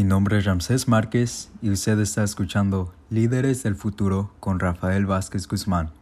Mi 0.00 0.04
nombre 0.04 0.38
es 0.38 0.46
Ramsés 0.46 0.88
Márquez 0.88 1.50
y 1.60 1.68
usted 1.68 1.98
está 2.00 2.24
escuchando 2.24 2.90
Líderes 3.10 3.62
del 3.62 3.76
Futuro 3.76 4.30
con 4.40 4.58
Rafael 4.58 5.04
Vázquez 5.04 5.46
Guzmán. 5.46 5.92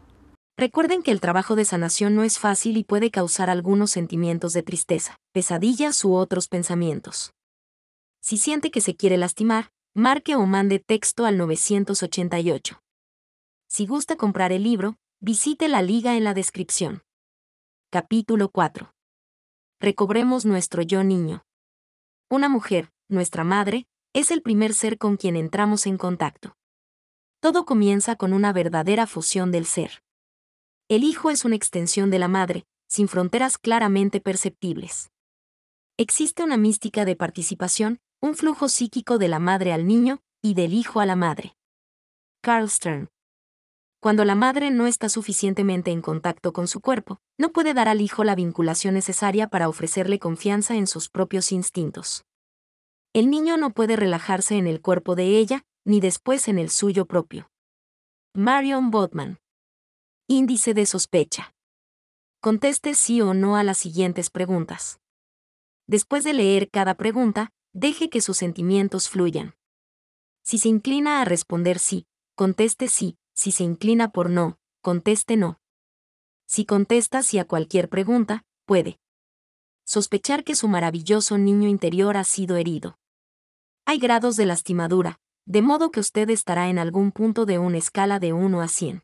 Recuerden 0.57 1.03
que 1.03 1.11
el 1.11 1.21
trabajo 1.21 1.57
de 1.57 1.65
sanación 1.65 2.15
no 2.15 2.23
es 2.23 2.39
fácil 2.39 2.77
y 2.77 2.85
puede 2.85 3.11
causar 3.11 3.51
algunos 3.51 3.91
sentimientos 3.91 4.53
de 4.53 4.63
tristeza, 4.63 5.17
pesadillas 5.33 6.05
u 6.05 6.15
otros 6.15 6.47
pensamientos. 6.47 7.33
Si 8.23 8.37
siente 8.37 8.71
que 8.71 8.81
se 8.81 8.95
quiere 8.95 9.17
lastimar, 9.17 9.73
marque 9.97 10.37
o 10.37 10.47
mande 10.47 10.79
texto 10.79 11.27
al 11.27 11.37
988. 11.37 12.81
Si 13.69 13.85
gusta 13.85 14.15
comprar 14.15 14.53
el 14.53 14.63
libro, 14.63 14.95
visite 15.21 15.67
la 15.67 15.83
liga 15.83 16.17
en 16.17 16.23
la 16.23 16.35
descripción. 16.35 17.03
Capítulo 17.91 18.49
4. 18.51 18.93
Recobremos 19.81 20.45
nuestro 20.45 20.83
yo 20.83 21.03
niño. 21.03 21.43
Una 22.31 22.49
mujer, 22.49 22.91
nuestra 23.09 23.45
madre, 23.45 23.87
es 24.13 24.31
el 24.31 24.43
primer 24.43 24.75
ser 24.75 24.99
con 24.99 25.17
quien 25.17 25.37
entramos 25.37 25.87
en 25.87 25.99
contacto. 25.99 26.57
Todo 27.41 27.65
comienza 27.65 28.17
con 28.17 28.33
una 28.33 28.53
verdadera 28.53 29.07
fusión 29.07 29.53
del 29.53 29.65
ser. 29.65 30.03
El 30.89 31.05
hijo 31.05 31.31
es 31.31 31.45
una 31.45 31.57
extensión 31.57 32.11
de 32.11 32.19
la 32.19 32.29
madre, 32.29 32.65
sin 32.89 33.09
fronteras 33.09 33.59
claramente 33.59 34.21
perceptibles. 34.21 35.11
Existe 35.97 36.43
una 36.43 36.57
mística 36.57 37.05
de 37.05 37.17
participación, 37.17 38.01
un 38.21 38.35
flujo 38.35 38.69
psíquico 38.69 39.19
de 39.19 39.29
la 39.29 39.39
madre 39.39 39.73
al 39.73 39.87
niño 39.87 40.21
y 40.43 40.55
del 40.55 40.75
hijo 40.75 41.01
a 41.01 41.07
la 41.07 41.17
madre. 41.17 41.57
Carl 42.41 42.69
Stern. 42.69 43.09
Cuando 44.01 44.25
la 44.25 44.37
madre 44.37 44.71
no 44.71 44.87
está 44.87 45.09
suficientemente 45.09 45.91
en 45.91 46.03
contacto 46.03 46.53
con 46.53 46.69
su 46.69 46.81
cuerpo, 46.81 47.19
no 47.37 47.51
puede 47.51 47.75
dar 47.75 47.89
al 47.89 48.01
hijo 48.01 48.23
la 48.23 48.37
vinculación 48.37 48.95
necesaria 48.95 49.49
para 49.49 49.69
ofrecerle 49.69 50.21
confianza 50.21 50.77
en 50.77 50.87
sus 50.87 51.09
propios 51.09 51.51
instintos. 51.51 52.25
El 53.19 53.31
niño 53.31 53.57
no 53.57 53.71
puede 53.71 53.97
relajarse 53.97 54.59
en 54.59 54.69
el 54.69 54.81
cuerpo 54.81 55.17
de 55.17 55.39
ella, 55.39 55.65
ni 55.85 55.99
después 55.99 56.47
en 56.47 56.57
el 56.57 56.71
suyo 56.71 57.07
propio. 57.07 57.51
Marion 58.33 58.93
Botman. 58.93 59.41
Índice 60.29 60.73
de 60.73 60.87
sospecha. 60.87 61.53
Conteste 62.41 62.95
sí 62.95 63.21
o 63.21 63.35
no 63.35 63.57
a 63.57 63.65
las 63.65 63.77
siguientes 63.77 64.31
preguntas. 64.31 65.01
Después 65.89 66.23
de 66.23 66.33
leer 66.33 66.71
cada 66.71 66.95
pregunta, 66.95 67.51
deje 67.73 68.09
que 68.09 68.21
sus 68.21 68.37
sentimientos 68.37 69.09
fluyan. 69.09 69.57
Si 70.45 70.59
se 70.59 70.69
inclina 70.69 71.21
a 71.21 71.25
responder 71.25 71.81
sí, 71.81 72.07
conteste 72.37 72.87
sí, 72.87 73.19
si 73.35 73.51
se 73.51 73.65
inclina 73.65 74.13
por 74.13 74.31
no, 74.31 74.61
conteste 74.81 75.37
no. 75.37 75.61
Si 76.47 76.65
contesta 76.65 77.25
sí 77.25 77.41
a 77.41 77.47
cualquier 77.49 77.89
pregunta, 77.89 78.45
puede 78.65 79.01
sospechar 79.85 80.45
que 80.45 80.55
su 80.55 80.69
maravilloso 80.69 81.37
niño 81.37 81.69
interior 81.69 82.17
ha 82.17 82.23
sido 82.23 82.57
herido. 82.57 82.97
Hay 83.91 83.99
grados 83.99 84.37
de 84.37 84.45
lastimadura, 84.45 85.19
de 85.47 85.63
modo 85.63 85.91
que 85.91 86.01
usted 86.01 86.29
estará 86.29 86.69
en 86.69 86.79
algún 86.79 87.11
punto 87.11 87.47
de 87.47 87.59
una 87.59 87.79
escala 87.79 88.19
de 88.19 88.35
1 88.35 88.61
a 88.61 88.69
100. 88.69 89.03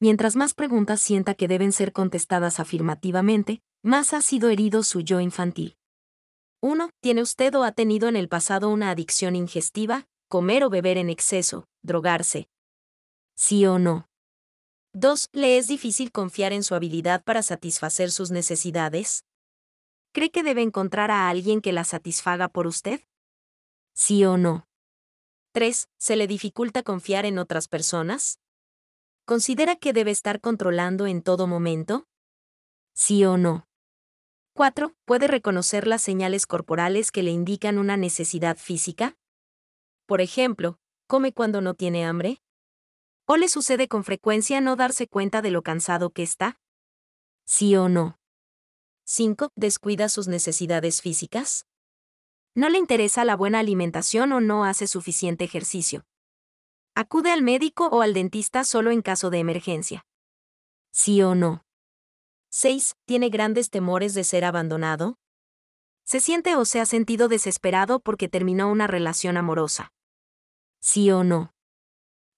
Mientras 0.00 0.34
más 0.34 0.52
preguntas 0.52 1.00
sienta 1.00 1.34
que 1.34 1.46
deben 1.46 1.70
ser 1.70 1.92
contestadas 1.92 2.58
afirmativamente, 2.58 3.62
más 3.84 4.12
ha 4.12 4.20
sido 4.20 4.48
herido 4.48 4.82
su 4.82 5.02
yo 5.02 5.20
infantil. 5.20 5.76
1. 6.60 6.90
¿Tiene 7.00 7.22
usted 7.22 7.54
o 7.54 7.62
ha 7.62 7.70
tenido 7.70 8.08
en 8.08 8.16
el 8.16 8.28
pasado 8.28 8.68
una 8.68 8.90
adicción 8.90 9.36
ingestiva, 9.36 10.08
comer 10.28 10.64
o 10.64 10.70
beber 10.70 10.98
en 10.98 11.08
exceso, 11.08 11.68
drogarse, 11.84 12.48
sí 13.36 13.64
o 13.64 13.78
no. 13.78 14.08
2. 14.92 15.28
¿Le 15.30 15.56
es 15.56 15.68
difícil 15.68 16.10
confiar 16.10 16.52
en 16.52 16.64
su 16.64 16.74
habilidad 16.74 17.22
para 17.22 17.44
satisfacer 17.44 18.10
sus 18.10 18.32
necesidades? 18.32 19.24
¿Cree 20.12 20.32
que 20.32 20.42
debe 20.42 20.62
encontrar 20.62 21.12
a 21.12 21.28
alguien 21.28 21.60
que 21.60 21.72
la 21.72 21.84
satisfaga 21.84 22.48
por 22.48 22.66
usted? 22.66 23.00
Sí 23.94 24.24
o 24.24 24.36
no. 24.36 24.66
3. 25.52 25.88
¿Se 25.98 26.16
le 26.16 26.26
dificulta 26.26 26.82
confiar 26.82 27.26
en 27.26 27.38
otras 27.38 27.68
personas? 27.68 28.40
¿Considera 29.24 29.76
que 29.76 29.92
debe 29.92 30.10
estar 30.10 30.40
controlando 30.40 31.06
en 31.06 31.22
todo 31.22 31.46
momento? 31.46 32.08
Sí 32.92 33.24
o 33.24 33.36
no. 33.36 33.68
4. 34.54 34.94
¿Puede 35.04 35.28
reconocer 35.28 35.86
las 35.86 36.02
señales 36.02 36.46
corporales 36.46 37.12
que 37.12 37.22
le 37.22 37.30
indican 37.30 37.78
una 37.78 37.96
necesidad 37.96 38.56
física? 38.56 39.16
Por 40.06 40.20
ejemplo, 40.20 40.78
¿come 41.06 41.32
cuando 41.32 41.60
no 41.60 41.74
tiene 41.74 42.04
hambre? 42.04 42.42
¿O 43.26 43.36
le 43.36 43.48
sucede 43.48 43.88
con 43.88 44.04
frecuencia 44.04 44.60
no 44.60 44.76
darse 44.76 45.08
cuenta 45.08 45.40
de 45.40 45.50
lo 45.50 45.62
cansado 45.62 46.10
que 46.10 46.22
está? 46.22 46.60
¿Sí 47.44 47.76
o 47.76 47.88
no? 47.88 48.18
5. 49.04 49.50
¿Descuida 49.54 50.08
sus 50.08 50.28
necesidades 50.28 51.00
físicas? 51.00 51.66
¿No 52.56 52.68
le 52.68 52.78
interesa 52.78 53.24
la 53.24 53.34
buena 53.34 53.58
alimentación 53.58 54.30
o 54.30 54.40
no 54.40 54.64
hace 54.64 54.86
suficiente 54.86 55.42
ejercicio? 55.42 56.06
¿Acude 56.94 57.32
al 57.32 57.42
médico 57.42 57.88
o 57.88 58.00
al 58.00 58.14
dentista 58.14 58.62
solo 58.62 58.92
en 58.92 59.02
caso 59.02 59.28
de 59.30 59.40
emergencia? 59.40 60.06
¿Sí 60.92 61.20
o 61.22 61.34
no? 61.34 61.64
6. 62.50 62.94
¿Tiene 63.06 63.28
grandes 63.28 63.70
temores 63.70 64.14
de 64.14 64.22
ser 64.22 64.44
abandonado? 64.44 65.18
¿Se 66.04 66.20
siente 66.20 66.54
o 66.54 66.64
se 66.64 66.80
ha 66.80 66.86
sentido 66.86 67.26
desesperado 67.26 67.98
porque 67.98 68.28
terminó 68.28 68.70
una 68.70 68.86
relación 68.86 69.36
amorosa? 69.36 69.92
¿Sí 70.78 71.10
o 71.10 71.24
no? 71.24 71.52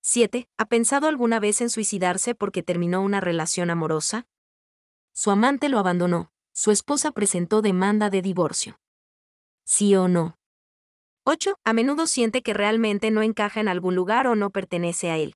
7. 0.01 0.49
¿Ha 0.57 0.65
pensado 0.65 1.09
alguna 1.09 1.41
vez 1.41 1.61
en 1.61 1.69
suicidarse 1.69 2.35
porque 2.35 2.63
terminó 2.63 3.03
una 3.03 3.21
relación 3.21 3.69
amorosa? 3.69 4.27
Su 5.13 5.31
amante 5.31 5.69
lo 5.69 5.79
abandonó. 5.79 6.33
Su 6.53 6.71
esposa 6.71 7.11
presentó 7.11 7.61
demanda 7.61 8.09
de 8.09 8.23
divorcio. 8.23 8.79
¿Sí 9.67 9.95
o 9.97 10.09
no? 10.09 10.39
8. 11.25 11.59
A 11.65 11.73
menudo 11.73 12.07
siente 12.07 12.43
que 12.43 12.55
realmente 12.55 13.11
no 13.11 13.23
encaja 13.23 13.61
en 13.61 13.69
algún 13.69 13.95
lugar 13.95 14.27
o 14.27 14.37
no 14.37 14.51
pertenece 14.51 15.11
a 15.11 15.19
él. 15.19 15.35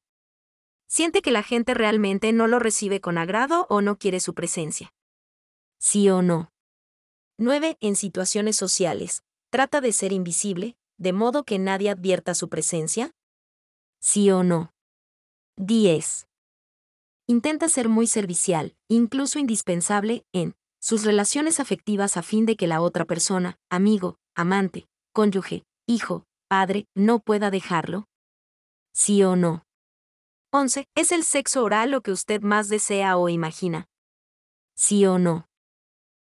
Siente 0.86 1.20
que 1.20 1.30
la 1.30 1.42
gente 1.42 1.74
realmente 1.74 2.32
no 2.32 2.46
lo 2.46 2.58
recibe 2.58 3.00
con 3.00 3.18
agrado 3.18 3.66
o 3.68 3.80
no 3.80 3.98
quiere 3.98 4.20
su 4.20 4.34
presencia. 4.34 4.92
¿Sí 5.78 6.08
o 6.08 6.22
no? 6.22 6.50
9. 7.38 7.76
En 7.80 7.96
situaciones 7.96 8.56
sociales, 8.56 9.22
trata 9.50 9.80
de 9.80 9.92
ser 9.92 10.12
invisible, 10.12 10.76
de 10.96 11.12
modo 11.12 11.44
que 11.44 11.58
nadie 11.58 11.90
advierta 11.90 12.34
su 12.34 12.48
presencia 12.48 13.12
sí 14.00 14.30
o 14.30 14.42
no. 14.42 14.72
10. 15.56 16.26
Intenta 17.26 17.68
ser 17.68 17.88
muy 17.88 18.06
servicial, 18.06 18.74
incluso 18.88 19.38
indispensable, 19.38 20.24
en 20.32 20.56
sus 20.80 21.04
relaciones 21.04 21.60
afectivas 21.60 22.16
a 22.16 22.22
fin 22.22 22.46
de 22.46 22.56
que 22.56 22.66
la 22.66 22.80
otra 22.80 23.04
persona, 23.04 23.58
amigo, 23.68 24.16
amante, 24.34 24.88
cónyuge, 25.12 25.64
hijo, 25.86 26.24
padre, 26.48 26.86
no 26.94 27.20
pueda 27.20 27.50
dejarlo. 27.50 28.08
Sí 28.92 29.22
o 29.22 29.36
no. 29.36 29.64
11. 30.52 30.86
¿Es 30.96 31.12
el 31.12 31.22
sexo 31.22 31.62
oral 31.62 31.90
lo 31.90 32.00
que 32.00 32.10
usted 32.10 32.40
más 32.40 32.68
desea 32.68 33.16
o 33.16 33.28
imagina? 33.28 33.88
Sí 34.74 35.06
o 35.06 35.18
no. 35.18 35.48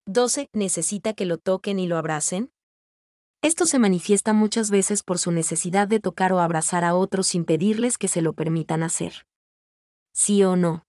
12. 0.06 0.48
¿Necesita 0.52 1.12
que 1.12 1.26
lo 1.26 1.36
toquen 1.36 1.78
y 1.78 1.86
lo 1.86 1.98
abracen? 1.98 2.52
Esto 3.42 3.66
se 3.66 3.78
manifiesta 3.78 4.32
muchas 4.32 4.70
veces 4.70 5.02
por 5.02 5.18
su 5.18 5.30
necesidad 5.30 5.88
de 5.88 6.00
tocar 6.00 6.32
o 6.32 6.40
abrazar 6.40 6.84
a 6.84 6.94
otros 6.94 7.26
sin 7.26 7.44
pedirles 7.44 7.98
que 7.98 8.08
se 8.08 8.22
lo 8.22 8.32
permitan 8.32 8.82
hacer. 8.82 9.26
¿Sí 10.14 10.42
o 10.44 10.56
no? 10.56 10.86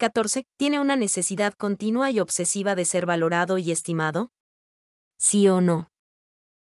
14. 0.00 0.46
¿Tiene 0.56 0.80
una 0.80 0.96
necesidad 0.96 1.52
continua 1.52 2.10
y 2.10 2.20
obsesiva 2.20 2.74
de 2.74 2.86
ser 2.86 3.04
valorado 3.04 3.58
y 3.58 3.70
estimado? 3.70 4.32
¿Sí 5.18 5.46
o 5.46 5.60
no? 5.60 5.90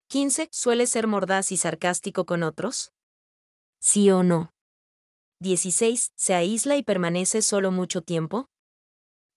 15. 0.09 0.49
¿Suele 0.51 0.85
ser 0.85 1.07
mordaz 1.07 1.53
y 1.53 1.57
sarcástico 1.57 2.25
con 2.25 2.43
otros? 2.43 2.91
¿Sí 3.79 4.11
o 4.11 4.23
no? 4.23 4.51
16. 5.39 6.11
¿Se 6.13 6.33
aísla 6.33 6.75
y 6.75 6.83
permanece 6.83 7.41
solo 7.41 7.71
mucho 7.71 8.01
tiempo? 8.01 8.49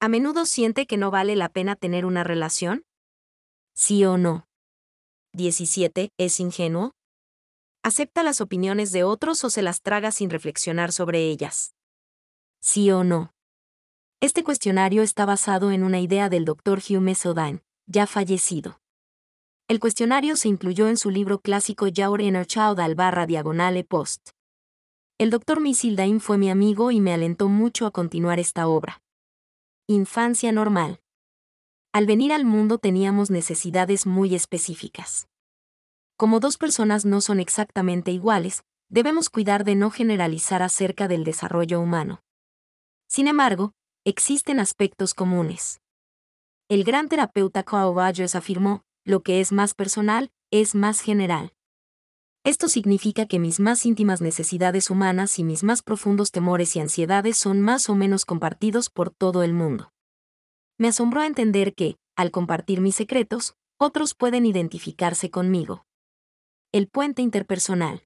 ¿A 0.00 0.08
menudo 0.08 0.44
siente 0.44 0.86
que 0.86 0.96
no 0.96 1.12
vale 1.12 1.36
la 1.36 1.48
pena 1.48 1.76
tener 1.76 2.04
una 2.04 2.24
relación? 2.24 2.84
¿Sí 3.74 4.04
o 4.04 4.18
no? 4.18 4.48
17. 5.34 6.10
¿Es 6.18 6.40
ingenuo? 6.40 6.96
¿Acepta 7.84 8.24
las 8.24 8.40
opiniones 8.40 8.90
de 8.90 9.04
otros 9.04 9.44
o 9.44 9.50
se 9.50 9.62
las 9.62 9.82
traga 9.82 10.10
sin 10.10 10.30
reflexionar 10.30 10.90
sobre 10.90 11.28
ellas? 11.28 11.76
¿Sí 12.60 12.90
o 12.90 13.04
no? 13.04 13.33
Este 14.20 14.42
cuestionario 14.42 15.02
está 15.02 15.26
basado 15.26 15.70
en 15.70 15.84
una 15.84 16.00
idea 16.00 16.28
del 16.28 16.44
Dr. 16.44 16.78
Hugh 16.78 17.00
Mesodine, 17.00 17.62
ya 17.86 18.06
fallecido. 18.06 18.80
El 19.68 19.80
cuestionario 19.80 20.36
se 20.36 20.48
incluyó 20.48 20.88
en 20.88 20.96
su 20.96 21.10
libro 21.10 21.40
clásico 21.40 21.88
Your 21.88 22.20
Inner 22.20 22.46
Child 22.46 22.80
al 22.80 22.94
barra 22.94 23.26
diagonale 23.26 23.84
post. 23.84 24.30
El 25.18 25.30
Dr. 25.30 25.60
Misildain 25.60 26.20
fue 26.20 26.38
mi 26.38 26.50
amigo 26.50 26.90
y 26.90 27.00
me 27.00 27.12
alentó 27.12 27.48
mucho 27.48 27.86
a 27.86 27.90
continuar 27.90 28.38
esta 28.38 28.66
obra. 28.66 29.02
Infancia 29.86 30.50
normal. 30.52 31.00
Al 31.92 32.06
venir 32.06 32.32
al 32.32 32.44
mundo 32.44 32.78
teníamos 32.78 33.30
necesidades 33.30 34.06
muy 34.06 34.34
específicas. 34.34 35.28
Como 36.16 36.40
dos 36.40 36.58
personas 36.58 37.04
no 37.04 37.20
son 37.20 37.40
exactamente 37.40 38.10
iguales, 38.10 38.64
debemos 38.88 39.30
cuidar 39.30 39.64
de 39.64 39.76
no 39.76 39.90
generalizar 39.90 40.62
acerca 40.62 41.08
del 41.08 41.24
desarrollo 41.24 41.80
humano. 41.80 42.22
Sin 43.06 43.28
embargo, 43.28 43.72
existen 44.06 44.60
aspectos 44.60 45.14
comunes. 45.14 45.80
El 46.68 46.84
gran 46.84 47.08
terapeuta 47.08 47.62
Carl 47.62 47.94
Rogers 47.94 48.34
afirmó, 48.34 48.82
lo 49.04 49.22
que 49.22 49.40
es 49.40 49.50
más 49.50 49.72
personal, 49.72 50.30
es 50.50 50.74
más 50.74 51.00
general. 51.00 51.54
Esto 52.44 52.68
significa 52.68 53.24
que 53.24 53.38
mis 53.38 53.60
más 53.60 53.86
íntimas 53.86 54.20
necesidades 54.20 54.90
humanas 54.90 55.38
y 55.38 55.44
mis 55.44 55.64
más 55.64 55.82
profundos 55.82 56.30
temores 56.30 56.76
y 56.76 56.80
ansiedades 56.80 57.38
son 57.38 57.62
más 57.62 57.88
o 57.88 57.94
menos 57.94 58.26
compartidos 58.26 58.90
por 58.90 59.08
todo 59.08 59.42
el 59.42 59.54
mundo. 59.54 59.90
Me 60.76 60.88
asombró 60.88 61.22
entender 61.22 61.74
que, 61.74 61.96
al 62.14 62.30
compartir 62.30 62.82
mis 62.82 62.96
secretos, 62.96 63.54
otros 63.78 64.14
pueden 64.14 64.44
identificarse 64.44 65.30
conmigo. 65.30 65.86
El 66.72 66.88
puente 66.88 67.22
interpersonal. 67.22 68.02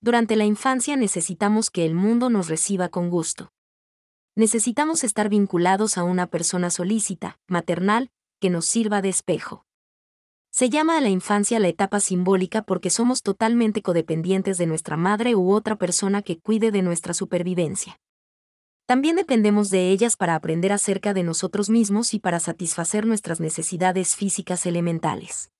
Durante 0.00 0.36
la 0.36 0.44
infancia 0.44 0.96
necesitamos 0.96 1.70
que 1.70 1.84
el 1.84 1.94
mundo 1.94 2.30
nos 2.30 2.48
reciba 2.48 2.88
con 2.88 3.10
gusto. 3.10 3.50
Necesitamos 4.36 5.04
estar 5.04 5.28
vinculados 5.28 5.98
a 5.98 6.04
una 6.04 6.28
persona 6.28 6.70
solícita, 6.70 7.38
maternal, 7.48 8.10
que 8.40 8.50
nos 8.50 8.64
sirva 8.66 9.02
de 9.02 9.08
espejo. 9.08 9.66
Se 10.52 10.68
llama 10.68 10.98
a 10.98 11.00
la 11.00 11.08
infancia 11.08 11.60
la 11.60 11.68
etapa 11.68 12.00
simbólica 12.00 12.62
porque 12.62 12.90
somos 12.90 13.22
totalmente 13.22 13.82
codependientes 13.82 14.58
de 14.58 14.66
nuestra 14.66 14.96
madre 14.96 15.34
u 15.34 15.52
otra 15.52 15.76
persona 15.76 16.22
que 16.22 16.38
cuide 16.38 16.70
de 16.70 16.82
nuestra 16.82 17.14
supervivencia. 17.14 18.00
También 18.86 19.14
dependemos 19.14 19.70
de 19.70 19.90
ellas 19.90 20.16
para 20.16 20.34
aprender 20.34 20.72
acerca 20.72 21.14
de 21.14 21.22
nosotros 21.22 21.70
mismos 21.70 22.14
y 22.14 22.18
para 22.18 22.40
satisfacer 22.40 23.06
nuestras 23.06 23.38
necesidades 23.38 24.16
físicas 24.16 24.66
elementales. 24.66 25.52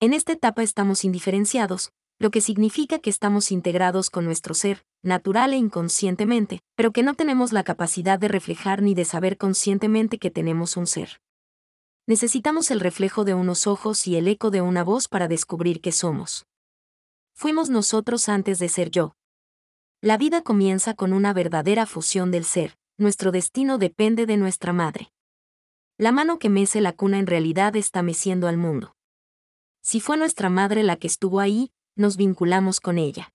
En 0.00 0.12
esta 0.14 0.32
etapa 0.32 0.64
estamos 0.64 1.04
indiferenciados, 1.04 1.92
lo 2.18 2.32
que 2.32 2.40
significa 2.40 2.98
que 2.98 3.10
estamos 3.10 3.52
integrados 3.52 4.10
con 4.10 4.24
nuestro 4.24 4.54
ser, 4.54 4.84
natural 5.02 5.52
e 5.52 5.56
inconscientemente, 5.56 6.60
pero 6.76 6.92
que 6.92 7.02
no 7.02 7.14
tenemos 7.14 7.52
la 7.52 7.64
capacidad 7.64 8.18
de 8.18 8.28
reflejar 8.28 8.82
ni 8.82 8.94
de 8.94 9.04
saber 9.04 9.36
conscientemente 9.36 10.18
que 10.18 10.30
tenemos 10.30 10.76
un 10.76 10.86
ser 10.86 11.20
necesitamos 12.10 12.72
el 12.72 12.80
reflejo 12.80 13.24
de 13.24 13.34
unos 13.34 13.68
ojos 13.68 14.08
y 14.08 14.16
el 14.16 14.26
eco 14.26 14.50
de 14.50 14.60
una 14.60 14.82
voz 14.82 15.06
para 15.06 15.28
descubrir 15.28 15.80
qué 15.80 15.92
somos. 15.92 16.44
Fuimos 17.34 17.70
nosotros 17.70 18.28
antes 18.28 18.58
de 18.58 18.68
ser 18.68 18.90
yo. 18.90 19.14
La 20.00 20.16
vida 20.16 20.42
comienza 20.42 20.94
con 20.94 21.12
una 21.12 21.32
verdadera 21.32 21.86
fusión 21.86 22.32
del 22.32 22.44
ser, 22.44 22.76
nuestro 22.98 23.30
destino 23.30 23.78
depende 23.78 24.26
de 24.26 24.36
nuestra 24.36 24.72
madre. 24.72 25.12
La 25.98 26.10
mano 26.10 26.40
que 26.40 26.48
mece 26.48 26.80
la 26.80 26.94
cuna 26.94 27.20
en 27.20 27.28
realidad 27.28 27.76
está 27.76 28.02
meciendo 28.02 28.48
al 28.48 28.56
mundo. 28.56 28.96
Si 29.80 30.00
fue 30.00 30.16
nuestra 30.16 30.50
madre 30.50 30.82
la 30.82 30.96
que 30.96 31.06
estuvo 31.06 31.38
ahí, 31.38 31.70
nos 31.94 32.16
vinculamos 32.16 32.80
con 32.80 32.98
ella. 32.98 33.32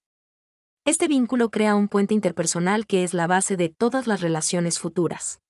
Este 0.85 1.07
vínculo 1.07 1.49
crea 1.49 1.73
un 1.73 1.87
puente 1.87 2.13
interpersonal 2.13 2.85
que 2.85 3.03
es 3.03 3.15
la 3.15 3.25
base 3.25 3.57
de 3.57 3.69
todas 3.69 4.05
las 4.05 4.21
relaciones 4.21 4.77
futuras. 4.77 5.41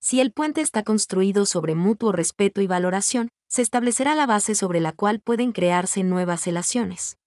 Si 0.00 0.18
el 0.18 0.32
puente 0.32 0.62
está 0.62 0.82
construido 0.82 1.44
sobre 1.44 1.74
mutuo 1.74 2.10
respeto 2.10 2.62
y 2.62 2.66
valoración, 2.66 3.28
se 3.48 3.60
establecerá 3.60 4.14
la 4.14 4.24
base 4.24 4.54
sobre 4.54 4.80
la 4.80 4.92
cual 4.92 5.20
pueden 5.20 5.52
crearse 5.52 6.04
nuevas 6.04 6.46
relaciones. 6.46 7.18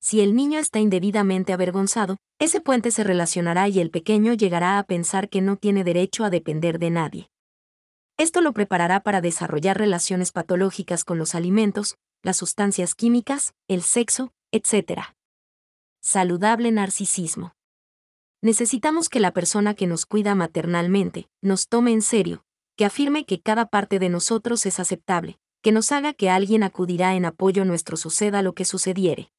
Si 0.00 0.22
el 0.22 0.34
niño 0.34 0.58
está 0.58 0.78
indebidamente 0.78 1.52
avergonzado, 1.52 2.16
ese 2.38 2.62
puente 2.62 2.90
se 2.90 3.04
relacionará 3.04 3.68
y 3.68 3.78
el 3.78 3.90
pequeño 3.90 4.32
llegará 4.32 4.78
a 4.78 4.84
pensar 4.84 5.28
que 5.28 5.42
no 5.42 5.56
tiene 5.56 5.84
derecho 5.84 6.24
a 6.24 6.30
depender 6.30 6.78
de 6.78 6.88
nadie. 6.88 7.30
Esto 8.16 8.40
lo 8.40 8.54
preparará 8.54 9.00
para 9.00 9.20
desarrollar 9.20 9.76
relaciones 9.76 10.32
patológicas 10.32 11.04
con 11.04 11.18
los 11.18 11.34
alimentos, 11.34 11.96
las 12.22 12.38
sustancias 12.38 12.94
químicas, 12.94 13.52
el 13.68 13.82
sexo, 13.82 14.32
etc. 14.52 15.19
Saludable 16.02 16.72
narcisismo. 16.72 17.54
Necesitamos 18.40 19.10
que 19.10 19.20
la 19.20 19.32
persona 19.32 19.74
que 19.74 19.86
nos 19.86 20.06
cuida 20.06 20.34
maternalmente 20.34 21.28
nos 21.42 21.68
tome 21.68 21.92
en 21.92 22.00
serio, 22.00 22.42
que 22.74 22.86
afirme 22.86 23.26
que 23.26 23.42
cada 23.42 23.66
parte 23.66 23.98
de 23.98 24.08
nosotros 24.08 24.64
es 24.64 24.80
aceptable, 24.80 25.38
que 25.60 25.72
nos 25.72 25.92
haga 25.92 26.14
que 26.14 26.30
alguien 26.30 26.62
acudirá 26.62 27.14
en 27.16 27.26
apoyo 27.26 27.66
nuestro 27.66 27.98
suceda 27.98 28.40
lo 28.40 28.54
que 28.54 28.64
sucediere. 28.64 29.30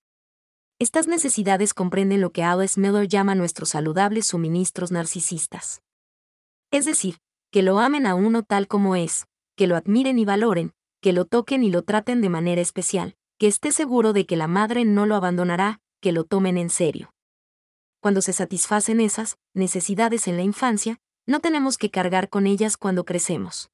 Estas 0.77 1.07
necesidades 1.07 1.73
comprenden 1.73 2.21
lo 2.21 2.31
que 2.31 2.43
Alice 2.43 2.79
Miller 2.79 3.07
llama 3.07 3.33
nuestros 3.33 3.69
saludables 3.69 4.27
suministros 4.27 4.91
narcisistas. 4.91 5.81
Es 6.69 6.85
decir, 6.85 7.17
que 7.49 7.63
lo 7.63 7.79
amen 7.79 8.05
a 8.05 8.13
uno 8.13 8.43
tal 8.43 8.67
como 8.67 8.95
es, 8.95 9.25
que 9.55 9.65
lo 9.65 9.75
admiren 9.75 10.19
y 10.19 10.25
valoren, 10.25 10.73
que 11.01 11.11
lo 11.11 11.25
toquen 11.25 11.63
y 11.63 11.71
lo 11.71 11.81
traten 11.81 12.21
de 12.21 12.29
manera 12.29 12.61
especial, 12.61 13.15
que 13.39 13.47
esté 13.47 13.71
seguro 13.71 14.13
de 14.13 14.27
que 14.27 14.35
la 14.35 14.47
madre 14.47 14.85
no 14.85 15.07
lo 15.07 15.15
abandonará, 15.15 15.81
que 16.01 16.11
lo 16.11 16.25
tomen 16.25 16.57
en 16.57 16.69
serio 16.69 17.13
cuando 18.01 18.21
se 18.21 18.33
satisfacen 18.33 18.99
esas 18.99 19.37
necesidades 19.53 20.27
en 20.27 20.35
la 20.35 20.43
infancia, 20.43 20.99
no 21.27 21.39
tenemos 21.39 21.77
que 21.77 21.91
cargar 21.91 22.29
con 22.29 22.47
ellas 22.47 22.75
cuando 22.75 23.05
crecemos. 23.05 23.69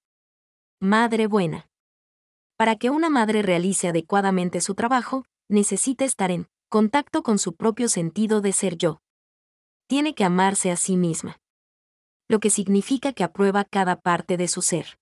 Madre 0.80 1.28
buena. 1.28 1.70
Para 2.58 2.76
que 2.76 2.90
una 2.90 3.10
madre 3.10 3.42
realice 3.42 3.88
adecuadamente 3.88 4.62
su 4.62 4.76
trabajo, 4.76 5.24
necesita 5.48 6.04
estar 6.04 6.30
en 6.30 6.48
contacto 6.70 7.24
con 7.24 7.40
su 7.40 7.56
propio 7.56 7.88
sentido 7.88 8.42
de 8.42 8.52
ser 8.52 8.76
yo. 8.76 9.00
Tiene 9.88 10.14
que 10.14 10.26
amarse 10.26 10.72
a 10.72 10.76
sí 10.76 10.98
misma. 10.98 11.40
Lo 12.28 12.42
que 12.42 12.50
significa 12.50 13.14
que 13.14 13.24
aprueba 13.24 13.64
cada 13.64 13.96
parte 14.02 14.36
de 14.36 14.50
su 14.50 14.62
ser. 14.62 15.00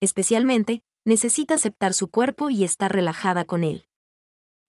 Especialmente, 0.00 0.82
necesita 1.04 1.54
aceptar 1.54 1.94
su 1.94 2.08
cuerpo 2.08 2.50
y 2.50 2.64
estar 2.64 2.90
relajada 2.90 3.44
con 3.44 3.62
él. 3.62 3.86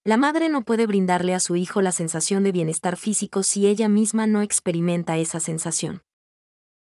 La 0.05 0.17
madre 0.17 0.49
no 0.49 0.63
puede 0.63 0.85
brindarle 0.85 1.33
a 1.33 1.39
su 1.39 1.55
hijo 1.55 1.81
la 1.81 1.93
sensación 1.93 2.43
de 2.43 2.51
bienestar 2.51 2.97
físico 2.97 3.41
si 3.41 3.67
ella 3.67 3.87
misma 3.87 4.27
no 4.27 4.41
experimenta 4.41 5.17
esa 5.17 5.39
sensación. 5.39 6.03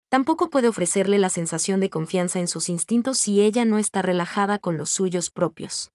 Tampoco 0.09 0.51
puede 0.51 0.67
ofrecerle 0.67 1.19
la 1.21 1.29
sensación 1.29 1.79
de 1.79 1.89
confianza 1.89 2.41
en 2.41 2.49
sus 2.49 2.69
instintos 2.69 3.19
si 3.19 3.41
ella 3.41 3.65
no 3.65 3.79
está 3.79 4.03
relajada 4.03 4.59
con 4.59 4.77
los 4.77 4.91
suyos 4.91 5.31
propios. 5.31 5.93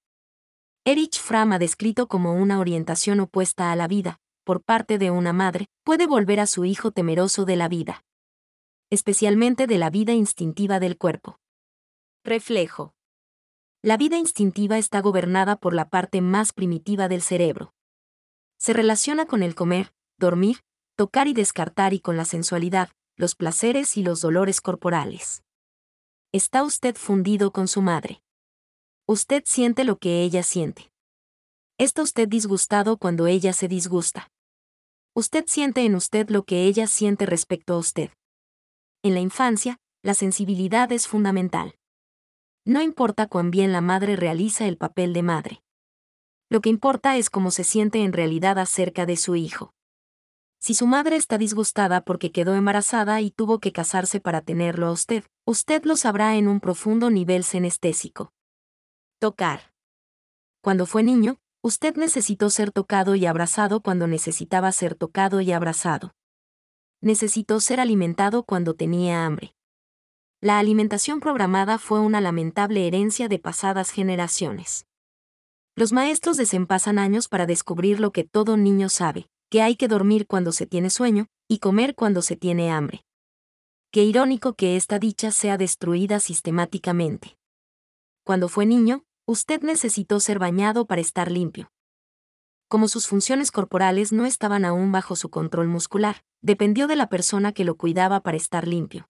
Erich 0.85 1.19
Fromm 1.19 1.51
ha 1.51 1.59
descrito 1.59 2.07
como 2.07 2.33
una 2.33 2.61
orientación 2.61 3.19
opuesta 3.19 3.73
a 3.73 3.75
la 3.75 3.89
vida, 3.89 4.19
por 4.45 4.63
parte 4.63 4.97
de 4.97 5.11
una 5.11 5.33
madre, 5.33 5.67
puede 5.83 6.07
volver 6.07 6.39
a 6.39 6.47
su 6.47 6.63
hijo 6.63 6.91
temeroso 6.91 7.43
de 7.43 7.57
la 7.57 7.67
vida. 7.67 8.05
Especialmente 8.89 9.67
de 9.67 9.77
la 9.77 9.89
vida 9.89 10.13
instintiva 10.13 10.79
del 10.79 10.97
cuerpo. 10.97 11.37
Reflejo. 12.23 12.93
La 13.87 13.95
vida 13.95 14.17
instintiva 14.17 14.77
está 14.77 14.99
gobernada 14.99 15.55
por 15.55 15.73
la 15.73 15.87
parte 15.87 16.19
más 16.19 16.51
primitiva 16.51 17.07
del 17.07 17.21
cerebro. 17.21 17.73
Se 18.57 18.73
relaciona 18.73 19.25
con 19.25 19.43
el 19.43 19.55
comer, 19.55 19.93
dormir, 20.17 20.57
tocar 20.97 21.29
y 21.29 21.33
descartar 21.33 21.93
y 21.93 22.01
con 22.01 22.17
la 22.17 22.25
sensualidad, 22.25 22.89
los 23.15 23.35
placeres 23.35 23.95
y 23.95 24.03
los 24.03 24.19
dolores 24.19 24.59
corporales. 24.59 25.41
Está 26.33 26.63
usted 26.63 26.97
fundido 26.97 27.53
con 27.53 27.69
su 27.69 27.81
madre. 27.81 28.21
Usted 29.05 29.43
siente 29.45 29.85
lo 29.85 29.97
que 29.99 30.21
ella 30.21 30.43
siente. 30.43 30.91
Está 31.77 32.01
usted 32.01 32.27
disgustado 32.27 32.97
cuando 32.97 33.25
ella 33.25 33.53
se 33.53 33.69
disgusta. 33.69 34.29
Usted 35.13 35.45
siente 35.47 35.85
en 35.85 35.95
usted 35.95 36.29
lo 36.29 36.43
que 36.43 36.65
ella 36.65 36.87
siente 36.87 37.25
respecto 37.25 37.75
a 37.75 37.77
usted. 37.77 38.09
En 39.01 39.13
la 39.13 39.21
infancia, 39.21 39.79
la 40.03 40.13
sensibilidad 40.13 40.91
es 40.91 41.07
fundamental. 41.07 41.77
No 42.67 42.81
importa 42.81 43.27
cuán 43.27 43.49
bien 43.49 43.71
la 43.71 43.79
madre 43.79 44.17
realiza 44.17 44.67
el 44.67 44.75
papel 44.75 45.13
de 45.13 45.23
madre. 45.23 45.63
Lo 46.49 46.59
que 46.59 46.67
importa 46.67 47.15
es 47.15 47.29
cómo 47.29 47.49
se 47.49 47.63
siente 47.63 48.03
en 48.03 48.11
realidad 48.11 48.59
acerca 48.59 49.05
de 49.05 49.15
su 49.15 49.37
hijo. 49.37 49.73
Si 50.59 50.73
su 50.73 50.85
madre 50.85 51.15
está 51.15 51.37
disgustada 51.37 52.01
porque 52.01 52.33
quedó 52.33 52.55
embarazada 52.55 53.21
y 53.21 53.31
tuvo 53.31 53.59
que 53.59 53.71
casarse 53.71 54.19
para 54.19 54.41
tenerlo 54.41 54.87
a 54.87 54.91
usted, 54.91 55.23
usted 55.45 55.85
lo 55.85 55.95
sabrá 55.95 56.35
en 56.35 56.49
un 56.49 56.59
profundo 56.59 57.09
nivel 57.09 57.45
senestésico. 57.45 58.33
Tocar. 59.17 59.71
Cuando 60.61 60.85
fue 60.85 61.03
niño, 61.03 61.37
usted 61.63 61.95
necesitó 61.95 62.49
ser 62.49 62.73
tocado 62.73 63.15
y 63.15 63.25
abrazado 63.27 63.79
cuando 63.79 64.07
necesitaba 64.07 64.73
ser 64.73 64.95
tocado 64.95 65.39
y 65.39 65.53
abrazado. 65.53 66.15
Necesitó 66.99 67.61
ser 67.61 67.79
alimentado 67.79 68.43
cuando 68.43 68.73
tenía 68.73 69.25
hambre 69.25 69.56
la 70.39 70.59
alimentación 70.59 71.19
programada 71.19 71.79
fue 71.79 71.99
una 71.99 72.21
lamentable 72.21 72.85
herencia 72.85 73.27
de 73.27 73.39
pasadas 73.39 73.89
generaciones. 73.89 74.85
Los 75.75 75.93
maestros 75.93 76.37
desempasan 76.37 76.99
años 76.99 77.27
para 77.27 77.47
descubrir 77.47 77.99
lo 77.99 78.11
que 78.11 78.23
todo 78.23 78.55
niño 78.55 78.89
sabe, 78.89 79.27
que 79.49 79.63
hay 79.63 79.75
que 79.75 79.87
dormir 79.87 80.27
cuando 80.27 80.51
se 80.51 80.67
tiene 80.67 80.91
sueño, 80.91 81.25
y 81.47 81.57
comer 81.57 81.95
cuando 81.95 82.21
se 82.21 82.35
tiene 82.35 82.71
hambre. 82.71 83.03
Qué 83.91 84.03
irónico 84.03 84.53
que 84.53 84.75
esta 84.75 84.99
dicha 84.99 85.31
sea 85.31 85.57
destruida 85.57 86.19
sistemáticamente. 86.19 87.35
Cuando 88.23 88.47
fue 88.47 88.67
niño, 88.67 89.05
usted 89.25 89.61
necesitó 89.63 90.19
ser 90.19 90.37
bañado 90.37 90.85
para 90.85 91.01
estar 91.01 91.31
limpio. 91.31 91.71
Como 92.67 92.89
sus 92.89 93.07
funciones 93.07 93.49
corporales 93.49 94.11
no 94.11 94.25
estaban 94.25 94.65
aún 94.65 94.91
bajo 94.91 95.15
su 95.15 95.29
control 95.29 95.67
muscular, 95.67 96.23
dependió 96.41 96.85
de 96.85 96.97
la 96.97 97.09
persona 97.09 97.53
que 97.53 97.63
lo 97.63 97.75
cuidaba 97.75 98.19
para 98.19 98.37
estar 98.37 98.67
limpio. 98.67 99.07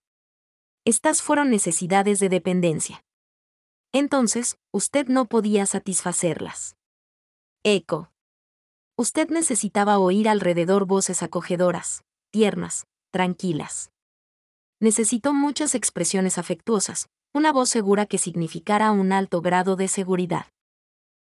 Estas 0.88 1.22
fueron 1.22 1.50
necesidades 1.50 2.18
de 2.20 2.30
dependencia. 2.30 3.04
Entonces, 3.92 4.58
usted 4.72 5.08
no 5.10 5.26
podía 5.26 5.66
satisfacerlas. 5.66 6.78
Eco. 7.66 8.14
Usted 8.96 9.28
necesitaba 9.28 10.00
oír 10.00 10.30
alrededor 10.30 10.86
voces 10.86 11.24
acogedoras, 11.24 12.06
tiernas, 12.32 12.88
tranquilas. 13.12 13.92
Necesitó 14.80 15.34
muchas 15.34 15.76
expresiones 15.76 16.38
afectuosas, 16.38 17.10
una 17.34 17.52
voz 17.52 17.68
segura 17.68 18.06
que 18.06 18.18
significara 18.18 18.94
un 18.94 19.12
alto 19.12 19.42
grado 19.42 19.76
de 19.76 19.90
seguridad. 19.90 20.46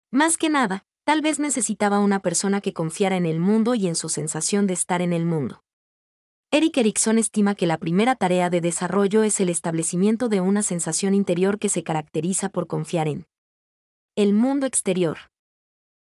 Más 0.10 0.38
que 0.38 0.50
nada, 0.50 0.86
Tal 1.10 1.22
vez 1.22 1.40
necesitaba 1.40 1.98
una 1.98 2.20
persona 2.20 2.62
que 2.62 2.72
confiara 2.72 3.18
en 3.18 3.26
el 3.26 3.40
mundo 3.40 3.74
y 3.74 3.88
en 3.88 3.96
su 3.96 4.10
sensación 4.10 4.68
de 4.68 4.76
estar 4.76 5.02
en 5.02 5.12
el 5.12 5.26
mundo. 5.26 5.64
Eric 6.52 6.78
Erickson 6.78 7.20
estima 7.20 7.54
que 7.54 7.68
la 7.68 7.78
primera 7.78 8.16
tarea 8.16 8.50
de 8.50 8.60
desarrollo 8.60 9.22
es 9.22 9.40
el 9.40 9.50
establecimiento 9.50 10.30
de 10.30 10.42
una 10.42 10.64
sensación 10.64 11.14
interior 11.14 11.60
que 11.60 11.70
se 11.70 11.84
caracteriza 11.84 12.50
por 12.50 12.66
confiar 12.66 13.08
en 13.08 13.28
el 14.16 14.34
mundo 14.34 14.66
exterior. 14.66 15.20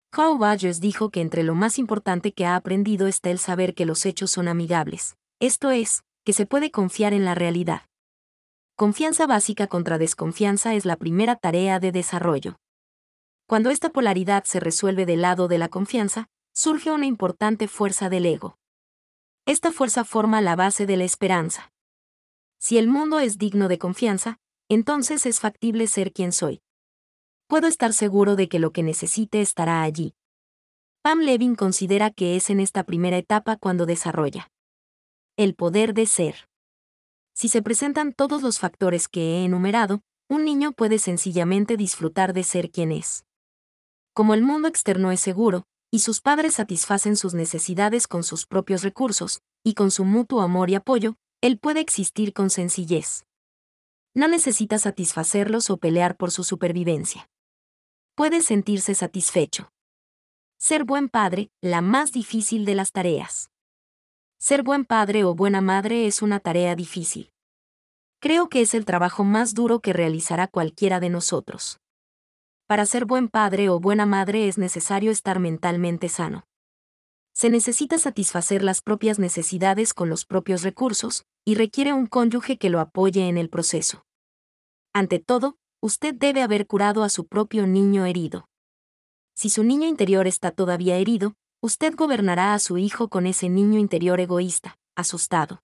Carl 0.10 0.40
Rogers 0.40 0.82
dijo 0.82 1.12
que 1.12 1.22
entre 1.22 1.44
lo 1.44 1.54
más 1.54 1.78
importante 1.78 2.34
que 2.34 2.48
ha 2.48 2.56
aprendido 2.56 3.06
está 3.06 3.30
el 3.30 3.38
saber 3.38 3.76
que 3.76 3.86
los 3.86 4.04
hechos 4.04 4.32
son 4.32 4.48
amigables, 4.48 5.16
esto 5.40 5.70
es, 5.70 6.02
que 6.26 6.34
se 6.34 6.48
puede 6.48 6.72
confiar 6.72 7.14
en 7.14 7.24
la 7.24 7.36
realidad. 7.36 7.84
Confianza 8.76 9.28
básica 9.28 9.68
contra 9.68 10.00
desconfianza 10.00 10.74
es 10.74 10.86
la 10.86 10.96
primera 10.96 11.36
tarea 11.36 11.80
de 11.80 11.92
desarrollo. 11.92 12.56
Cuando 13.46 13.70
esta 13.70 13.92
polaridad 13.92 14.44
se 14.46 14.60
resuelve 14.60 15.06
del 15.06 15.22
lado 15.22 15.48
de 15.48 15.60
la 15.60 15.70
confianza, 15.70 16.30
surge 16.52 16.90
una 16.90 17.06
importante 17.06 17.68
fuerza 17.68 18.10
del 18.10 18.26
ego. 18.26 18.58
Esta 19.46 19.72
fuerza 19.72 20.04
forma 20.04 20.42
la 20.42 20.56
base 20.56 20.86
de 20.86 20.98
la 20.98 21.04
esperanza. 21.04 21.72
Si 22.60 22.78
el 22.78 22.88
mundo 22.88 23.20
es 23.20 23.38
digno 23.38 23.68
de 23.68 23.80
confianza, 23.80 24.40
entonces 24.70 25.26
es 25.26 25.40
factible 25.40 25.88
ser 25.88 26.14
quien 26.14 26.32
soy. 26.32 26.62
Puedo 27.48 27.68
estar 27.68 27.92
seguro 27.94 28.36
de 28.36 28.48
que 28.48 28.60
lo 28.60 28.72
que 28.72 28.84
necesite 28.84 29.42
estará 29.42 29.82
allí. 29.82 30.14
Pam 31.02 31.20
Levin 31.20 31.56
considera 31.56 32.12
que 32.12 32.36
es 32.36 32.50
en 32.50 32.60
esta 32.60 32.84
primera 32.84 33.18
etapa 33.18 33.58
cuando 33.58 33.86
desarrolla 33.86 34.52
el 35.38 35.56
poder 35.56 35.94
de 35.94 36.06
ser. 36.06 36.50
Si 37.34 37.48
se 37.48 37.64
presentan 37.64 38.14
todos 38.14 38.44
los 38.44 38.60
factores 38.60 39.08
que 39.08 39.22
he 39.22 39.46
enumerado, 39.46 40.02
un 40.30 40.46
niño 40.46 40.72
puede 40.72 41.00
sencillamente 41.00 41.78
disfrutar 41.78 42.34
de 42.34 42.44
ser 42.44 42.70
quien 42.70 42.92
es. 42.92 43.26
Como 44.14 44.34
el 44.34 44.44
mundo 44.44 44.68
externo 44.68 45.12
es 45.12 45.20
seguro, 45.20 45.66
y 45.92 46.00
sus 46.00 46.22
padres 46.22 46.56
satisfacen 46.56 47.18
sus 47.18 47.34
necesidades 47.34 48.08
con 48.08 48.24
sus 48.24 48.46
propios 48.46 48.82
recursos, 48.82 49.42
y 49.62 49.74
con 49.74 49.92
su 49.92 50.06
mutuo 50.06 50.42
amor 50.42 50.70
y 50.70 50.76
apoyo, 50.76 51.18
él 51.42 51.60
puede 51.60 51.82
existir 51.82 52.34
con 52.34 52.50
sencillez. 52.50 53.26
No 54.14 54.30
necesita 54.30 54.80
satisfacerlos 54.80 55.70
o 55.70 55.78
pelear 55.78 56.16
por 56.16 56.32
su 56.32 56.46
supervivencia. 56.46 57.30
Puede 58.16 58.42
sentirse 58.42 58.96
satisfecho. 58.96 59.72
Ser 60.58 60.86
buen 60.86 61.10
padre, 61.10 61.50
la 61.62 61.82
más 61.82 62.12
difícil 62.12 62.66
de 62.66 62.76
las 62.76 62.92
tareas. 62.92 63.50
Ser 64.38 64.64
buen 64.64 64.86
padre 64.86 65.24
o 65.24 65.36
buena 65.36 65.60
madre 65.62 66.08
es 66.08 66.22
una 66.22 66.40
tarea 66.40 66.76
difícil. 66.76 67.32
Creo 68.20 68.50
que 68.50 68.62
es 68.62 68.74
el 68.74 68.86
trabajo 68.86 69.24
más 69.24 69.54
duro 69.54 69.80
que 69.82 69.94
realizará 69.94 70.48
cualquiera 70.48 71.00
de 71.00 71.10
nosotros. 71.10 71.80
Para 72.72 72.86
ser 72.86 73.04
buen 73.04 73.28
padre 73.28 73.68
o 73.68 73.82
buena 73.82 74.06
madre 74.06 74.48
es 74.48 74.58
necesario 74.58 75.12
estar 75.12 75.42
mentalmente 75.42 76.08
sano. 76.08 76.46
Se 77.34 77.50
necesita 77.50 77.98
satisfacer 77.98 78.64
las 78.64 78.82
propias 78.82 79.20
necesidades 79.20 79.94
con 79.94 80.08
los 80.08 80.24
propios 80.24 80.64
recursos, 80.64 81.26
y 81.44 81.56
requiere 81.56 81.92
un 81.92 82.08
cónyuge 82.08 82.58
que 82.58 82.70
lo 82.70 82.80
apoye 82.80 83.28
en 83.28 83.38
el 83.38 83.50
proceso. 83.50 84.06
Ante 84.94 85.20
todo, 85.20 85.58
usted 85.82 86.16
debe 86.16 86.44
haber 86.44 86.66
curado 86.66 87.04
a 87.04 87.10
su 87.10 87.28
propio 87.28 87.68
niño 87.68 88.06
herido. 88.06 88.48
Si 89.36 89.50
su 89.50 89.66
niño 89.66 89.86
interior 89.86 90.26
está 90.26 90.52
todavía 90.52 90.96
herido, 90.96 91.36
usted 91.60 91.94
gobernará 91.94 92.54
a 92.54 92.60
su 92.60 92.78
hijo 92.78 93.10
con 93.10 93.28
ese 93.28 93.50
niño 93.50 93.80
interior 93.80 94.22
egoísta, 94.22 94.78
asustado. 94.96 95.62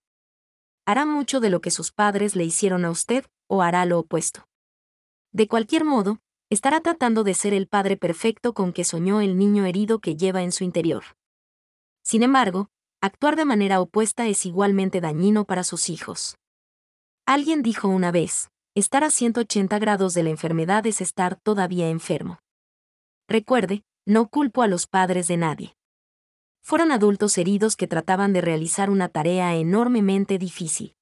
Hará 0.86 1.06
mucho 1.06 1.40
de 1.40 1.52
lo 1.52 1.62
que 1.62 1.72
sus 1.72 1.94
padres 1.94 2.36
le 2.36 2.44
hicieron 2.44 2.84
a 2.84 2.92
usted, 2.92 3.26
o 3.48 3.62
hará 3.62 3.86
lo 3.86 3.98
opuesto. 3.98 4.46
De 5.32 5.48
cualquier 5.48 5.86
modo, 5.86 6.20
estará 6.50 6.82
tratando 6.82 7.24
de 7.24 7.34
ser 7.34 7.54
el 7.54 7.68
padre 7.68 7.98
perfecto 7.98 8.54
con 8.54 8.74
que 8.74 8.84
soñó 8.84 9.22
el 9.22 9.38
niño 9.38 9.66
herido 9.66 10.00
que 10.00 10.16
lleva 10.16 10.44
en 10.44 10.52
su 10.52 10.64
interior. 10.64 11.04
Sin 12.04 12.24
embargo, 12.24 12.70
actuar 13.02 13.36
de 13.36 13.46
manera 13.46 13.82
opuesta 13.82 14.28
es 14.28 14.46
igualmente 14.46 15.02
dañino 15.02 15.46
para 15.46 15.64
sus 15.64 15.90
hijos. 15.90 16.38
Alguien 17.26 17.62
dijo 17.62 17.88
una 17.88 18.12
vez, 18.12 18.50
estar 18.76 19.04
a 19.04 19.10
180 19.10 19.80
grados 19.80 20.14
de 20.14 20.24
la 20.24 20.30
enfermedad 20.30 20.86
es 20.88 21.02
estar 21.02 21.36
todavía 21.36 21.90
enfermo. 21.90 22.40
Recuerde, 23.28 23.84
no 24.06 24.30
culpo 24.30 24.62
a 24.62 24.68
los 24.68 24.88
padres 24.88 25.28
de 25.28 25.38
nadie 25.38 25.78
fueron 26.68 26.92
adultos 26.92 27.38
heridos 27.38 27.78
que 27.78 27.88
trataban 27.88 28.34
de 28.34 28.42
realizar 28.42 28.90
una 28.90 29.08
tarea 29.08 29.56
enormemente 29.56 30.38
difícil. 30.38 30.98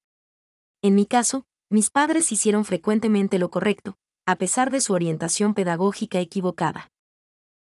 En 0.83 0.93
mi 0.93 1.07
caso, 1.07 1.47
mis 1.71 1.89
padres 1.89 2.31
hicieron 2.31 2.65
frecuentemente 2.65 3.39
lo 3.39 3.49
correcto, 3.49 3.97
a 4.25 4.35
pesar 4.35 4.71
de 4.71 4.81
su 4.81 4.93
orientación 4.93 5.53
pedagógica 5.53 6.19
equivocada. 6.19 6.91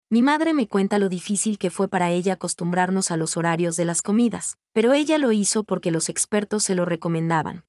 Mi 0.09 0.23
madre 0.23 0.55
me 0.55 0.69
cuenta 0.69 0.99
lo 0.99 1.09
difícil 1.09 1.59
que 1.59 1.71
fue 1.71 1.89
para 1.89 2.11
ella 2.11 2.35
acostumbrarnos 2.35 3.11
a 3.11 3.17
los 3.17 3.37
horarios 3.37 3.77
de 3.77 3.85
las 3.85 4.03
comidas, 4.03 4.57
pero 4.73 4.93
ella 4.93 5.19
lo 5.19 5.33
hizo 5.33 5.65
porque 5.65 5.91
los 5.91 6.09
expertos 6.09 6.63
se 6.63 6.75
lo 6.75 6.85
recomendaban. 6.85 7.65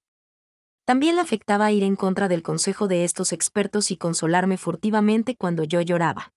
También 0.86 1.16
le 1.16 1.22
afectaba 1.22 1.72
ir 1.72 1.84
en 1.84 1.96
contra 1.96 2.28
del 2.28 2.44
consejo 2.44 2.88
de 2.88 3.04
estos 3.04 3.34
expertos 3.34 3.92
y 3.92 3.98
consolarme 3.98 4.58
furtivamente 4.58 5.36
cuando 5.36 5.64
yo 5.64 5.82
lloraba. 5.82 6.34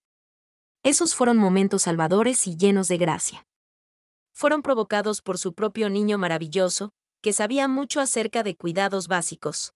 Esos 0.83 1.15
fueron 1.15 1.37
momentos 1.37 1.83
salvadores 1.83 2.47
y 2.47 2.57
llenos 2.57 2.89
de 2.89 2.97
gracia 2.97 3.47
fueron 4.41 4.63
provocados 4.63 5.21
por 5.21 5.37
su 5.37 5.53
propio 5.53 5.91
niño 5.91 6.17
maravilloso, 6.17 6.95
que 7.21 7.35
sabía 7.35 7.69
mucho 7.69 8.01
acerca 8.01 8.43
de 8.43 8.57
cuidados 8.57 9.07
básicos. 9.07 9.75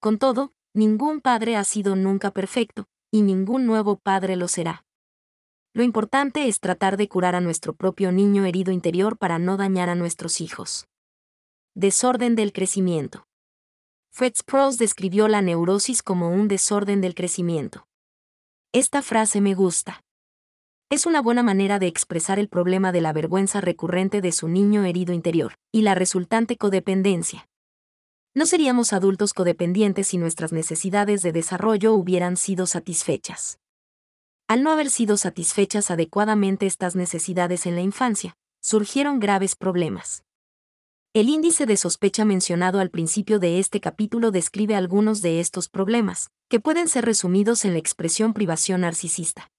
Con 0.00 0.18
todo, 0.18 0.52
ningún 0.78 1.20
padre 1.20 1.56
ha 1.56 1.64
sido 1.64 1.96
nunca 1.96 2.30
perfecto, 2.30 2.86
y 3.10 3.22
ningún 3.22 3.66
nuevo 3.66 3.98
padre 3.98 4.36
lo 4.36 4.48
será. 4.48 4.84
Lo 5.74 5.82
importante 5.82 6.48
es 6.48 6.60
tratar 6.60 6.96
de 6.96 7.08
curar 7.08 7.34
a 7.34 7.40
nuestro 7.40 7.74
propio 7.74 8.12
niño 8.12 8.44
herido 8.44 8.72
interior 8.72 9.18
para 9.18 9.38
no 9.38 9.56
dañar 9.56 9.90
a 9.90 9.94
nuestros 9.94 10.40
hijos. 10.40 10.86
Desorden 11.74 12.34
del 12.34 12.52
crecimiento. 12.52 13.26
Fred 14.10 14.32
Sprouse 14.36 14.78
describió 14.78 15.28
la 15.28 15.42
neurosis 15.42 16.02
como 16.02 16.30
un 16.30 16.48
desorden 16.48 17.00
del 17.00 17.14
crecimiento. 17.14 17.86
Esta 18.72 19.02
frase 19.02 19.40
me 19.40 19.54
gusta 19.54 20.02
es 20.90 21.04
una 21.04 21.20
buena 21.20 21.42
manera 21.42 21.78
de 21.78 21.86
expresar 21.86 22.38
el 22.38 22.48
problema 22.48 22.92
de 22.92 23.02
la 23.02 23.12
vergüenza 23.12 23.60
recurrente 23.60 24.22
de 24.22 24.32
su 24.32 24.48
niño 24.48 24.84
herido 24.84 25.12
interior, 25.12 25.56
y 25.70 25.82
la 25.82 25.94
resultante 25.94 26.56
codependencia. 26.56 27.46
No 28.34 28.46
seríamos 28.46 28.92
adultos 28.92 29.34
codependientes 29.34 30.08
si 30.08 30.18
nuestras 30.18 30.52
necesidades 30.52 31.22
de 31.22 31.32
desarrollo 31.32 31.94
hubieran 31.94 32.36
sido 32.36 32.66
satisfechas. 32.66 33.58
Al 34.46 34.62
no 34.62 34.70
haber 34.70 34.90
sido 34.90 35.16
satisfechas 35.16 35.90
adecuadamente 35.90 36.66
estas 36.66 36.96
necesidades 36.96 37.66
en 37.66 37.74
la 37.74 37.82
infancia, 37.82 38.36
surgieron 38.60 39.20
graves 39.20 39.56
problemas. 39.56 40.24
El 41.14 41.28
índice 41.28 41.66
de 41.66 41.76
sospecha 41.76 42.24
mencionado 42.24 42.80
al 42.80 42.90
principio 42.90 43.38
de 43.38 43.58
este 43.58 43.80
capítulo 43.80 44.30
describe 44.30 44.74
algunos 44.74 45.22
de 45.22 45.40
estos 45.40 45.68
problemas, 45.68 46.30
que 46.48 46.60
pueden 46.60 46.86
ser 46.88 47.04
resumidos 47.04 47.64
en 47.64 47.72
la 47.72 47.78
expresión 47.78 48.34
privación 48.34 48.82
narcisista. 48.82 49.50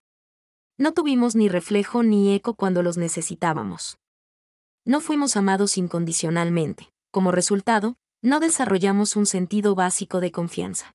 No 0.78 0.94
tuvimos 0.94 1.36
ni 1.36 1.50
reflejo 1.50 2.04
ni 2.04 2.34
eco 2.34 2.54
cuando 2.54 2.82
los 2.84 2.98
necesitábamos. 2.98 3.98
No 4.86 5.02
fuimos 5.02 5.36
amados 5.36 5.78
incondicionalmente. 5.78 6.90
Como 7.12 7.32
resultado, 7.32 7.98
no 8.22 8.40
desarrollamos 8.40 9.16
un 9.16 9.26
sentido 9.26 9.76
básico 9.76 10.20
de 10.20 10.32
confianza. 10.32 10.94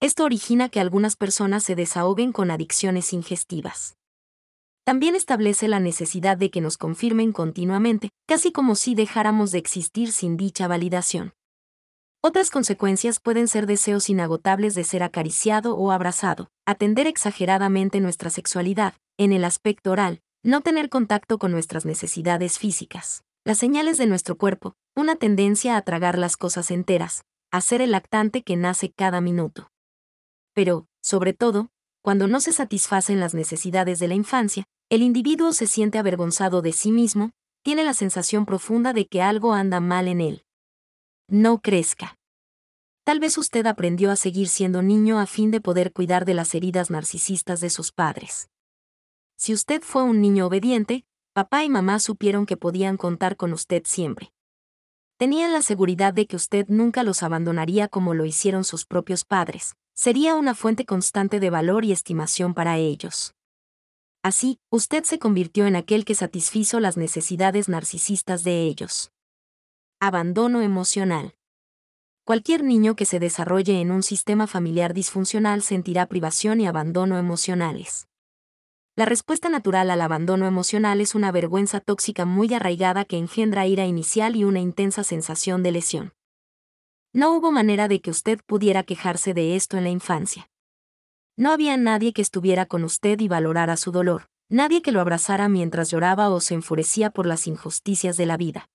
Esto 0.00 0.24
origina 0.24 0.68
que 0.68 0.80
algunas 0.80 1.16
personas 1.16 1.64
se 1.64 1.74
desahoguen 1.74 2.32
con 2.32 2.50
adicciones 2.50 3.12
ingestivas. 3.12 3.96
También 4.84 5.16
establece 5.16 5.66
la 5.66 5.80
necesidad 5.80 6.36
de 6.36 6.50
que 6.50 6.60
nos 6.60 6.76
confirmen 6.76 7.32
continuamente, 7.32 8.10
casi 8.26 8.52
como 8.52 8.74
si 8.74 8.94
dejáramos 8.94 9.50
de 9.50 9.58
existir 9.58 10.12
sin 10.12 10.36
dicha 10.36 10.68
validación. 10.68 11.32
Otras 12.22 12.50
consecuencias 12.50 13.18
pueden 13.18 13.48
ser 13.48 13.66
deseos 13.66 14.10
inagotables 14.10 14.74
de 14.74 14.84
ser 14.84 15.02
acariciado 15.02 15.76
o 15.76 15.90
abrazado, 15.90 16.48
atender 16.66 17.06
exageradamente 17.06 18.00
nuestra 18.00 18.30
sexualidad, 18.30 18.94
en 19.16 19.32
el 19.32 19.44
aspecto 19.44 19.90
oral, 19.90 20.20
no 20.42 20.60
tener 20.60 20.88
contacto 20.88 21.38
con 21.38 21.50
nuestras 21.50 21.86
necesidades 21.86 22.58
físicas, 22.58 23.24
las 23.44 23.58
señales 23.58 23.96
de 23.96 24.06
nuestro 24.06 24.36
cuerpo, 24.36 24.74
una 24.96 25.16
tendencia 25.16 25.76
a 25.76 25.82
tragar 25.82 26.18
las 26.18 26.38
cosas 26.38 26.70
enteras, 26.70 27.24
a 27.50 27.60
ser 27.60 27.82
el 27.82 27.92
lactante 27.92 28.42
que 28.42 28.56
nace 28.56 28.90
cada 28.90 29.20
minuto. 29.20 29.70
Pero, 30.54 30.86
sobre 31.02 31.34
todo, 31.34 31.68
cuando 32.02 32.28
no 32.28 32.40
se 32.40 32.52
satisfacen 32.52 33.20
las 33.20 33.34
necesidades 33.34 33.98
de 33.98 34.08
la 34.08 34.14
infancia, 34.14 34.64
el 34.88 35.02
individuo 35.02 35.52
se 35.52 35.66
siente 35.66 35.98
avergonzado 35.98 36.62
de 36.62 36.72
sí 36.72 36.92
mismo, 36.92 37.32
tiene 37.62 37.84
la 37.84 37.92
sensación 37.92 38.46
profunda 38.46 38.92
de 38.92 39.06
que 39.06 39.20
algo 39.20 39.52
anda 39.52 39.80
mal 39.80 40.08
en 40.08 40.20
él. 40.20 40.44
No 41.28 41.60
crezca. 41.60 42.16
Tal 43.04 43.20
vez 43.20 43.36
usted 43.36 43.66
aprendió 43.66 44.10
a 44.10 44.16
seguir 44.16 44.48
siendo 44.48 44.82
niño 44.82 45.18
a 45.18 45.26
fin 45.26 45.50
de 45.50 45.60
poder 45.60 45.92
cuidar 45.92 46.24
de 46.24 46.34
las 46.34 46.54
heridas 46.54 46.90
narcisistas 46.90 47.60
de 47.60 47.70
sus 47.70 47.92
padres. 47.92 48.48
Si 49.36 49.52
usted 49.52 49.82
fue 49.82 50.04
un 50.04 50.20
niño 50.20 50.46
obediente, 50.46 51.04
papá 51.34 51.64
y 51.64 51.68
mamá 51.68 51.98
supieron 51.98 52.46
que 52.46 52.56
podían 52.56 52.96
contar 52.96 53.36
con 53.36 53.52
usted 53.52 53.82
siempre. 53.84 54.32
Tenían 55.18 55.54
la 55.54 55.62
seguridad 55.62 56.12
de 56.12 56.26
que 56.26 56.36
usted 56.36 56.66
nunca 56.68 57.02
los 57.02 57.22
abandonaría 57.22 57.88
como 57.88 58.12
lo 58.12 58.26
hicieron 58.26 58.64
sus 58.64 58.84
propios 58.84 59.24
padres. 59.24 59.74
Sería 59.94 60.34
una 60.34 60.54
fuente 60.54 60.84
constante 60.84 61.40
de 61.40 61.48
valor 61.48 61.86
y 61.86 61.92
estimación 61.92 62.52
para 62.52 62.76
ellos. 62.76 63.34
Así, 64.22 64.58
usted 64.70 65.04
se 65.04 65.18
convirtió 65.18 65.66
en 65.66 65.74
aquel 65.74 66.04
que 66.04 66.14
satisfizo 66.14 66.80
las 66.80 66.98
necesidades 66.98 67.70
narcisistas 67.70 68.44
de 68.44 68.64
ellos. 68.64 69.10
Abandono 70.00 70.60
emocional. 70.60 71.34
Cualquier 72.24 72.62
niño 72.62 72.94
que 72.94 73.06
se 73.06 73.18
desarrolle 73.18 73.80
en 73.80 73.92
un 73.92 74.02
sistema 74.02 74.46
familiar 74.46 74.92
disfuncional 74.92 75.62
sentirá 75.62 76.04
privación 76.06 76.60
y 76.60 76.66
abandono 76.66 77.16
emocionales. 77.16 78.06
La 78.98 79.04
respuesta 79.04 79.50
natural 79.50 79.90
al 79.90 80.00
abandono 80.00 80.46
emocional 80.46 81.02
es 81.02 81.14
una 81.14 81.30
vergüenza 81.30 81.80
tóxica 81.80 82.24
muy 82.24 82.54
arraigada 82.54 83.04
que 83.04 83.18
engendra 83.18 83.66
ira 83.66 83.84
inicial 83.84 84.36
y 84.36 84.44
una 84.44 84.60
intensa 84.60 85.04
sensación 85.04 85.62
de 85.62 85.70
lesión. 85.70 86.14
No 87.12 87.36
hubo 87.36 87.52
manera 87.52 87.88
de 87.88 88.00
que 88.00 88.08
usted 88.10 88.40
pudiera 88.46 88.84
quejarse 88.84 89.34
de 89.34 89.54
esto 89.54 89.76
en 89.76 89.84
la 89.84 89.90
infancia. 89.90 90.48
No 91.36 91.52
había 91.52 91.76
nadie 91.76 92.14
que 92.14 92.22
estuviera 92.22 92.64
con 92.64 92.84
usted 92.84 93.20
y 93.20 93.28
valorara 93.28 93.76
su 93.76 93.92
dolor, 93.92 94.30
nadie 94.48 94.80
que 94.80 94.92
lo 94.92 95.02
abrazara 95.02 95.50
mientras 95.50 95.90
lloraba 95.90 96.30
o 96.30 96.40
se 96.40 96.54
enfurecía 96.54 97.10
por 97.10 97.26
las 97.26 97.46
injusticias 97.46 98.16
de 98.16 98.24
la 98.24 98.38
vida. 98.38 98.70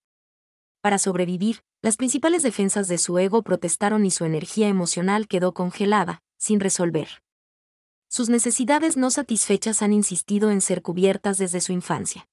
Para 0.81 0.99
sobrevivir, 0.99 1.63
las 1.81 1.97
principales 1.97 2.43
defensas 2.43 2.87
de 2.87 2.99
su 2.99 3.17
ego 3.17 3.41
protestaron 3.41 4.05
y 4.05 4.11
su 4.11 4.25
energía 4.25 4.67
emocional 4.67 5.27
quedó 5.27 5.55
congelada, 5.55 6.21
sin 6.37 6.59
resolver. 6.59 7.09
Sus 8.13 8.27
necesidades 8.27 8.97
no 8.97 9.09
satisfechas 9.09 9.81
han 9.81 9.93
insistido 9.93 10.51
en 10.51 10.59
ser 10.59 10.81
cubiertas 10.81 11.37
desde 11.37 11.61
su 11.61 11.71
infancia. 11.71 12.27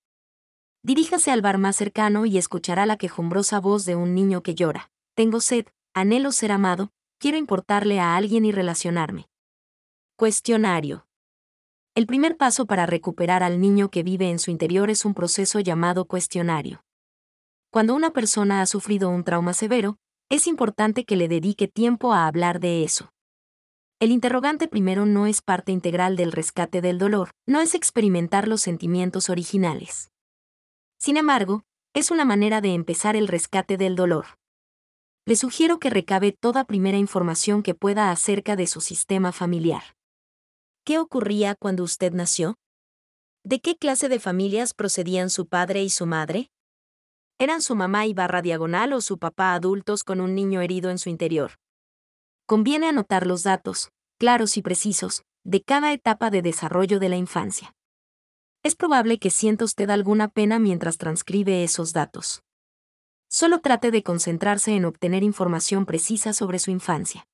Diríjase 0.82 1.30
al 1.30 1.40
bar 1.40 1.58
más 1.58 1.76
cercano 1.76 2.26
y 2.26 2.36
escuchará 2.36 2.84
la 2.84 2.96
quejumbrosa 2.96 3.60
voz 3.60 3.84
de 3.84 3.94
un 3.94 4.12
niño 4.12 4.42
que 4.42 4.56
llora. 4.56 4.90
Tengo 5.14 5.40
sed, 5.40 5.66
anhelo 5.94 6.32
ser 6.32 6.50
amado, 6.50 6.90
quiero 7.18 7.38
importarle 7.38 8.00
a 8.00 8.16
alguien 8.16 8.44
y 8.44 8.50
relacionarme. 8.50 9.28
Cuestionario. 10.16 11.06
El 11.94 12.06
primer 12.08 12.36
paso 12.36 12.66
para 12.66 12.84
recuperar 12.84 13.44
al 13.44 13.60
niño 13.60 13.88
que 13.88 14.02
vive 14.02 14.30
en 14.30 14.40
su 14.40 14.50
interior 14.50 14.90
es 14.90 15.04
un 15.04 15.14
proceso 15.14 15.60
llamado 15.60 16.06
cuestionario. 16.06 16.82
Cuando 17.70 17.94
una 17.94 18.10
persona 18.10 18.62
ha 18.62 18.66
sufrido 18.66 19.10
un 19.10 19.22
trauma 19.22 19.54
severo, 19.54 19.96
es 20.28 20.48
importante 20.48 21.04
que 21.04 21.14
le 21.14 21.28
dedique 21.28 21.68
tiempo 21.68 22.12
a 22.12 22.26
hablar 22.26 22.58
de 22.58 22.82
eso. 22.82 23.12
El 24.00 24.12
interrogante 24.12 24.68
primero 24.68 25.06
no 25.06 25.26
es 25.26 25.42
parte 25.42 25.72
integral 25.72 26.16
del 26.16 26.30
rescate 26.30 26.80
del 26.80 26.98
dolor, 26.98 27.30
no 27.46 27.60
es 27.60 27.74
experimentar 27.74 28.46
los 28.46 28.60
sentimientos 28.60 29.28
originales. 29.28 30.12
Sin 30.98 31.16
embargo, 31.16 31.64
es 31.94 32.12
una 32.12 32.24
manera 32.24 32.60
de 32.60 32.74
empezar 32.74 33.16
el 33.16 33.26
rescate 33.26 33.76
del 33.76 33.96
dolor. 33.96 34.26
Le 35.26 35.34
sugiero 35.34 35.80
que 35.80 35.90
recabe 35.90 36.30
toda 36.30 36.64
primera 36.64 36.96
información 36.96 37.64
que 37.64 37.74
pueda 37.74 38.12
acerca 38.12 38.54
de 38.54 38.68
su 38.68 38.80
sistema 38.80 39.32
familiar. 39.32 39.82
¿Qué 40.84 40.98
ocurría 40.98 41.56
cuando 41.56 41.82
usted 41.82 42.12
nació? 42.12 42.54
¿De 43.44 43.60
qué 43.60 43.76
clase 43.76 44.08
de 44.08 44.20
familias 44.20 44.74
procedían 44.74 45.28
su 45.28 45.48
padre 45.48 45.82
y 45.82 45.90
su 45.90 46.06
madre? 46.06 46.50
eran 47.40 47.62
su 47.62 47.76
mamá 47.76 48.04
y 48.06 48.14
barra 48.14 48.42
diagonal 48.42 48.92
o 48.92 49.00
su 49.00 49.18
papá 49.18 49.54
adultos 49.54 50.02
con 50.02 50.20
un 50.20 50.34
niño 50.34 50.60
herido 50.60 50.90
en 50.90 50.98
su 50.98 51.08
interior. 51.08 51.52
Conviene 52.48 52.88
anotar 52.88 53.26
los 53.26 53.42
datos, 53.42 53.90
claros 54.18 54.56
y 54.56 54.62
precisos, 54.62 55.22
de 55.44 55.62
cada 55.62 55.92
etapa 55.92 56.30
de 56.30 56.40
desarrollo 56.40 56.98
de 56.98 57.10
la 57.10 57.16
infancia. 57.16 57.76
Es 58.62 58.74
probable 58.74 59.18
que 59.18 59.28
sienta 59.28 59.66
usted 59.66 59.90
alguna 59.90 60.28
pena 60.28 60.58
mientras 60.58 60.96
transcribe 60.96 61.62
esos 61.62 61.92
datos. 61.92 62.42
Solo 63.28 63.60
trate 63.60 63.90
de 63.90 64.02
concentrarse 64.02 64.74
en 64.74 64.86
obtener 64.86 65.24
información 65.24 65.84
precisa 65.84 66.32
sobre 66.32 66.58
su 66.58 66.70
infancia. 66.70 67.26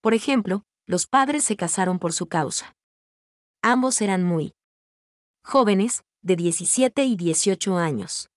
Por 0.00 0.14
ejemplo, 0.14 0.64
los 0.84 1.06
padres 1.06 1.44
se 1.44 1.56
casaron 1.56 2.00
por 2.00 2.12
su 2.12 2.26
causa. 2.26 2.74
Ambos 3.62 4.00
eran 4.00 4.24
muy 4.24 4.52
jóvenes, 5.44 6.02
de 6.22 6.34
17 6.34 7.04
y 7.04 7.14
18 7.14 7.76
años. 7.76 8.30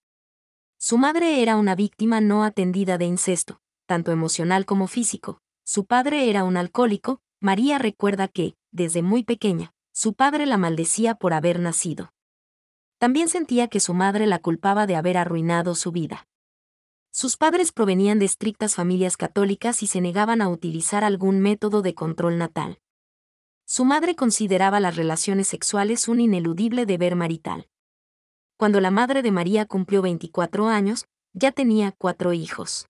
Su 0.78 1.00
madre 1.00 1.42
era 1.42 1.56
una 1.56 1.74
víctima 1.74 2.22
no 2.22 2.44
atendida 2.44 3.00
de 3.00 3.06
incesto, 3.06 3.62
tanto 3.88 4.12
emocional 4.12 4.68
como 4.68 4.86
físico. 4.86 5.42
Su 5.70 5.84
padre 5.84 6.30
era 6.30 6.46
un 6.46 6.56
alcohólico, 6.56 7.20
María 7.42 7.78
recuerda 7.78 8.30
que, 8.30 8.56
desde 8.72 9.02
muy 9.02 9.24
pequeña, 9.24 9.74
su 9.92 10.14
padre 10.14 10.46
la 10.46 10.56
maldecía 10.56 11.16
por 11.16 11.34
haber 11.34 11.60
nacido. 11.60 12.14
También 13.00 13.28
sentía 13.28 13.68
que 13.68 13.82
su 13.82 13.94
madre 13.94 14.28
la 14.28 14.40
culpaba 14.40 14.88
de 14.88 14.96
haber 14.96 15.18
arruinado 15.18 15.76
su 15.76 15.92
vida. 15.92 16.26
Sus 17.12 17.36
padres 17.36 17.74
provenían 17.74 18.18
de 18.18 18.24
estrictas 18.24 18.76
familias 18.76 19.18
católicas 19.18 19.84
y 19.84 19.88
se 19.88 20.00
negaban 20.00 20.42
a 20.42 20.48
utilizar 20.48 21.04
algún 21.04 21.42
método 21.42 21.82
de 21.82 21.94
control 21.94 22.38
natal. 22.38 22.80
Su 23.66 23.84
madre 23.84 24.16
consideraba 24.16 24.80
las 24.80 24.96
relaciones 24.96 25.50
sexuales 25.50 26.08
un 26.08 26.22
ineludible 26.22 26.86
deber 26.86 27.18
marital. 27.18 27.68
Cuando 28.56 28.80
la 28.80 28.90
madre 28.90 29.22
de 29.22 29.32
María 29.34 29.66
cumplió 29.66 30.02
24 30.02 30.70
años, 30.70 31.08
ya 31.34 31.52
tenía 31.52 31.92
cuatro 31.92 32.32
hijos. 32.32 32.88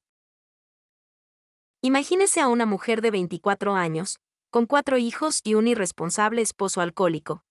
Imagínese 1.82 2.42
a 2.42 2.48
una 2.48 2.66
mujer 2.66 3.02
de 3.02 3.12
24 3.12 3.76
años, 3.76 4.20
con 4.50 4.66
cuatro 4.66 4.98
hijos 4.98 5.42
y 5.44 5.54
un 5.54 5.68
irresponsable 5.68 6.42
esposo 6.42 6.82
alcohólico. 6.82 7.44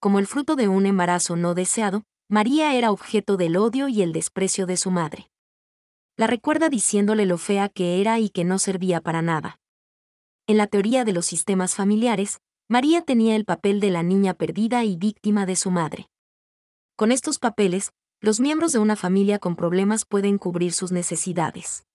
Como 0.00 0.18
el 0.18 0.26
fruto 0.26 0.56
de 0.56 0.66
un 0.66 0.84
embarazo 0.84 1.36
no 1.36 1.54
deseado, 1.54 2.02
María 2.28 2.74
era 2.74 2.90
objeto 2.90 3.36
del 3.36 3.56
odio 3.56 3.86
y 3.86 4.02
el 4.02 4.12
desprecio 4.12 4.66
de 4.66 4.76
su 4.76 4.90
madre. 4.90 5.30
La 6.16 6.26
recuerda 6.26 6.68
diciéndole 6.68 7.24
lo 7.24 7.38
fea 7.38 7.68
que 7.68 8.00
era 8.00 8.18
y 8.18 8.30
que 8.30 8.44
no 8.44 8.58
servía 8.58 9.00
para 9.00 9.22
nada. 9.22 9.60
En 10.48 10.56
la 10.56 10.66
teoría 10.66 11.04
de 11.04 11.12
los 11.12 11.26
sistemas 11.26 11.76
familiares, 11.76 12.40
María 12.68 13.02
tenía 13.02 13.36
el 13.36 13.44
papel 13.44 13.78
de 13.78 13.90
la 13.90 14.02
niña 14.02 14.34
perdida 14.34 14.82
y 14.82 14.96
víctima 14.96 15.46
de 15.46 15.54
su 15.54 15.70
madre. 15.70 16.08
Con 16.96 17.12
estos 17.12 17.38
papeles, 17.38 17.92
los 18.20 18.40
miembros 18.40 18.72
de 18.72 18.80
una 18.80 18.96
familia 18.96 19.38
con 19.38 19.54
problemas 19.54 20.04
pueden 20.04 20.38
cubrir 20.38 20.72
sus 20.72 20.90
necesidades. 20.90 21.85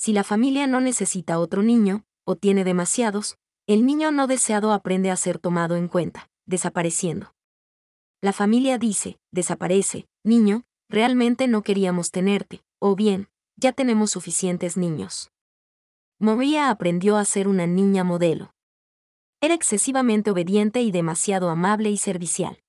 Si 0.00 0.14
la 0.14 0.24
familia 0.24 0.66
no 0.66 0.80
necesita 0.80 1.38
otro 1.38 1.62
niño, 1.62 2.06
o 2.24 2.34
tiene 2.34 2.64
demasiados, 2.64 3.36
el 3.66 3.84
niño 3.84 4.10
no 4.12 4.26
deseado 4.26 4.72
aprende 4.72 5.10
a 5.10 5.16
ser 5.16 5.38
tomado 5.38 5.76
en 5.76 5.88
cuenta, 5.88 6.30
desapareciendo. 6.46 7.34
La 8.22 8.32
familia 8.32 8.78
dice, 8.78 9.18
desaparece, 9.30 10.08
niño, 10.24 10.64
realmente 10.88 11.48
no 11.48 11.60
queríamos 11.60 12.12
tenerte, 12.12 12.62
o 12.78 12.96
bien, 12.96 13.28
ya 13.56 13.72
tenemos 13.74 14.12
suficientes 14.12 14.78
niños. 14.78 15.32
María 16.18 16.70
aprendió 16.70 17.18
a 17.18 17.24
ser 17.26 17.46
una 17.46 17.66
niña 17.66 18.02
modelo. 18.02 18.54
Era 19.42 19.52
excesivamente 19.52 20.30
obediente 20.30 20.80
y 20.80 20.92
demasiado 20.92 21.50
amable 21.50 21.90
y 21.90 21.98
servicial. 21.98 22.62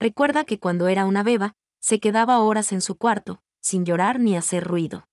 Recuerda 0.00 0.42
que 0.42 0.58
cuando 0.58 0.88
era 0.88 1.04
una 1.04 1.22
beba, 1.22 1.54
se 1.78 2.00
quedaba 2.00 2.40
horas 2.40 2.72
en 2.72 2.80
su 2.80 2.96
cuarto, 2.96 3.40
sin 3.60 3.84
llorar 3.84 4.18
ni 4.18 4.36
hacer 4.36 4.64
ruido. 4.64 5.06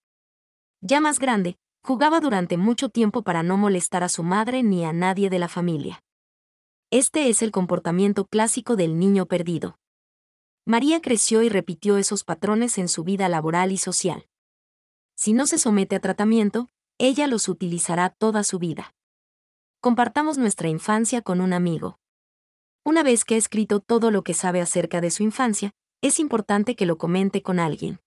Ya 0.90 1.02
más 1.02 1.20
grande, 1.20 1.58
jugaba 1.84 2.22
durante 2.22 2.56
mucho 2.56 2.88
tiempo 2.88 3.22
para 3.22 3.44
no 3.44 3.58
molestar 3.58 4.06
a 4.06 4.08
su 4.08 4.24
madre 4.24 4.64
ni 4.64 4.86
a 4.86 4.94
nadie 4.94 5.30
de 5.30 5.38
la 5.38 5.50
familia. 5.50 6.02
Este 6.92 7.28
es 7.28 7.42
el 7.42 7.52
comportamiento 7.52 8.26
clásico 8.26 8.78
del 8.78 8.98
niño 8.98 9.26
perdido. 9.26 9.78
María 10.66 11.02
creció 11.02 11.44
y 11.44 11.50
repitió 11.50 11.98
esos 11.98 12.24
patrones 12.24 12.78
en 12.78 12.88
su 12.88 13.04
vida 13.04 13.28
laboral 13.28 13.74
y 13.74 13.78
social. 13.78 14.30
Si 15.18 15.34
no 15.34 15.46
se 15.46 15.58
somete 15.58 15.98
a 15.98 16.00
tratamiento, 16.00 16.70
ella 16.98 17.28
los 17.28 17.50
utilizará 17.50 18.10
toda 18.10 18.46
su 18.46 18.58
vida. 18.58 18.96
Compartamos 19.82 20.38
nuestra 20.38 20.70
infancia 20.70 21.22
con 21.22 21.42
un 21.42 21.52
amigo. 21.52 22.00
Una 22.86 23.04
vez 23.04 23.26
que 23.26 23.36
ha 23.36 23.38
escrito 23.38 23.82
todo 23.82 24.10
lo 24.10 24.24
que 24.24 24.34
sabe 24.34 24.62
acerca 24.62 25.02
de 25.02 25.12
su 25.12 25.24
infancia, 25.24 25.72
es 26.02 26.18
importante 26.18 26.78
que 26.78 26.86
lo 26.86 26.98
comente 26.98 27.42
con 27.42 27.60
alguien. 27.60 28.00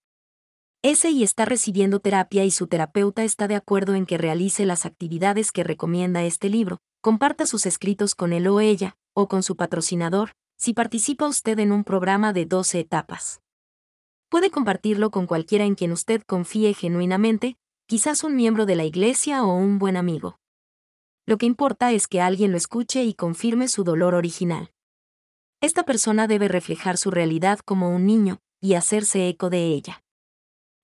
Y 0.83 1.23
está 1.23 1.45
recibiendo 1.45 2.01
terapia 2.01 2.45
y 2.45 2.51
su 2.51 2.67
terapeuta 2.67 3.23
está 3.23 3.47
de 3.49 3.55
acuerdo 3.55 3.95
en 3.95 4.07
que 4.07 4.17
realice 4.17 4.65
las 4.65 4.87
actividades 4.87 5.53
que 5.53 5.63
recomienda 5.63 6.25
este 6.25 6.49
libro, 6.49 6.79
comparta 7.03 7.45
sus 7.45 7.67
escritos 7.67 8.15
con 8.15 8.33
él 8.33 8.47
o 8.49 8.61
ella, 8.61 8.97
o 9.15 9.29
con 9.29 9.43
su 9.43 9.57
patrocinador, 9.57 10.33
si 10.57 10.73
participa 10.73 11.29
usted 11.29 11.59
en 11.59 11.73
un 11.73 11.85
programa 11.85 12.33
de 12.33 12.47
12 12.47 12.81
etapas. 12.81 13.43
Puede 14.31 14.51
compartirlo 14.51 15.11
con 15.11 15.27
cualquiera 15.27 15.65
en 15.67 15.75
quien 15.75 15.93
usted 15.93 16.23
confíe 16.23 16.73
genuinamente, 16.73 17.59
quizás 17.87 18.25
un 18.25 18.35
miembro 18.35 18.65
de 18.65 18.77
la 18.77 18.85
iglesia 18.85 19.45
o 19.45 19.55
un 19.55 19.79
buen 19.79 19.99
amigo. 19.99 20.39
Lo 21.27 21.37
que 21.37 21.45
importa 21.45 21.93
es 21.93 22.09
que 22.09 22.23
alguien 22.23 22.53
lo 22.53 22.57
escuche 22.57 23.05
y 23.05 23.13
confirme 23.13 23.69
su 23.69 23.85
dolor 23.85 24.15
original. 24.15 24.73
Esta 25.61 25.85
persona 25.85 26.27
debe 26.27 26.49
reflejar 26.49 26.97
su 26.97 27.11
realidad 27.11 27.59
como 27.59 27.95
un 27.95 28.07
niño, 28.07 28.39
y 28.63 28.75
hacerse 28.75 29.29
eco 29.29 29.51
de 29.51 29.67
ella. 29.67 30.03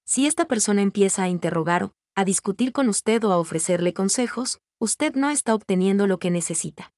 Si 0.09 0.27
esta 0.27 0.45
persona 0.45 0.83
empieza 0.83 1.25
a 1.25 1.29
interrogar 1.29 1.91
a 2.15 2.25
discutir 2.25 2.73
con 2.73 2.89
usted 2.89 3.23
o 3.25 3.33
a 3.33 3.39
ofrecerle 3.39 3.93
consejos, 3.93 4.61
usted 4.79 5.15
no 5.17 5.31
está 5.31 5.55
obteniendo 5.55 6.07
lo 6.07 6.19
que 6.19 6.31
necesita. 6.31 6.95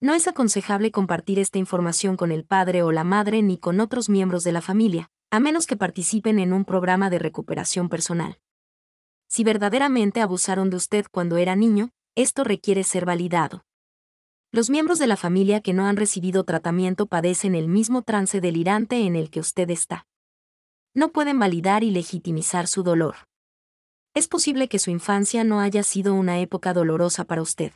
No 0.00 0.12
es 0.12 0.28
aconsejable 0.28 0.90
compartir 0.90 1.38
esta 1.38 1.58
información 1.58 2.16
con 2.18 2.32
el 2.32 2.44
padre 2.44 2.82
o 2.82 2.92
la 2.92 3.04
madre 3.04 3.42
ni 3.42 3.56
con 3.56 3.80
otros 3.80 4.10
miembros 4.10 4.44
de 4.44 4.52
la 4.52 4.60
familia, 4.60 5.08
a 5.30 5.40
menos 5.40 5.66
que 5.66 5.76
participen 5.76 6.38
en 6.38 6.52
un 6.52 6.66
programa 6.66 7.08
de 7.08 7.18
recuperación 7.18 7.88
personal. 7.88 8.38
Si 9.28 9.42
verdaderamente 9.42 10.20
abusaron 10.20 10.68
de 10.68 10.76
usted 10.76 11.06
cuando 11.10 11.38
era 11.38 11.56
niño, 11.56 11.90
esto 12.14 12.44
requiere 12.44 12.84
ser 12.84 13.06
validado. 13.06 13.64
Los 14.52 14.68
miembros 14.68 14.98
de 14.98 15.06
la 15.06 15.16
familia 15.16 15.60
que 15.60 15.72
no 15.72 15.86
han 15.86 15.96
recibido 15.96 16.44
tratamiento 16.44 17.06
padecen 17.06 17.54
el 17.54 17.68
mismo 17.68 18.02
trance 18.02 18.40
delirante 18.40 19.06
en 19.06 19.16
el 19.16 19.30
que 19.30 19.40
usted 19.40 19.70
está. 19.70 20.06
No 20.96 21.12
pueden 21.12 21.38
validar 21.38 21.84
y 21.84 21.90
legitimizar 21.90 22.66
su 22.66 22.82
dolor. 22.82 23.16
Es 24.14 24.28
posible 24.28 24.66
que 24.66 24.78
su 24.78 24.90
infancia 24.90 25.44
no 25.44 25.60
haya 25.60 25.82
sido 25.82 26.14
una 26.14 26.40
época 26.40 26.72
dolorosa 26.72 27.24
para 27.24 27.42
usted. 27.42 27.74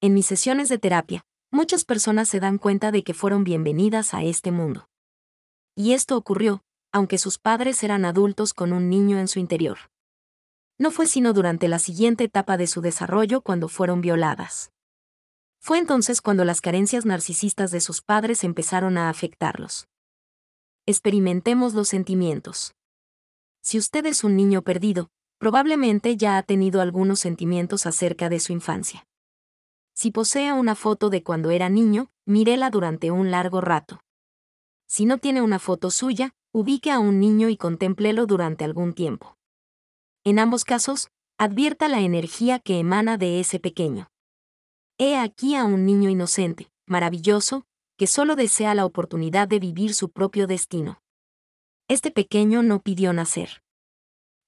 En 0.00 0.14
mis 0.14 0.26
sesiones 0.26 0.68
de 0.68 0.78
terapia, 0.78 1.24
muchas 1.50 1.84
personas 1.84 2.28
se 2.28 2.38
dan 2.38 2.58
cuenta 2.58 2.92
de 2.92 3.02
que 3.02 3.14
fueron 3.14 3.42
bienvenidas 3.42 4.14
a 4.14 4.22
este 4.22 4.52
mundo. 4.52 4.86
Y 5.74 5.92
esto 5.92 6.16
ocurrió, 6.16 6.62
aunque 6.92 7.18
sus 7.18 7.38
padres 7.38 7.82
eran 7.82 8.04
adultos 8.04 8.54
con 8.54 8.72
un 8.72 8.88
niño 8.88 9.18
en 9.18 9.26
su 9.26 9.40
interior. 9.40 9.78
No 10.78 10.92
fue 10.92 11.08
sino 11.08 11.32
durante 11.32 11.66
la 11.66 11.80
siguiente 11.80 12.22
etapa 12.22 12.56
de 12.56 12.68
su 12.68 12.80
desarrollo 12.80 13.40
cuando 13.40 13.66
fueron 13.66 14.00
violadas. 14.00 14.70
Fue 15.58 15.78
entonces 15.78 16.22
cuando 16.22 16.44
las 16.44 16.60
carencias 16.60 17.04
narcisistas 17.04 17.72
de 17.72 17.80
sus 17.80 18.02
padres 18.02 18.44
empezaron 18.44 18.98
a 18.98 19.10
afectarlos. 19.10 19.89
Experimentemos 20.86 21.74
los 21.74 21.88
sentimientos. 21.88 22.74
Si 23.62 23.78
usted 23.78 24.06
es 24.06 24.24
un 24.24 24.36
niño 24.36 24.62
perdido, 24.62 25.10
probablemente 25.38 26.16
ya 26.16 26.38
ha 26.38 26.42
tenido 26.42 26.80
algunos 26.80 27.20
sentimientos 27.20 27.86
acerca 27.86 28.28
de 28.28 28.40
su 28.40 28.52
infancia. 28.52 29.06
Si 29.94 30.10
posee 30.10 30.52
una 30.52 30.74
foto 30.74 31.10
de 31.10 31.22
cuando 31.22 31.50
era 31.50 31.68
niño, 31.68 32.10
mírela 32.24 32.70
durante 32.70 33.10
un 33.10 33.30
largo 33.30 33.60
rato. 33.60 34.00
Si 34.86 35.04
no 35.04 35.18
tiene 35.18 35.42
una 35.42 35.58
foto 35.58 35.90
suya, 35.90 36.34
ubique 36.52 36.90
a 36.90 36.98
un 36.98 37.20
niño 37.20 37.48
y 37.48 37.56
contémplelo 37.56 38.26
durante 38.26 38.64
algún 38.64 38.94
tiempo. 38.94 39.36
En 40.24 40.38
ambos 40.38 40.64
casos, 40.64 41.10
advierta 41.38 41.88
la 41.88 42.00
energía 42.00 42.58
que 42.58 42.78
emana 42.78 43.18
de 43.18 43.40
ese 43.40 43.60
pequeño. 43.60 44.10
He 44.98 45.16
aquí 45.16 45.54
a 45.54 45.64
un 45.64 45.86
niño 45.86 46.10
inocente, 46.10 46.70
maravilloso, 46.86 47.66
que 48.00 48.06
solo 48.06 48.34
desea 48.34 48.74
la 48.74 48.86
oportunidad 48.86 49.46
de 49.46 49.58
vivir 49.58 49.92
su 49.92 50.08
propio 50.08 50.46
destino. 50.46 51.02
Este 51.86 52.10
pequeño 52.10 52.62
no 52.62 52.80
pidió 52.80 53.12
nacer. 53.12 53.62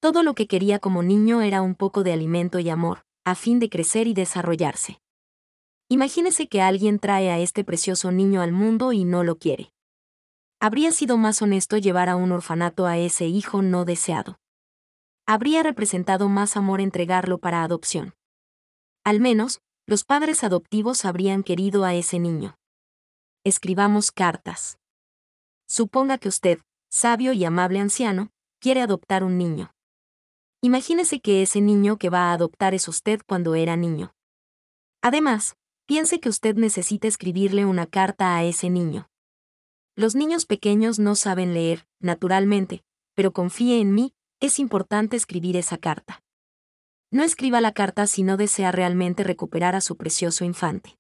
Todo 0.01 0.23
lo 0.23 0.33
que 0.35 0.47
quería 0.47 0.79
como 0.79 1.03
niño 1.03 1.43
era 1.43 1.61
un 1.61 1.75
poco 1.75 2.03
de 2.03 2.15
alimento 2.15 2.61
y 2.61 2.71
amor, 2.71 3.05
a 3.27 3.35
fin 3.35 3.59
de 3.59 3.69
crecer 3.69 4.07
y 4.07 4.15
desarrollarse. 4.15 5.03
Imagínese 5.91 6.49
que 6.49 6.63
alguien 6.63 6.99
trae 6.99 7.31
a 7.31 7.41
este 7.41 7.63
precioso 7.63 8.11
niño 8.11 8.41
al 8.41 8.53
mundo 8.53 8.95
y 8.95 9.05
no 9.05 9.23
lo 9.23 9.37
quiere. 9.37 9.71
Habría 10.59 10.91
sido 10.91 11.19
más 11.19 11.43
honesto 11.43 11.77
llevar 11.77 12.09
a 12.09 12.17
un 12.17 12.33
orfanato 12.33 12.87
a 12.87 12.97
ese 12.97 13.27
hijo 13.27 13.61
no 13.61 13.85
deseado 13.85 14.39
habría 15.27 15.63
representado 15.63 16.29
más 16.29 16.57
amor 16.57 16.81
entregarlo 16.81 17.39
para 17.39 17.63
adopción. 17.63 18.15
Al 19.05 19.21
menos, 19.21 19.61
los 19.87 20.05
padres 20.05 20.45
adoptivos 20.45 21.05
habrían 21.05 21.43
querido 21.43 21.85
a 21.85 21.95
ese 21.95 22.19
niño. 22.19 22.57
Escribamos 23.45 24.13
cartas. 24.13 24.79
Suponga 25.67 26.17
que 26.19 26.29
usted, 26.29 26.61
sabio 26.89 27.33
y 27.33 27.45
amable 27.45 27.81
anciano, 27.81 28.31
quiere 28.61 28.83
adoptar 28.83 29.25
un 29.25 29.37
niño. 29.37 29.75
Imagínese 30.61 31.21
que 31.21 31.43
ese 31.43 31.61
niño 31.61 31.97
que 31.97 32.09
va 32.09 32.31
a 32.31 32.35
adoptar 32.35 32.73
es 32.73 32.87
usted 32.87 33.21
cuando 33.27 33.57
era 33.57 33.75
niño. 33.75 34.15
Además, 35.01 35.57
piense 35.87 36.21
que 36.21 36.29
usted 36.29 36.55
necesita 36.55 37.09
escribirle 37.09 37.65
una 37.65 37.87
carta 37.87 38.37
a 38.37 38.45
ese 38.45 38.71
niño. 38.71 39.09
Los 39.97 40.15
niños 40.15 40.47
pequeños 40.47 41.01
no 41.01 41.17
saben 41.17 41.53
leer, 41.53 41.89
naturalmente, 41.99 42.85
pero 43.15 43.33
confíe 43.33 43.81
en 43.81 43.93
mí, 43.93 44.15
es 44.39 44.61
importante 44.61 45.17
escribir 45.17 45.57
esa 45.57 45.79
carta. 45.79 46.23
No 47.11 47.25
escriba 47.25 47.61
la 47.61 47.73
carta 47.73 48.07
si 48.07 48.23
no 48.23 48.37
desea 48.37 48.71
realmente 48.71 49.25
recuperar 49.25 49.75
a 49.75 49.81
su 49.81 49.97
precioso 49.97 50.45
infante. 50.45 50.97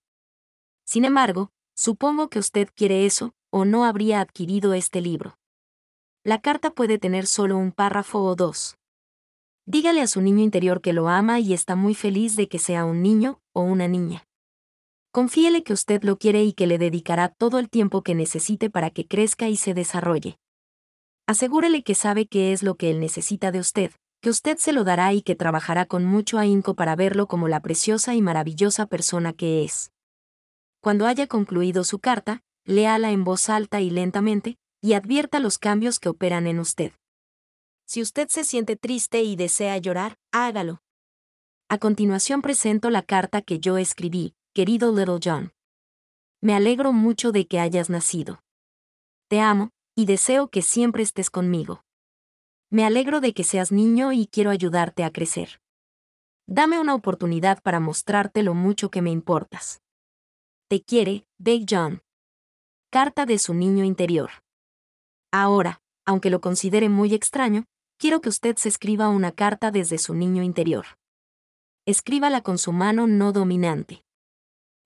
Sin 0.85 1.05
embargo, 1.05 1.53
supongo 1.75 2.29
que 2.29 2.39
usted 2.39 2.69
quiere 2.75 3.07
eso, 3.07 3.35
o 3.51 3.65
no 3.65 3.85
habría 3.85 4.21
adquirido 4.21 4.75
este 4.75 5.01
libro. 5.01 5.39
La 6.25 6.41
carta 6.41 6.71
puede 6.71 6.99
tener 6.99 7.27
solo 7.27 7.59
un 7.59 7.73
párrafo 7.73 8.23
o 8.23 8.37
dos. 8.37 8.77
Dígale 9.67 10.01
a 10.01 10.07
su 10.07 10.21
niño 10.21 10.43
interior 10.43 10.81
que 10.81 10.93
lo 10.93 11.09
ama 11.09 11.41
y 11.41 11.53
está 11.53 11.77
muy 11.77 11.95
feliz 11.95 12.37
de 12.37 12.49
que 12.49 12.59
sea 12.59 12.85
un 12.85 13.03
niño 13.03 13.41
o 13.53 13.63
una 13.63 13.89
niña. 13.89 14.25
Confíele 15.13 15.63
que 15.63 15.73
usted 15.73 16.03
lo 16.05 16.19
quiere 16.19 16.43
y 16.43 16.53
que 16.53 16.67
le 16.67 16.79
dedicará 16.79 17.29
todo 17.29 17.59
el 17.59 17.69
tiempo 17.69 18.03
que 18.03 18.15
necesite 18.15 18.71
para 18.71 18.91
que 18.91 19.07
crezca 19.07 19.49
y 19.49 19.57
se 19.57 19.75
desarrolle. 19.75 20.39
Asegúrele 21.27 21.83
que 21.83 21.95
sabe 21.95 22.27
qué 22.27 22.53
es 22.53 22.63
lo 22.63 22.77
que 22.77 22.91
él 22.91 22.99
necesita 22.99 23.53
de 23.53 23.61
usted, 23.61 23.93
que 24.21 24.31
usted 24.31 24.57
se 24.59 24.73
lo 24.73 24.85
dará 24.85 25.13
y 25.13 25.23
que 25.23 25.37
trabajará 25.37 25.87
con 25.87 26.05
mucho 26.05 26.39
ahínco 26.39 26.75
para 26.75 26.97
verlo 26.97 27.27
como 27.27 27.49
la 27.49 27.61
preciosa 27.61 28.15
y 28.15 28.23
maravillosa 28.23 28.87
persona 28.87 29.33
que 29.33 29.65
es. 29.65 29.93
Cuando 30.83 31.07
haya 31.07 31.29
concluido 31.29 31.85
su 31.85 32.01
carta, 32.01 32.43
léala 32.65 33.13
en 33.13 33.23
voz 33.23 33.49
alta 33.49 33.81
y 33.81 33.89
lentamente, 33.89 34.59
y 34.81 34.95
advierta 34.95 35.39
los 35.39 35.59
cambios 35.59 36.01
que 36.01 36.09
operan 36.09 36.49
en 36.49 36.59
usted. 36.59 36.91
Si 37.87 38.03
usted 38.03 38.27
se 38.29 38.43
siente 38.43 38.75
triste 38.75 39.23
y 39.23 39.37
desea 39.37 39.79
llorar, 39.79 40.19
hágalo. 40.33 40.83
A 41.69 41.79
continuación 41.79 42.43
presento 42.43 42.91
la 42.91 43.03
carta 43.03 43.43
que 43.43 43.61
yo 43.61 43.79
escribí, 43.79 44.35
querido 44.55 44.93
Little 44.93 45.21
John. 45.23 45.53
Me 46.41 46.53
alegro 46.53 46.93
mucho 46.93 47.31
de 47.31 47.47
que 47.47 47.61
hayas 47.61 47.89
nacido. 47.89 48.43
Te 49.29 49.41
amo, 49.41 49.71
y 49.95 50.07
deseo 50.07 50.49
que 50.49 50.63
siempre 50.63 51.05
estés 51.05 51.31
conmigo. 51.31 51.85
Me 52.71 52.85
alegro 52.85 53.21
de 53.21 53.35
que 53.35 53.45
seas 53.45 53.71
niño 53.71 54.13
y 54.13 54.27
quiero 54.27 54.51
ayudarte 54.51 55.05
a 55.05 55.13
crecer. 55.13 55.61
Dame 56.49 56.81
una 56.81 56.97
oportunidad 56.97 57.63
para 57.63 57.79
mostrarte 57.79 58.43
lo 58.43 58.55
mucho 58.55 58.91
que 58.91 59.01
me 59.01 59.11
importas. 59.11 59.81
Te 60.73 60.81
quiere, 60.81 61.27
Big 61.37 61.67
John. 61.69 62.01
Carta 62.91 63.27
de 63.27 63.39
su 63.39 63.53
niño 63.53 63.85
interior. 63.85 64.31
Ahora, 65.31 65.83
aunque 66.07 66.31
lo 66.31 66.41
considere 66.41 66.89
muy 66.89 67.13
extraño, 67.13 67.67
quiero 67.99 68.23
que 68.23 68.31
usted 68.31 68.57
se 68.57 68.71
escriba 68.71 69.11
una 69.11 69.33
carta 69.33 69.71
desde 69.71 69.99
su 69.99 70.15
niño 70.15 70.43
interior. 70.43 70.87
Escríbala 71.85 72.41
con 72.41 72.57
su 72.57 72.73
mano 72.73 73.07
no 73.07 73.33
dominante. 73.33 74.03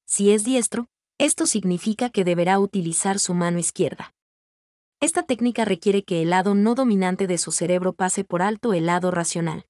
Si 0.09 0.33
es 0.33 0.43
diestro, 0.43 0.89
esto 1.19 1.47
significa 1.47 2.11
que 2.11 2.25
deberá 2.25 2.59
utilizar 2.59 3.21
su 3.21 3.33
mano 3.33 3.61
izquierda. 3.61 4.13
Esta 5.01 5.23
técnica 5.23 5.65
requiere 5.65 6.03
que 6.03 6.21
el 6.21 6.31
lado 6.31 6.57
no 6.57 6.75
dominante 6.75 7.29
de 7.29 7.39
su 7.39 7.53
cerebro 7.53 7.93
pase 7.93 8.25
por 8.25 8.43
alto 8.43 8.75
el 8.75 8.87
lado 8.87 9.13
racional. 9.13 9.67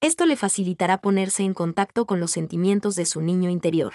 Esto 0.00 0.26
le 0.26 0.34
facilitará 0.34 1.00
ponerse 1.00 1.44
en 1.44 1.54
contacto 1.54 2.04
con 2.04 2.18
los 2.18 2.32
sentimientos 2.32 2.96
de 2.96 3.06
su 3.06 3.20
niño 3.20 3.48
interior. 3.48 3.94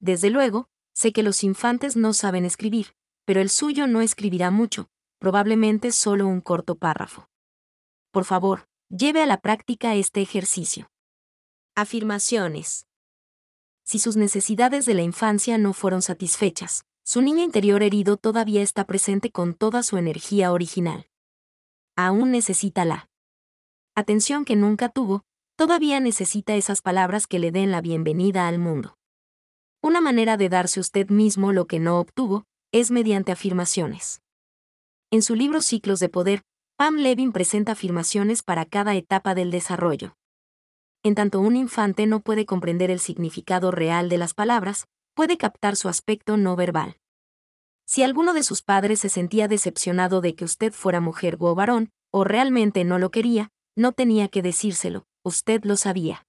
Desde 0.00 0.30
luego, 0.30 0.68
sé 0.94 1.12
que 1.12 1.22
los 1.22 1.42
infantes 1.44 1.96
no 1.96 2.12
saben 2.12 2.44
escribir, 2.44 2.94
pero 3.24 3.40
el 3.40 3.50
suyo 3.50 3.86
no 3.86 4.00
escribirá 4.00 4.50
mucho, 4.50 4.88
probablemente 5.18 5.92
solo 5.92 6.26
un 6.26 6.40
corto 6.40 6.76
párrafo. 6.76 7.28
Por 8.10 8.24
favor, 8.24 8.68
lleve 8.88 9.22
a 9.22 9.26
la 9.26 9.40
práctica 9.40 9.94
este 9.94 10.22
ejercicio. 10.22 10.90
Afirmaciones. 11.74 12.86
Si 13.84 13.98
sus 13.98 14.16
necesidades 14.16 14.86
de 14.86 14.94
la 14.94 15.02
infancia 15.02 15.58
no 15.58 15.72
fueron 15.72 16.02
satisfechas, 16.02 16.84
su 17.04 17.22
niño 17.22 17.42
interior 17.42 17.82
herido 17.82 18.18
todavía 18.18 18.60
está 18.60 18.86
presente 18.86 19.30
con 19.30 19.54
toda 19.54 19.82
su 19.82 19.96
energía 19.96 20.52
original. 20.52 21.08
Aún 21.96 22.30
necesita 22.30 22.84
la 22.84 23.08
atención 23.94 24.44
que 24.44 24.56
nunca 24.56 24.90
tuvo, 24.90 25.24
todavía 25.56 26.00
necesita 26.00 26.54
esas 26.54 26.82
palabras 26.82 27.26
que 27.26 27.38
le 27.38 27.50
den 27.50 27.70
la 27.70 27.80
bienvenida 27.80 28.46
al 28.46 28.58
mundo. 28.58 28.97
Una 29.80 30.00
manera 30.00 30.36
de 30.36 30.48
darse 30.48 30.80
usted 30.80 31.08
mismo 31.08 31.52
lo 31.52 31.66
que 31.66 31.78
no 31.78 32.00
obtuvo 32.00 32.44
es 32.72 32.90
mediante 32.90 33.30
afirmaciones. 33.30 34.20
En 35.10 35.22
su 35.22 35.36
libro 35.36 35.62
Ciclos 35.62 36.00
de 36.00 36.08
Poder, 36.08 36.42
Pam 36.76 36.96
Levin 36.96 37.32
presenta 37.32 37.72
afirmaciones 37.72 38.42
para 38.42 38.64
cada 38.64 38.94
etapa 38.94 39.34
del 39.34 39.50
desarrollo. 39.50 40.16
En 41.04 41.14
tanto 41.14 41.40
un 41.40 41.56
infante 41.56 42.06
no 42.06 42.20
puede 42.20 42.44
comprender 42.44 42.90
el 42.90 42.98
significado 42.98 43.70
real 43.70 44.08
de 44.08 44.18
las 44.18 44.34
palabras, 44.34 44.86
puede 45.14 45.38
captar 45.38 45.76
su 45.76 45.88
aspecto 45.88 46.36
no 46.36 46.56
verbal. 46.56 46.96
Si 47.86 48.02
alguno 48.02 48.34
de 48.34 48.42
sus 48.42 48.62
padres 48.62 49.00
se 49.00 49.08
sentía 49.08 49.48
decepcionado 49.48 50.20
de 50.20 50.34
que 50.34 50.44
usted 50.44 50.72
fuera 50.72 51.00
mujer 51.00 51.36
o 51.40 51.54
varón, 51.54 51.90
o 52.12 52.24
realmente 52.24 52.84
no 52.84 52.98
lo 52.98 53.10
quería, 53.10 53.50
no 53.76 53.92
tenía 53.92 54.28
que 54.28 54.42
decírselo, 54.42 55.06
usted 55.24 55.64
lo 55.64 55.76
sabía. 55.76 56.27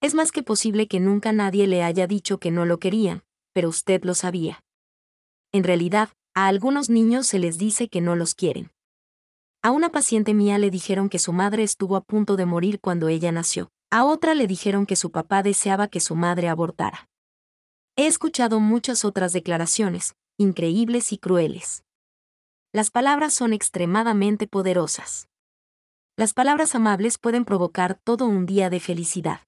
Es 0.00 0.14
más 0.14 0.32
que 0.32 0.42
posible 0.42 0.88
que 0.88 1.00
nunca 1.00 1.32
nadie 1.32 1.66
le 1.66 1.82
haya 1.82 2.06
dicho 2.06 2.38
que 2.38 2.50
no 2.50 2.64
lo 2.64 2.78
querían, 2.78 3.24
pero 3.52 3.68
usted 3.68 4.04
lo 4.04 4.14
sabía. 4.14 4.62
En 5.52 5.64
realidad, 5.64 6.10
a 6.34 6.48
algunos 6.48 6.90
niños 6.90 7.26
se 7.26 7.38
les 7.38 7.56
dice 7.56 7.88
que 7.88 8.00
no 8.00 8.14
los 8.14 8.34
quieren. 8.34 8.70
A 9.62 9.70
una 9.70 9.90
paciente 9.90 10.34
mía 10.34 10.58
le 10.58 10.70
dijeron 10.70 11.08
que 11.08 11.18
su 11.18 11.32
madre 11.32 11.62
estuvo 11.62 11.96
a 11.96 12.02
punto 12.02 12.36
de 12.36 12.46
morir 12.46 12.78
cuando 12.78 13.08
ella 13.08 13.32
nació, 13.32 13.70
a 13.90 14.04
otra 14.04 14.34
le 14.34 14.46
dijeron 14.46 14.84
que 14.84 14.96
su 14.96 15.10
papá 15.10 15.42
deseaba 15.42 15.88
que 15.88 16.00
su 16.00 16.14
madre 16.14 16.48
abortara. 16.48 17.08
He 17.96 18.06
escuchado 18.06 18.60
muchas 18.60 19.04
otras 19.04 19.32
declaraciones, 19.32 20.14
increíbles 20.36 21.12
y 21.12 21.18
crueles. 21.18 21.82
Las 22.72 22.90
palabras 22.90 23.32
son 23.32 23.54
extremadamente 23.54 24.46
poderosas. 24.46 25.28
Las 26.18 26.34
palabras 26.34 26.74
amables 26.74 27.16
pueden 27.16 27.46
provocar 27.46 27.98
todo 28.04 28.26
un 28.26 28.44
día 28.44 28.68
de 28.68 28.80
felicidad. 28.80 29.45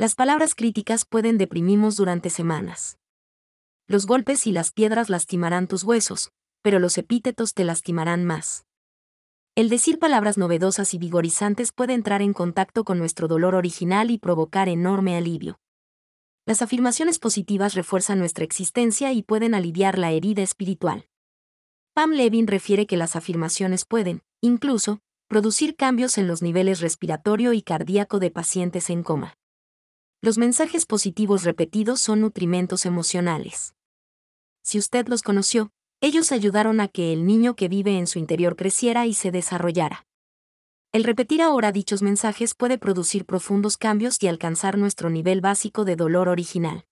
Las 0.00 0.14
palabras 0.14 0.54
críticas 0.54 1.04
pueden 1.04 1.36
deprimirnos 1.36 1.96
durante 1.96 2.30
semanas. 2.30 2.96
Los 3.86 4.06
golpes 4.06 4.46
y 4.46 4.50
las 4.50 4.72
piedras 4.72 5.10
lastimarán 5.10 5.68
tus 5.68 5.84
huesos, 5.84 6.30
pero 6.62 6.78
los 6.78 6.96
epítetos 6.96 7.52
te 7.52 7.64
lastimarán 7.64 8.24
más. 8.24 8.64
El 9.54 9.68
decir 9.68 9.98
palabras 9.98 10.38
novedosas 10.38 10.94
y 10.94 10.98
vigorizantes 10.98 11.72
puede 11.72 11.92
entrar 11.92 12.22
en 12.22 12.32
contacto 12.32 12.82
con 12.82 12.98
nuestro 12.98 13.28
dolor 13.28 13.54
original 13.54 14.10
y 14.10 14.16
provocar 14.16 14.70
enorme 14.70 15.18
alivio. 15.18 15.60
Las 16.46 16.62
afirmaciones 16.62 17.18
positivas 17.18 17.74
refuerzan 17.74 18.20
nuestra 18.20 18.46
existencia 18.46 19.12
y 19.12 19.22
pueden 19.22 19.54
aliviar 19.54 19.98
la 19.98 20.12
herida 20.12 20.40
espiritual. 20.40 21.08
Pam 21.92 22.12
Levin 22.12 22.46
refiere 22.46 22.86
que 22.86 22.96
las 22.96 23.16
afirmaciones 23.16 23.84
pueden, 23.84 24.22
incluso, 24.40 25.00
producir 25.28 25.76
cambios 25.76 26.16
en 26.16 26.26
los 26.26 26.40
niveles 26.40 26.80
respiratorio 26.80 27.52
y 27.52 27.60
cardíaco 27.60 28.18
de 28.18 28.30
pacientes 28.30 28.88
en 28.88 29.02
coma. 29.02 29.34
Los 30.22 30.36
mensajes 30.36 30.84
positivos 30.84 31.44
repetidos 31.44 31.98
son 31.98 32.20
nutrimentos 32.20 32.84
emocionales. 32.84 33.74
Si 34.62 34.78
usted 34.78 35.08
los 35.08 35.22
conoció, 35.22 35.70
ellos 36.02 36.30
ayudaron 36.30 36.80
a 36.80 36.88
que 36.88 37.14
el 37.14 37.24
niño 37.24 37.56
que 37.56 37.68
vive 37.68 37.96
en 37.96 38.06
su 38.06 38.18
interior 38.18 38.54
creciera 38.54 39.06
y 39.06 39.14
se 39.14 39.30
desarrollara. 39.30 40.06
El 40.92 41.04
repetir 41.04 41.40
ahora 41.40 41.72
dichos 41.72 42.02
mensajes 42.02 42.54
puede 42.54 42.76
producir 42.76 43.24
profundos 43.24 43.78
cambios 43.78 44.22
y 44.22 44.28
alcanzar 44.28 44.76
nuestro 44.76 45.08
nivel 45.08 45.40
básico 45.40 45.86
de 45.86 45.96
dolor 45.96 46.28
original. 46.28 46.84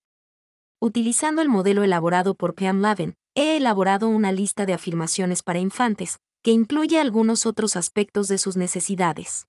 Utilizando 0.80 1.42
el 1.42 1.50
modelo 1.50 1.82
elaborado 1.82 2.34
por 2.34 2.54
Pam 2.54 2.80
Laven, 2.80 3.14
he 3.34 3.58
elaborado 3.58 4.08
una 4.08 4.32
lista 4.32 4.64
de 4.64 4.72
afirmaciones 4.72 5.42
para 5.42 5.58
infantes, 5.58 6.18
que 6.42 6.52
incluye 6.52 6.98
algunos 6.98 7.44
otros 7.44 7.76
aspectos 7.76 8.28
de 8.28 8.38
sus 8.38 8.56
necesidades. 8.56 9.48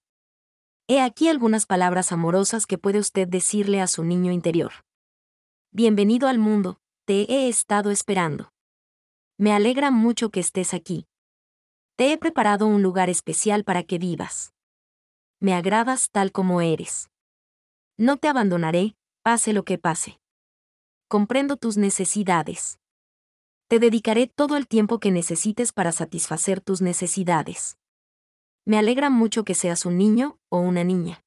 He 0.92 1.02
aquí 1.02 1.28
algunas 1.28 1.68
palabras 1.68 2.12
amorosas 2.12 2.66
que 2.66 2.80
puede 2.80 2.98
usted 2.98 3.28
decirle 3.28 3.80
a 3.80 3.86
su 3.86 4.04
niño 4.04 4.32
interior. 4.32 4.72
Bienvenido 5.72 6.28
al 6.28 6.40
mundo, 6.40 6.80
te 7.06 7.32
he 7.32 7.48
estado 7.48 7.92
esperando. 7.92 8.52
Me 9.38 9.54
alegra 9.54 9.92
mucho 9.92 10.32
que 10.32 10.40
estés 10.40 10.74
aquí. 10.74 11.06
Te 11.96 12.12
he 12.12 12.18
preparado 12.18 12.66
un 12.66 12.82
lugar 12.82 13.08
especial 13.08 13.64
para 13.64 13.84
que 13.84 14.00
vivas. 14.00 14.56
Me 15.40 15.54
agradas 15.54 16.10
tal 16.10 16.32
como 16.32 16.60
eres. 16.60 17.12
No 17.96 18.18
te 18.18 18.28
abandonaré, 18.28 18.96
pase 19.22 19.54
lo 19.54 19.66
que 19.66 19.78
pase. 19.78 20.20
Comprendo 21.08 21.56
tus 21.56 21.78
necesidades. 21.78 22.80
Te 23.68 23.78
dedicaré 23.78 24.26
todo 24.26 24.58
el 24.58 24.68
tiempo 24.68 25.00
que 25.00 25.12
necesites 25.12 25.72
para 25.72 25.92
satisfacer 25.92 26.62
tus 26.62 26.82
necesidades. 26.82 27.79
Me 28.70 28.78
alegra 28.78 29.10
mucho 29.10 29.44
que 29.44 29.56
seas 29.56 29.86
un 29.86 29.98
niño 29.98 30.38
o 30.50 30.60
una 30.60 30.84
niña. 30.84 31.24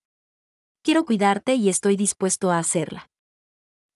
Quiero 0.83 1.05
cuidarte 1.05 1.57
y 1.57 1.68
estoy 1.68 1.96
dispuesto 1.96 2.52
a 2.52 2.59
hacerla. 2.59 3.11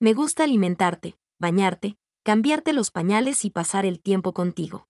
Me 0.00 0.14
gusta 0.14 0.44
alimentarte, 0.44 1.16
bañarte, 1.38 1.96
cambiarte 2.24 2.72
los 2.72 2.90
pañales 2.90 3.44
y 3.44 3.50
pasar 3.50 3.86
el 3.86 4.00
tiempo 4.00 4.32
contigo. 4.32 4.88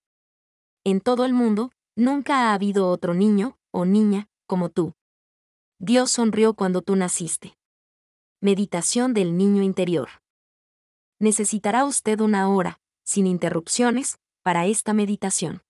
En 0.84 1.00
todo 1.00 1.24
el 1.26 1.34
mundo, 1.34 1.70
Nunca 1.98 2.50
ha 2.50 2.54
habido 2.54 2.90
otro 2.90 3.14
niño, 3.14 3.58
o 3.72 3.86
niña, 3.86 4.28
como 4.46 4.68
tú. 4.68 4.92
Dios 5.78 6.10
sonrió 6.10 6.52
cuando 6.52 6.82
tú 6.82 6.94
naciste. 6.94 7.56
Meditación 8.42 9.14
del 9.14 9.38
niño 9.38 9.62
interior. 9.62 10.10
Necesitará 11.18 11.86
usted 11.86 12.20
una 12.20 12.50
hora, 12.50 12.80
sin 13.02 13.26
interrupciones, 13.26 14.18
para 14.42 14.66
esta 14.66 14.92
meditación. 14.92 15.62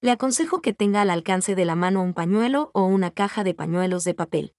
Le 0.00 0.10
aconsejo 0.10 0.60
que 0.60 0.72
tenga 0.72 1.02
al 1.02 1.10
alcance 1.10 1.54
de 1.54 1.64
la 1.64 1.74
mano 1.74 2.02
un 2.02 2.14
pañuelo 2.14 2.70
o 2.74 2.84
una 2.84 3.10
caja 3.10 3.44
de 3.44 3.54
pañuelos 3.54 4.04
de 4.04 4.14
papel. 4.14 4.54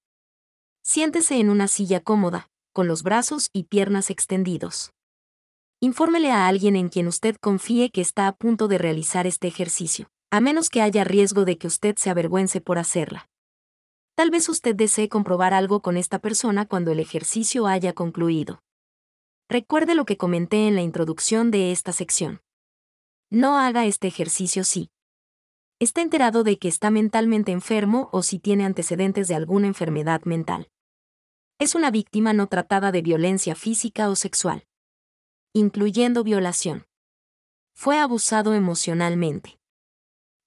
Siéntese 0.83 1.39
en 1.39 1.49
una 1.49 1.67
silla 1.67 1.99
cómoda, 1.99 2.49
con 2.73 2.87
los 2.87 3.03
brazos 3.03 3.49
y 3.53 3.63
piernas 3.63 4.09
extendidos. 4.09 4.91
Infórmele 5.79 6.31
a 6.31 6.47
alguien 6.47 6.75
en 6.75 6.89
quien 6.89 7.07
usted 7.07 7.35
confíe 7.35 7.91
que 7.91 8.01
está 8.01 8.27
a 8.27 8.35
punto 8.35 8.67
de 8.67 8.77
realizar 8.77 9.27
este 9.27 9.47
ejercicio 9.47 10.09
a 10.29 10.41
menos 10.41 10.69
que 10.69 10.81
haya 10.81 11.03
riesgo 11.03 11.45
de 11.45 11.57
que 11.57 11.67
usted 11.67 11.95
se 11.97 12.09
avergüence 12.09 12.59
por 12.59 12.79
hacerla. 12.79 13.29
Tal 14.15 14.29
vez 14.29 14.49
usted 14.49 14.75
desee 14.75 15.09
comprobar 15.09 15.53
algo 15.53 15.81
con 15.81 15.95
esta 15.95 16.19
persona 16.19 16.65
cuando 16.65 16.91
el 16.91 16.99
ejercicio 16.99 17.67
haya 17.67 17.93
concluido. 17.93 18.59
Recuerde 19.47 19.95
lo 19.95 20.05
que 20.05 20.17
comenté 20.17 20.67
en 20.67 20.75
la 20.75 20.81
introducción 20.81 21.51
de 21.51 21.71
esta 21.71 21.93
sección. 21.93 22.41
No 23.29 23.57
haga 23.57 23.85
este 23.85 24.07
ejercicio 24.07 24.63
si 24.63 24.89
está 25.79 26.01
enterado 26.01 26.43
de 26.43 26.57
que 26.57 26.67
está 26.67 26.89
mentalmente 26.89 27.51
enfermo 27.51 28.09
o 28.11 28.23
si 28.23 28.39
tiene 28.39 28.65
antecedentes 28.65 29.27
de 29.27 29.35
alguna 29.35 29.67
enfermedad 29.67 30.23
mental. 30.23 30.69
Es 31.59 31.75
una 31.75 31.91
víctima 31.91 32.33
no 32.33 32.47
tratada 32.47 32.91
de 32.91 33.01
violencia 33.01 33.55
física 33.55 34.09
o 34.09 34.15
sexual, 34.15 34.65
incluyendo 35.53 36.23
violación. 36.23 36.85
Fue 37.73 37.99
abusado 37.99 38.53
emocionalmente. 38.53 39.59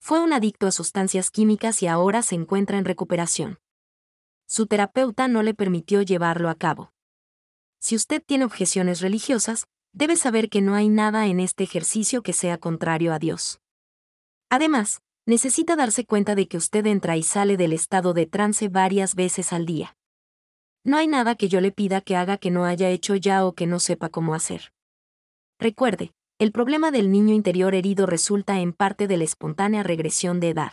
Fue 0.00 0.20
un 0.20 0.32
adicto 0.32 0.66
a 0.66 0.72
sustancias 0.72 1.30
químicas 1.30 1.82
y 1.82 1.86
ahora 1.86 2.22
se 2.22 2.34
encuentra 2.34 2.78
en 2.78 2.84
recuperación. 2.84 3.58
Su 4.46 4.66
terapeuta 4.66 5.28
no 5.28 5.42
le 5.42 5.54
permitió 5.54 6.02
llevarlo 6.02 6.48
a 6.48 6.56
cabo. 6.56 6.92
Si 7.78 7.94
usted 7.94 8.22
tiene 8.24 8.44
objeciones 8.44 9.00
religiosas, 9.00 9.66
debe 9.92 10.16
saber 10.16 10.48
que 10.48 10.60
no 10.60 10.74
hay 10.74 10.88
nada 10.88 11.26
en 11.26 11.38
este 11.38 11.64
ejercicio 11.64 12.22
que 12.22 12.32
sea 12.32 12.58
contrario 12.58 13.12
a 13.12 13.18
Dios. 13.18 13.60
Además, 14.48 15.02
necesita 15.30 15.76
darse 15.76 16.04
cuenta 16.04 16.34
de 16.34 16.48
que 16.48 16.56
usted 16.56 16.84
entra 16.86 17.16
y 17.16 17.22
sale 17.22 17.56
del 17.56 17.72
estado 17.72 18.14
de 18.14 18.26
trance 18.26 18.68
varias 18.68 19.14
veces 19.14 19.52
al 19.52 19.64
día. 19.64 19.96
No 20.82 20.96
hay 20.96 21.06
nada 21.06 21.36
que 21.36 21.48
yo 21.48 21.60
le 21.60 21.70
pida 21.70 22.00
que 22.00 22.16
haga 22.16 22.36
que 22.36 22.50
no 22.50 22.64
haya 22.64 22.88
hecho 22.88 23.14
ya 23.14 23.46
o 23.46 23.54
que 23.54 23.68
no 23.68 23.78
sepa 23.78 24.08
cómo 24.08 24.34
hacer. 24.34 24.72
Recuerde, 25.60 26.10
el 26.40 26.50
problema 26.50 26.90
del 26.90 27.12
niño 27.12 27.32
interior 27.32 27.76
herido 27.76 28.06
resulta 28.06 28.58
en 28.58 28.72
parte 28.72 29.06
de 29.06 29.18
la 29.18 29.24
espontánea 29.24 29.84
regresión 29.84 30.40
de 30.40 30.48
edad. 30.48 30.72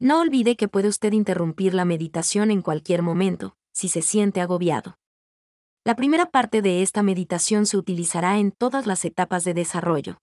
No 0.00 0.20
olvide 0.20 0.56
que 0.56 0.66
puede 0.66 0.88
usted 0.88 1.12
interrumpir 1.12 1.72
la 1.72 1.84
meditación 1.84 2.50
en 2.50 2.62
cualquier 2.62 3.02
momento, 3.02 3.54
si 3.72 3.88
se 3.88 4.02
siente 4.02 4.40
agobiado. 4.40 4.96
La 5.84 5.94
primera 5.94 6.26
parte 6.26 6.62
de 6.62 6.82
esta 6.82 7.04
meditación 7.04 7.66
se 7.66 7.76
utilizará 7.76 8.38
en 8.38 8.50
todas 8.50 8.88
las 8.88 9.04
etapas 9.04 9.44
de 9.44 9.54
desarrollo. 9.54 10.18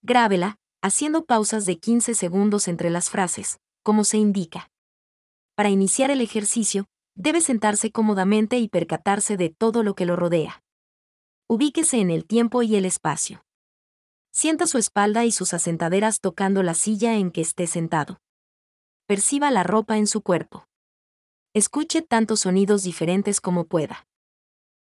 Grábela, 0.00 0.56
haciendo 0.82 1.24
pausas 1.24 1.66
de 1.66 1.78
15 1.78 2.14
segundos 2.14 2.68
entre 2.68 2.90
las 2.90 3.10
frases, 3.10 3.58
como 3.82 4.04
se 4.04 4.18
indica. 4.18 4.70
Para 5.54 5.70
iniciar 5.70 6.10
el 6.10 6.20
ejercicio, 6.20 6.86
debe 7.14 7.40
sentarse 7.40 7.90
cómodamente 7.90 8.58
y 8.58 8.68
percatarse 8.68 9.36
de 9.36 9.50
todo 9.50 9.82
lo 9.82 9.94
que 9.94 10.06
lo 10.06 10.16
rodea. 10.16 10.62
Ubíquese 11.48 12.00
en 12.00 12.10
el 12.10 12.26
tiempo 12.26 12.62
y 12.62 12.76
el 12.76 12.84
espacio. 12.84 13.44
Sienta 14.32 14.66
su 14.66 14.76
espalda 14.76 15.24
y 15.24 15.32
sus 15.32 15.54
asentaderas 15.54 16.20
tocando 16.20 16.62
la 16.62 16.74
silla 16.74 17.14
en 17.14 17.30
que 17.30 17.40
esté 17.40 17.66
sentado. 17.66 18.20
Perciba 19.06 19.50
la 19.50 19.62
ropa 19.62 19.96
en 19.96 20.06
su 20.06 20.20
cuerpo. 20.20 20.66
Escuche 21.54 22.02
tantos 22.02 22.40
sonidos 22.40 22.82
diferentes 22.82 23.40
como 23.40 23.64
pueda. 23.64 24.06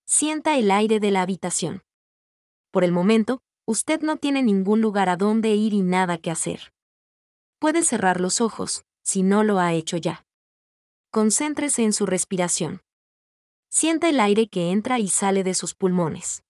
Sienta 0.06 0.58
el 0.58 0.70
aire 0.70 1.00
de 1.00 1.10
la 1.10 1.24
habitación. 1.24 1.82
Por 2.72 2.84
el 2.84 2.92
momento, 2.92 3.42
usted 3.70 4.02
no 4.02 4.18
tiene 4.18 4.42
ningún 4.42 4.82
lugar 4.82 5.10
a 5.10 5.16
donde 5.16 5.50
ir 5.54 5.76
y 5.76 5.84
nada 5.84 6.18
que 6.18 6.32
hacer. 6.32 6.74
Puede 7.60 7.84
cerrar 7.84 8.20
los 8.20 8.42
ojos, 8.42 8.84
si 9.04 9.22
no 9.22 9.44
lo 9.44 9.60
ha 9.60 9.74
hecho 9.74 9.96
ya. 9.96 10.26
Concéntrese 11.12 11.84
en 11.84 11.94
su 11.94 12.08
respiración. 12.08 12.82
Sienta 13.70 14.10
el 14.10 14.20
aire 14.22 14.48
que 14.48 14.72
entra 14.72 14.98
y 14.98 15.08
sale 15.08 15.44
de 15.44 15.54
sus 15.54 15.76
pulmones. 15.76 16.42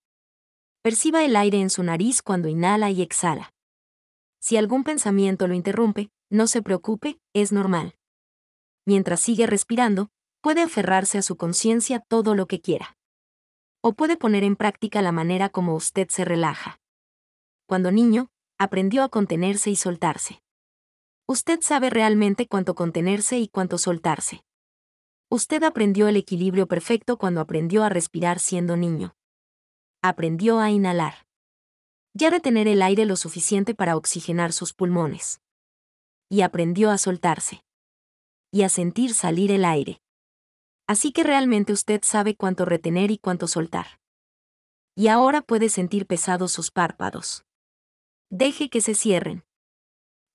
Perciba 0.82 1.26
el 1.26 1.36
aire 1.36 1.60
en 1.60 1.70
su 1.70 1.84
nariz 1.84 2.22
cuando 2.22 2.48
inhala 2.48 2.90
y 2.90 3.02
exhala. 3.02 3.52
Si 4.40 4.56
algún 4.56 4.86
pensamiento 4.86 5.46
lo 5.46 5.56
interrumpe, 5.56 6.12
no 6.30 6.48
se 6.48 6.62
preocupe, 6.62 7.20
es 7.34 7.52
normal. 7.52 7.96
Mientras 8.86 9.20
sigue 9.20 9.46
respirando, 9.46 10.10
puede 10.40 10.62
aferrarse 10.62 11.18
a 11.18 11.22
su 11.22 11.36
conciencia 11.36 12.00
todo 12.00 12.34
lo 12.34 12.48
que 12.48 12.62
quiera. 12.62 12.98
O 13.82 13.92
puede 13.92 14.16
poner 14.16 14.46
en 14.46 14.56
práctica 14.56 15.02
la 15.02 15.12
manera 15.12 15.50
como 15.50 15.76
usted 15.76 16.08
se 16.08 16.24
relaja. 16.24 16.79
Cuando 17.70 17.92
niño, 17.92 18.28
aprendió 18.58 19.04
a 19.04 19.10
contenerse 19.10 19.70
y 19.70 19.78
soltarse. 19.78 20.42
Usted 21.28 21.60
sabe 21.62 21.90
realmente 21.90 22.48
cuánto 22.48 22.76
contenerse 22.76 23.40
y 23.40 23.48
cuánto 23.48 23.78
soltarse. 23.78 24.44
Usted 25.30 25.64
aprendió 25.64 26.10
el 26.10 26.18
equilibrio 26.18 26.68
perfecto 26.68 27.18
cuando 27.18 27.40
aprendió 27.40 27.86
a 27.86 27.90
respirar 27.90 28.40
siendo 28.40 28.76
niño 28.76 29.16
aprendió 30.02 30.60
a 30.60 30.72
inhalar. 30.72 31.26
Ya 32.14 32.30
retener 32.30 32.68
el 32.68 32.82
aire 32.82 33.06
lo 33.06 33.16
suficiente 33.16 33.76
para 33.76 33.98
oxigenar 33.98 34.54
sus 34.54 34.74
pulmones. 34.74 35.42
Y 36.30 36.42
aprendió 36.42 36.90
a 36.90 36.98
soltarse. 36.98 37.64
Y 38.52 38.64
a 38.64 38.70
sentir 38.70 39.14
salir 39.14 39.52
el 39.52 39.66
aire. 39.66 40.02
Así 40.88 41.12
que 41.12 41.24
realmente 41.24 41.74
usted 41.74 42.02
sabe 42.04 42.36
cuánto 42.36 42.66
retener 42.66 43.12
y 43.12 43.18
cuánto 43.18 43.48
soltar. 43.48 44.00
Y 44.96 45.08
ahora 45.08 45.42
puede 45.42 45.70
sentir 45.70 46.08
pesados 46.08 46.52
sus 46.52 46.72
párpados. 46.72 47.46
Deje 48.32 48.70
que 48.70 48.80
se 48.80 48.94
cierren. 48.94 49.44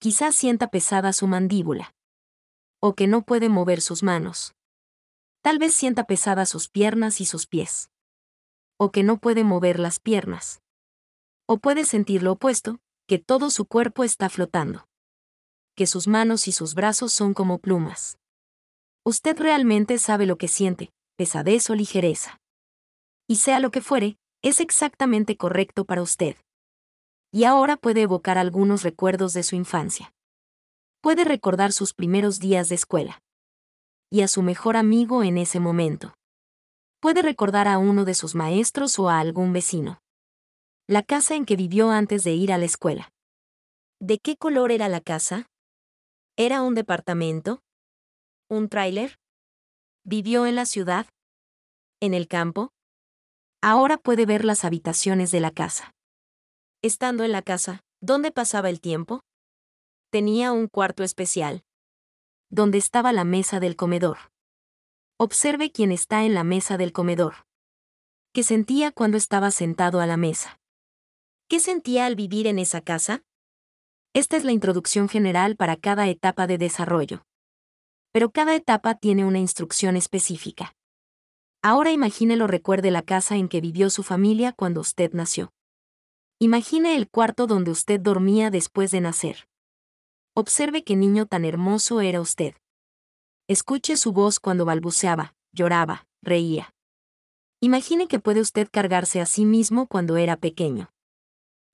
Quizás 0.01 0.35
sienta 0.35 0.67
pesada 0.67 1.13
su 1.13 1.29
mandíbula. 1.29 1.95
O 2.81 2.97
que 2.97 3.07
no 3.07 3.23
puede 3.23 3.49
mover 3.49 3.81
sus 3.81 4.03
manos. 4.03 4.57
Tal 5.43 5.61
vez 5.61 5.75
sienta 5.75 6.05
pesadas 6.05 6.49
sus 6.49 6.69
piernas 6.69 7.21
y 7.21 7.25
sus 7.25 7.47
pies. 7.47 7.93
O 8.79 8.91
que 8.91 9.05
no 9.05 9.19
puede 9.19 9.45
mover 9.45 9.79
las 9.79 10.01
piernas. 10.01 10.61
O 11.47 11.59
puede 11.59 11.85
sentir 11.85 12.25
lo 12.25 12.33
opuesto, 12.33 12.81
que 13.07 13.21
todo 13.21 13.49
su 13.51 13.65
cuerpo 13.65 14.03
está 14.03 14.29
flotando. 14.29 14.89
Que 15.77 15.87
sus 15.87 16.09
manos 16.09 16.49
y 16.49 16.53
sus 16.53 16.75
brazos 16.75 17.13
son 17.13 17.33
como 17.33 17.59
plumas. 17.61 18.19
Usted 19.05 19.39
realmente 19.39 19.99
sabe 19.99 20.27
lo 20.27 20.37
que 20.37 20.49
siente, 20.49 20.93
pesadez 21.17 21.71
o 21.71 21.77
ligereza. 21.77 22.41
Y 23.29 23.37
sea 23.37 23.61
lo 23.61 23.71
que 23.71 23.81
fuere, 23.81 24.19
es 24.43 24.59
exactamente 24.59 25.37
correcto 25.37 25.85
para 25.85 26.03
usted. 26.03 26.37
Y 27.35 27.43
ahora 27.43 27.77
puede 27.77 28.03
evocar 28.03 28.39
algunos 28.39 28.85
recuerdos 28.85 29.33
de 29.33 29.43
su 29.43 29.57
infancia. 29.57 30.15
Puede 31.01 31.25
recordar 31.25 31.73
sus 31.73 31.93
primeros 31.93 32.39
días 32.39 32.69
de 32.69 32.77
escuela. 32.77 33.25
Y 34.09 34.21
a 34.21 34.29
su 34.29 34.41
mejor 34.41 34.77
amigo 34.77 35.25
en 35.25 35.37
ese 35.39 35.59
momento. 35.59 36.15
Puede 37.01 37.23
recordar 37.23 37.67
a 37.67 37.79
uno 37.79 38.05
de 38.05 38.15
sus 38.15 38.37
maestros 38.37 39.01
o 39.01 39.11
a 39.11 39.19
algún 39.19 39.53
vecino. 39.53 39.99
La 40.87 41.03
casa 41.03 41.35
en 41.35 41.45
que 41.45 41.57
vivió 41.57 41.91
antes 41.91 42.23
de 42.23 42.35
ir 42.35 42.53
a 42.53 42.59
la 42.59 42.67
escuela. 42.67 43.13
¿De 43.99 44.21
qué 44.21 44.37
color 44.37 44.71
era 44.71 44.89
la 44.89 45.01
casa? 45.01 45.47
¿Era 46.37 46.63
un 46.63 46.77
departamento? 46.77 47.65
¿Un 48.49 48.69
tráiler? 48.69 49.19
¿Vivió 50.05 50.47
en 50.47 50.55
la 50.55 50.67
ciudad? 50.67 51.09
¿En 51.99 52.15
el 52.15 52.29
campo? 52.29 52.71
Ahora 53.61 53.97
puede 53.97 54.25
ver 54.25 54.45
las 54.45 54.65
habitaciones 54.65 55.33
de 55.33 55.41
la 55.41 55.51
casa. 55.51 55.95
Estando 56.85 57.25
en 57.25 57.33
la 57.33 57.41
casa, 57.41 57.83
¿dónde 58.03 58.31
pasaba 58.31 58.69
el 58.69 58.79
tiempo? 58.79 59.23
Tenía 60.11 60.53
un 60.53 60.69
cuarto 60.69 61.03
especial. 61.03 61.65
Donde 62.51 62.77
estaba 62.77 63.15
la 63.15 63.25
mesa 63.25 63.59
del 63.59 63.75
comedor. 63.75 64.19
Observe 65.17 65.73
quién 65.73 65.93
está 65.93 66.25
en 66.27 66.35
la 66.35 66.45
mesa 66.45 66.77
del 66.77 66.93
comedor. 66.93 67.47
¿Qué 68.35 68.43
sentía 68.43 68.93
cuando 68.93 69.17
estaba 69.17 69.51
sentado 69.51 70.01
a 70.01 70.07
la 70.07 70.19
mesa? 70.19 70.61
¿Qué 71.49 71.59
sentía 71.59 72.05
al 72.05 72.17
vivir 72.17 72.47
en 72.47 72.59
esa 72.59 72.83
casa? 72.83 73.23
Esta 74.13 74.37
es 74.37 74.45
la 74.45 74.53
introducción 74.53 75.09
general 75.09 75.57
para 75.57 75.79
cada 75.79 76.07
etapa 76.09 76.47
de 76.47 76.59
desarrollo. 76.59 77.25
Pero 78.13 78.31
cada 78.31 78.55
etapa 78.55 78.95
tiene 78.95 79.25
una 79.25 79.39
instrucción 79.39 79.97
específica. 79.97 80.77
Ahora 81.63 81.93
imagínelo 81.93 82.47
recuerde 82.47 82.91
la 82.91 83.01
casa 83.01 83.37
en 83.37 83.49
que 83.49 83.63
vivió 83.63 83.89
su 83.89 84.03
familia 84.03 84.53
cuando 84.53 84.83
usted 84.83 85.15
nació. 85.15 85.54
Imagine 86.47 86.95
el 86.95 87.09
cuarto 87.09 87.47
donde 87.47 87.71
usted 87.71 87.99
dormía 87.99 88.51
después 88.51 88.91
de 88.91 89.01
nacer. 89.01 89.49
Observe 90.35 90.85
qué 90.85 90.95
niño 90.95 91.25
tan 91.25 91.47
hermoso 91.47 92.03
era 92.03 92.21
usted. 92.21 92.55
Escuche 93.49 93.97
su 93.97 94.13
voz 94.13 94.41
cuando 94.41 94.67
balbuceaba, 94.67 95.35
lloraba, 95.53 96.07
reía. 96.21 96.75
Imagine 97.61 98.09
que 98.09 98.19
puede 98.19 98.43
usted 98.43 98.69
cargarse 98.71 99.23
a 99.23 99.25
sí 99.25 99.47
mismo 99.47 99.87
cuando 99.87 100.19
era 100.19 100.37
pequeño. 100.37 100.93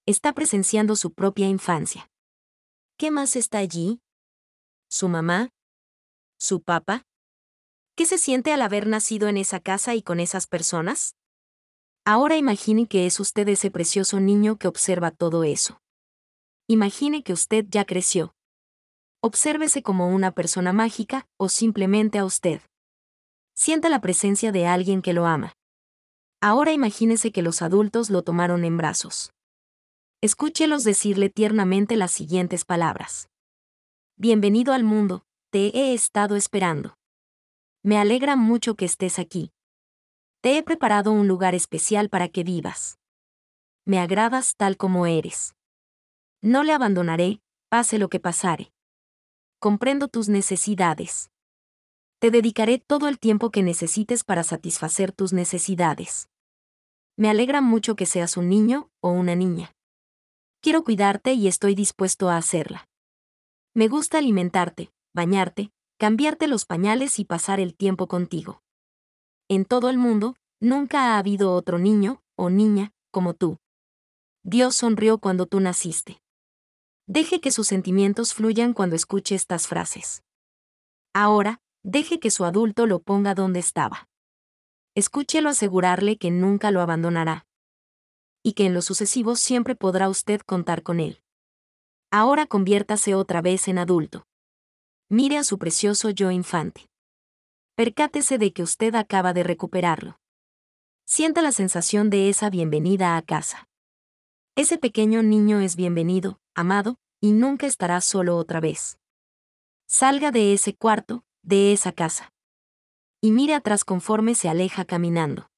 Está 0.06 0.34
presenciando 0.34 0.94
su 0.94 1.14
propia 1.14 1.48
infancia. 1.48 2.08
¿Qué 2.96 3.10
más 3.10 3.34
está 3.34 3.58
allí? 3.58 4.00
¿Su 4.88 5.08
mamá? 5.08 5.50
¿Su 6.38 6.62
papá? 6.62 7.08
¿Qué 7.96 8.06
se 8.06 8.18
siente 8.18 8.52
al 8.52 8.62
haber 8.62 8.86
nacido 8.86 9.26
en 9.26 9.36
esa 9.36 9.58
casa 9.58 9.96
y 9.96 10.02
con 10.02 10.20
esas 10.20 10.46
personas? 10.46 11.16
Ahora 12.04 12.36
imagine 12.36 12.86
que 12.86 13.06
es 13.06 13.20
usted 13.20 13.48
ese 13.48 13.70
precioso 13.70 14.20
niño 14.20 14.56
que 14.56 14.68
observa 14.68 15.10
todo 15.10 15.44
eso. 15.44 15.80
Imagine 16.66 17.22
que 17.22 17.32
usted 17.32 17.66
ya 17.68 17.84
creció. 17.84 18.34
Obsérvese 19.22 19.82
como 19.82 20.08
una 20.08 20.30
persona 20.30 20.72
mágica 20.72 21.26
o 21.36 21.48
simplemente 21.48 22.18
a 22.18 22.24
usted. 22.24 22.62
Sienta 23.54 23.90
la 23.90 24.00
presencia 24.00 24.50
de 24.50 24.66
alguien 24.66 25.02
que 25.02 25.12
lo 25.12 25.26
ama. 25.26 25.52
Ahora 26.40 26.72
imagínese 26.72 27.32
que 27.32 27.42
los 27.42 27.60
adultos 27.60 28.08
lo 28.08 28.22
tomaron 28.22 28.64
en 28.64 28.78
brazos. 28.78 29.30
Escúchelos 30.22 30.84
decirle 30.84 31.28
tiernamente 31.28 31.96
las 31.96 32.12
siguientes 32.12 32.64
palabras. 32.64 33.28
Bienvenido 34.16 34.72
al 34.72 34.84
mundo, 34.84 35.24
te 35.50 35.66
he 35.76 35.92
estado 35.92 36.36
esperando. 36.36 36.94
Me 37.82 37.98
alegra 37.98 38.36
mucho 38.36 38.74
que 38.74 38.86
estés 38.86 39.18
aquí. 39.18 39.50
Te 40.42 40.56
he 40.56 40.62
preparado 40.62 41.12
un 41.12 41.28
lugar 41.28 41.54
especial 41.54 42.08
para 42.08 42.28
que 42.28 42.44
vivas. 42.44 42.98
Me 43.84 43.98
agradas 43.98 44.56
tal 44.56 44.78
como 44.78 45.04
eres. 45.04 45.54
No 46.40 46.64
le 46.64 46.72
abandonaré, 46.72 47.42
pase 47.68 47.98
lo 47.98 48.08
que 48.08 48.20
pasare. 48.20 48.72
Comprendo 49.58 50.08
tus 50.08 50.30
necesidades. 50.30 51.30
Te 52.20 52.30
dedicaré 52.30 52.78
todo 52.78 53.08
el 53.08 53.18
tiempo 53.18 53.50
que 53.50 53.62
necesites 53.62 54.24
para 54.24 54.42
satisfacer 54.42 55.12
tus 55.12 55.34
necesidades. 55.34 56.30
Me 57.16 57.28
alegra 57.28 57.60
mucho 57.60 57.94
que 57.94 58.06
seas 58.06 58.38
un 58.38 58.48
niño 58.48 58.90
o 59.00 59.10
una 59.10 59.34
niña. 59.34 59.74
Quiero 60.62 60.84
cuidarte 60.84 61.34
y 61.34 61.48
estoy 61.48 61.74
dispuesto 61.74 62.30
a 62.30 62.38
hacerla. 62.38 62.88
Me 63.74 63.88
gusta 63.88 64.16
alimentarte, 64.16 64.90
bañarte, 65.12 65.70
cambiarte 65.98 66.48
los 66.48 66.64
pañales 66.64 67.18
y 67.18 67.26
pasar 67.26 67.60
el 67.60 67.74
tiempo 67.76 68.08
contigo. 68.08 68.62
En 69.50 69.64
todo 69.64 69.90
el 69.90 69.98
mundo, 69.98 70.36
nunca 70.60 71.06
ha 71.06 71.18
habido 71.18 71.52
otro 71.54 71.80
niño 71.80 72.22
o 72.36 72.50
niña 72.50 72.92
como 73.10 73.34
tú. 73.34 73.58
Dios 74.44 74.76
sonrió 74.76 75.18
cuando 75.18 75.46
tú 75.46 75.58
naciste. 75.58 76.22
Deje 77.08 77.40
que 77.40 77.50
sus 77.50 77.66
sentimientos 77.66 78.32
fluyan 78.32 78.72
cuando 78.72 78.94
escuche 78.94 79.34
estas 79.34 79.66
frases. 79.66 80.22
Ahora, 81.12 81.60
deje 81.82 82.20
que 82.20 82.30
su 82.30 82.44
adulto 82.44 82.86
lo 82.86 83.00
ponga 83.00 83.34
donde 83.34 83.58
estaba. 83.58 84.08
Escúchelo 84.94 85.48
asegurarle 85.48 86.16
que 86.16 86.30
nunca 86.30 86.70
lo 86.70 86.80
abandonará 86.80 87.44
y 88.44 88.52
que 88.52 88.66
en 88.66 88.72
lo 88.72 88.82
sucesivo 88.82 89.34
siempre 89.34 89.74
podrá 89.74 90.08
usted 90.08 90.42
contar 90.42 90.84
con 90.84 91.00
él. 91.00 91.20
Ahora 92.12 92.46
conviértase 92.46 93.16
otra 93.16 93.42
vez 93.42 93.66
en 93.66 93.78
adulto. 93.78 94.28
Mire 95.08 95.38
a 95.38 95.42
su 95.42 95.58
precioso 95.58 96.10
yo 96.10 96.30
infante. 96.30 96.89
Percátese 97.80 98.36
de 98.36 98.52
que 98.52 98.62
usted 98.62 98.94
acaba 98.94 99.32
de 99.32 99.42
recuperarlo. 99.42 100.20
Sienta 101.06 101.40
la 101.40 101.50
sensación 101.50 102.10
de 102.10 102.28
esa 102.28 102.50
bienvenida 102.50 103.16
a 103.16 103.22
casa. 103.22 103.70
Ese 104.54 104.76
pequeño 104.76 105.22
niño 105.22 105.60
es 105.60 105.76
bienvenido, 105.76 106.40
amado, 106.54 106.98
y 107.22 107.32
nunca 107.32 107.66
estará 107.66 108.02
solo 108.02 108.36
otra 108.36 108.60
vez. 108.60 108.98
Salga 109.86 110.30
de 110.30 110.52
ese 110.52 110.76
cuarto, 110.76 111.24
de 111.42 111.72
esa 111.72 111.92
casa. 111.92 112.34
Y 113.22 113.30
mire 113.30 113.54
atrás 113.54 113.86
conforme 113.86 114.34
se 114.34 114.50
aleja 114.50 114.84
caminando. 114.84 115.48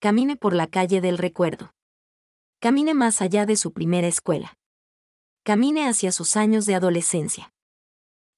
Camine 0.00 0.36
por 0.36 0.54
la 0.54 0.66
calle 0.66 1.02
del 1.02 1.18
recuerdo. 1.18 1.74
Camine 2.58 2.94
más 2.94 3.20
allá 3.20 3.44
de 3.44 3.56
su 3.56 3.74
primera 3.74 4.06
escuela. 4.06 4.56
Camine 5.42 5.90
hacia 5.90 6.10
sus 6.10 6.38
años 6.38 6.64
de 6.64 6.74
adolescencia. 6.74 7.52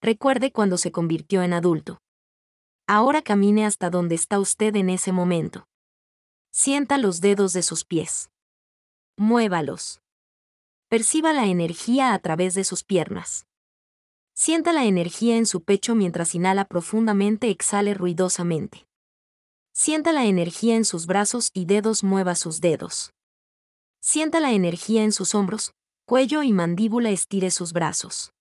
Recuerde 0.03 0.51
cuando 0.51 0.77
se 0.77 0.90
convirtió 0.90 1.45
en 1.45 1.53
adulto. 1.53 2.01
Ahora 2.88 3.20
camine 3.20 3.66
hasta 3.66 3.90
donde 3.90 4.14
está 4.14 4.38
usted 4.38 4.77
en 4.77 4.90
ese 4.90 5.11
momento. 5.11 5.66
Sienta 6.53 6.99
los 6.99 7.20
dedos 7.20 7.53
de 7.53 7.62
sus 7.62 7.85
pies. 7.85 8.31
Muévalos. 9.16 10.01
Perciba 10.88 11.33
la 11.33 11.46
energía 11.46 12.14
a 12.14 12.18
través 12.20 12.55
de 12.55 12.62
sus 12.62 12.85
piernas. 12.85 13.49
Sienta 14.35 14.72
la 14.72 14.85
energía 14.85 15.37
en 15.37 15.46
su 15.46 15.64
pecho 15.64 15.96
mientras 15.96 16.37
inhala 16.37 16.64
profundamente, 16.64 17.51
exhale 17.51 17.92
ruidosamente. 17.92 18.87
Sienta 19.72 20.12
la 20.12 20.27
energía 20.27 20.77
en 20.77 20.85
sus 20.85 21.07
brazos 21.07 21.51
y 21.53 21.64
dedos, 21.64 22.05
mueva 22.05 22.37
sus 22.37 22.61
dedos. 22.61 23.12
Sienta 24.01 24.38
la 24.38 24.53
energía 24.53 25.03
en 25.03 25.11
sus 25.11 25.35
hombros, 25.35 25.72
cuello 26.05 26.44
y 26.44 26.53
mandíbula, 26.53 27.11
estire 27.11 27.51
sus 27.51 27.72
brazos. 27.72 28.36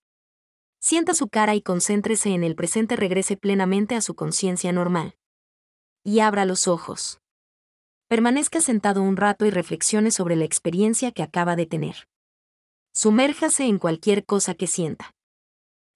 Sienta 0.87 1.15
su 1.15 1.29
cara 1.29 1.55
y 1.55 1.63
concéntrese 1.63 2.29
en 2.29 2.43
el 2.43 2.55
presente, 2.55 2.95
regrese 2.95 3.37
plenamente 3.37 3.95
a 3.95 4.01
su 4.01 4.13
conciencia 4.13 4.71
normal. 4.71 5.15
Y 6.03 6.19
abra 6.19 6.45
los 6.45 6.67
ojos. 6.67 7.19
Permanezca 8.07 8.61
sentado 8.61 9.01
un 9.01 9.17
rato 9.17 9.47
y 9.47 9.49
reflexione 9.49 10.11
sobre 10.11 10.35
la 10.35 10.45
experiencia 10.45 11.11
que 11.11 11.23
acaba 11.23 11.55
de 11.55 11.65
tener. 11.65 12.07
Sumérjase 12.93 13.65
en 13.65 13.79
cualquier 13.79 14.25
cosa 14.25 14.53
que 14.53 14.67
sienta. 14.67 15.15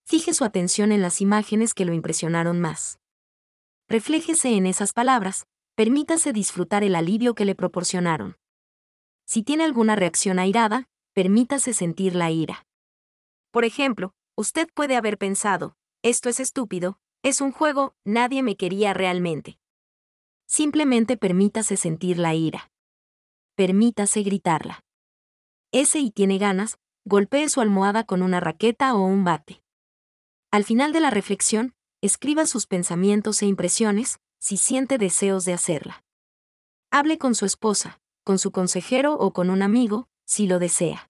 Fije 0.06 0.34
su 0.34 0.44
atención 0.44 0.92
en 0.92 1.04
las 1.04 1.22
imágenes 1.22 1.76
que 1.76 1.86
lo 1.86 1.94
impresionaron 1.94 2.60
más. 2.60 2.98
Refléjese 3.88 4.56
en 4.56 4.66
esas 4.66 4.92
palabras, 4.92 5.46
permítase 5.76 6.34
disfrutar 6.34 6.84
el 6.84 6.96
alivio 6.96 7.36
que 7.36 7.46
le 7.46 7.54
proporcionaron. 7.54 8.38
Si 9.28 9.44
tiene 9.44 9.66
alguna 9.66 9.96
reacción 9.96 10.40
airada, 10.40 10.90
permítase 11.14 11.74
sentir 11.76 12.16
la 12.16 12.32
ira. 12.32 12.66
Por 13.52 13.66
ejemplo, 13.66 14.16
usted 14.40 14.70
puede 14.74 14.96
haber 14.96 15.18
pensado, 15.18 15.76
esto 16.02 16.30
es 16.30 16.40
estúpido, 16.40 16.98
es 17.24 17.42
un 17.42 17.52
juego, 17.52 17.94
nadie 18.06 18.42
me 18.42 18.56
quería 18.56 18.94
realmente. 18.94 19.60
Simplemente 20.48 21.18
permítase 21.18 21.76
sentir 21.76 22.18
la 22.18 22.34
ira. 22.34 22.72
Permítase 23.56 24.24
gritarla. 24.24 24.86
Ese 25.74 26.00
y 26.00 26.10
tiene 26.10 26.38
ganas, 26.38 26.80
golpee 27.04 27.50
su 27.50 27.60
almohada 27.60 28.06
con 28.06 28.22
una 28.22 28.40
raqueta 28.40 28.96
o 28.96 29.02
un 29.02 29.26
bate. 29.26 29.62
Al 30.52 30.64
final 30.64 30.94
de 30.94 31.02
la 31.02 31.10
reflexión, 31.10 31.76
escriba 32.00 32.46
sus 32.46 32.66
pensamientos 32.66 33.42
e 33.42 33.46
impresiones, 33.46 34.22
si 34.40 34.56
siente 34.56 34.98
deseos 34.98 35.44
de 35.44 35.52
hacerla. 35.52 36.06
Hable 36.92 37.18
con 37.18 37.36
su 37.36 37.46
esposa, 37.46 38.00
con 38.24 38.40
su 38.40 38.52
consejero 38.52 39.16
o 39.16 39.34
con 39.34 39.50
un 39.50 39.62
amigo, 39.64 40.08
si 40.24 40.48
lo 40.48 40.60
desea. 40.60 41.09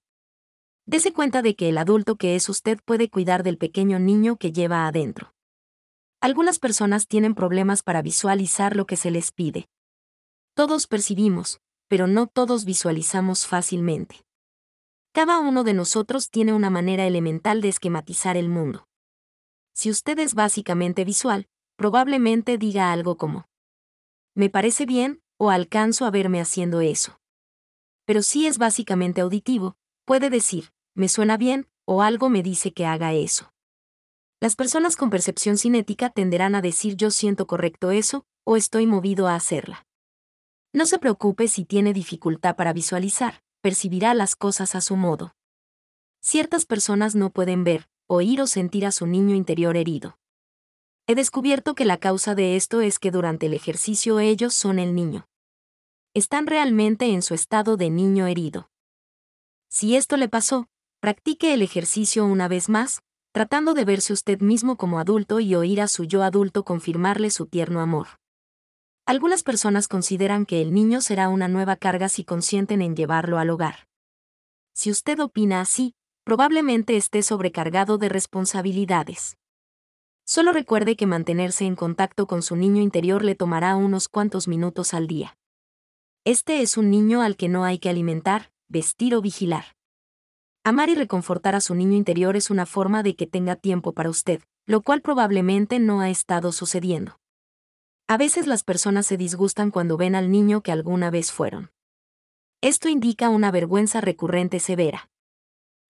Dese 0.89 1.13
cuenta 1.13 1.43
de 1.43 1.55
que 1.55 1.69
el 1.69 1.77
adulto 1.77 2.15
que 2.15 2.35
es 2.35 2.49
usted 2.49 2.79
puede 2.83 3.11
cuidar 3.11 3.43
del 3.43 3.59
pequeño 3.59 3.99
niño 3.99 4.37
que 4.37 4.51
lleva 4.51 4.87
adentro. 4.87 5.35
Algunas 6.19 6.57
personas 6.57 7.07
tienen 7.07 7.35
problemas 7.35 7.83
para 7.83 8.01
visualizar 8.01 8.75
lo 8.75 8.87
que 8.87 8.95
se 8.95 9.11
les 9.11 9.31
pide. 9.31 9.69
Todos 10.55 10.87
percibimos, 10.87 11.61
pero 11.89 12.07
no 12.07 12.25
todos 12.25 12.65
visualizamos 12.65 13.45
fácilmente. 13.45 14.25
Cada 15.11 15.37
uno 15.37 15.63
de 15.63 15.75
nosotros 15.75 16.31
tiene 16.31 16.53
una 16.53 16.71
manera 16.71 17.05
elemental 17.05 17.61
de 17.61 17.69
esquematizar 17.69 18.35
el 18.35 18.49
mundo. 18.49 18.87
Si 19.75 19.91
usted 19.91 20.17
es 20.17 20.33
básicamente 20.33 21.05
visual, 21.05 21.47
probablemente 21.75 22.57
diga 22.57 22.91
algo 22.91 23.15
como, 23.15 23.45
me 24.33 24.49
parece 24.49 24.87
bien, 24.87 25.21
o 25.37 25.51
alcanzo 25.51 26.07
a 26.07 26.09
verme 26.09 26.41
haciendo 26.41 26.81
eso. 26.81 27.19
Pero 28.05 28.23
si 28.23 28.47
es 28.47 28.57
básicamente 28.57 29.21
auditivo, 29.21 29.77
puede 30.03 30.31
decir, 30.31 30.71
me 30.99 31.07
suena 31.07 31.37
bien, 31.37 31.65
o 31.85 32.01
algo 32.01 32.29
me 32.29 32.43
dice 32.43 32.73
que 32.73 32.85
haga 32.85 33.13
eso. 33.13 33.53
Las 34.41 34.57
personas 34.57 34.97
con 34.97 35.09
percepción 35.09 35.57
cinética 35.57 36.09
tenderán 36.09 36.55
a 36.55 36.61
decir 36.61 36.97
yo 36.97 37.09
siento 37.09 37.47
correcto 37.47 37.91
eso, 37.91 38.25
o 38.43 38.57
estoy 38.57 38.85
movido 38.85 39.27
a 39.27 39.35
hacerla. 39.35 39.87
No 40.73 40.85
se 40.85 40.99
preocupe 40.99 41.47
si 41.47 41.63
tiene 41.63 41.93
dificultad 41.93 42.57
para 42.57 42.73
visualizar, 42.73 43.41
percibirá 43.61 44.13
las 44.13 44.35
cosas 44.35 44.75
a 44.75 44.81
su 44.81 44.97
modo. 44.97 45.35
Ciertas 46.21 46.65
personas 46.65 47.15
no 47.15 47.29
pueden 47.29 47.63
ver, 47.63 47.89
oír 48.05 48.41
o 48.41 48.47
sentir 48.47 48.85
a 48.85 48.91
su 48.91 49.07
niño 49.07 49.35
interior 49.35 49.77
herido. 49.77 50.19
He 51.07 51.15
descubierto 51.15 51.75
que 51.75 51.85
la 51.85 51.97
causa 51.97 52.35
de 52.35 52.57
esto 52.57 52.81
es 52.81 52.99
que 52.99 53.09
durante 53.09 53.45
el 53.45 53.53
ejercicio 53.53 54.19
ellos 54.19 54.53
son 54.53 54.79
el 54.79 54.93
niño. 54.93 55.29
Están 56.13 56.45
realmente 56.45 57.05
en 57.05 57.21
su 57.21 57.35
estado 57.35 57.77
de 57.77 57.89
niño 57.89 58.27
herido. 58.27 58.69
Si 59.69 59.95
esto 59.95 60.17
le 60.17 60.27
pasó, 60.27 60.67
practique 60.99 61.53
el 61.53 61.61
ejercicio 61.61 62.25
una 62.25 62.47
vez 62.49 62.67
más, 62.67 63.01
tratando 63.31 63.73
de 63.73 63.85
verse 63.85 64.11
usted 64.11 64.41
mismo 64.41 64.75
como 64.75 64.99
adulto 64.99 65.39
y 65.39 65.55
oír 65.55 65.81
a 65.81 65.87
su 65.87 66.03
yo 66.03 66.23
adulto 66.23 66.65
confirmarle 66.65 67.29
su 67.29 67.45
tierno 67.45 67.79
amor. 67.79 68.07
Algunas 69.05 69.43
personas 69.43 69.87
consideran 69.87 70.45
que 70.45 70.61
el 70.61 70.73
niño 70.73 71.01
será 71.01 71.29
una 71.29 71.47
nueva 71.47 71.77
carga 71.77 72.09
si 72.09 72.23
consienten 72.23 72.81
en 72.81 72.95
llevarlo 72.95 73.39
al 73.39 73.49
hogar. 73.49 73.87
Si 74.73 74.91
usted 74.91 75.19
opina 75.19 75.61
así, 75.61 75.95
probablemente 76.25 76.97
esté 76.97 77.23
sobrecargado 77.23 77.97
de 77.97 78.09
responsabilidades. 78.09 79.37
Solo 80.25 80.51
recuerde 80.51 80.95
que 80.95 81.07
mantenerse 81.07 81.65
en 81.65 81.75
contacto 81.75 82.27
con 82.27 82.43
su 82.43 82.55
niño 82.55 82.81
interior 82.81 83.23
le 83.23 83.35
tomará 83.35 83.75
unos 83.75 84.09
cuantos 84.09 84.47
minutos 84.47 84.93
al 84.93 85.07
día. 85.07 85.37
Este 86.23 86.61
es 86.61 86.77
un 86.77 86.91
niño 86.91 87.21
al 87.21 87.35
que 87.35 87.47
no 87.47 87.63
hay 87.63 87.79
que 87.79 87.89
alimentar, 87.89 88.51
vestir 88.67 89.15
o 89.15 89.21
vigilar. 89.21 89.78
Amar 90.63 90.89
y 90.89 90.95
reconfortar 90.95 91.55
a 91.55 91.61
su 91.61 91.73
niño 91.73 91.95
interior 91.95 92.35
es 92.35 92.49
una 92.49 92.65
forma 92.65 93.01
de 93.01 93.15
que 93.15 93.27
tenga 93.27 93.55
tiempo 93.55 93.93
para 93.93 94.09
usted, 94.09 94.41
lo 94.65 94.81
cual 94.81 95.01
probablemente 95.01 95.79
no 95.79 96.01
ha 96.01 96.09
estado 96.09 96.51
sucediendo. 96.51 97.19
A 98.07 98.17
veces 98.17 98.47
las 98.47 98.63
personas 98.63 99.05
se 99.05 99.17
disgustan 99.17 99.71
cuando 99.71 99.95
ven 99.95 100.15
al 100.15 100.31
niño 100.31 100.61
que 100.61 100.71
alguna 100.71 101.11
vez 101.11 101.31
fueron. 101.31 101.71
Esto 102.61 102.89
indica 102.89 103.29
una 103.29 103.51
vergüenza 103.51 104.01
recurrente 104.01 104.59
severa. 104.59 105.09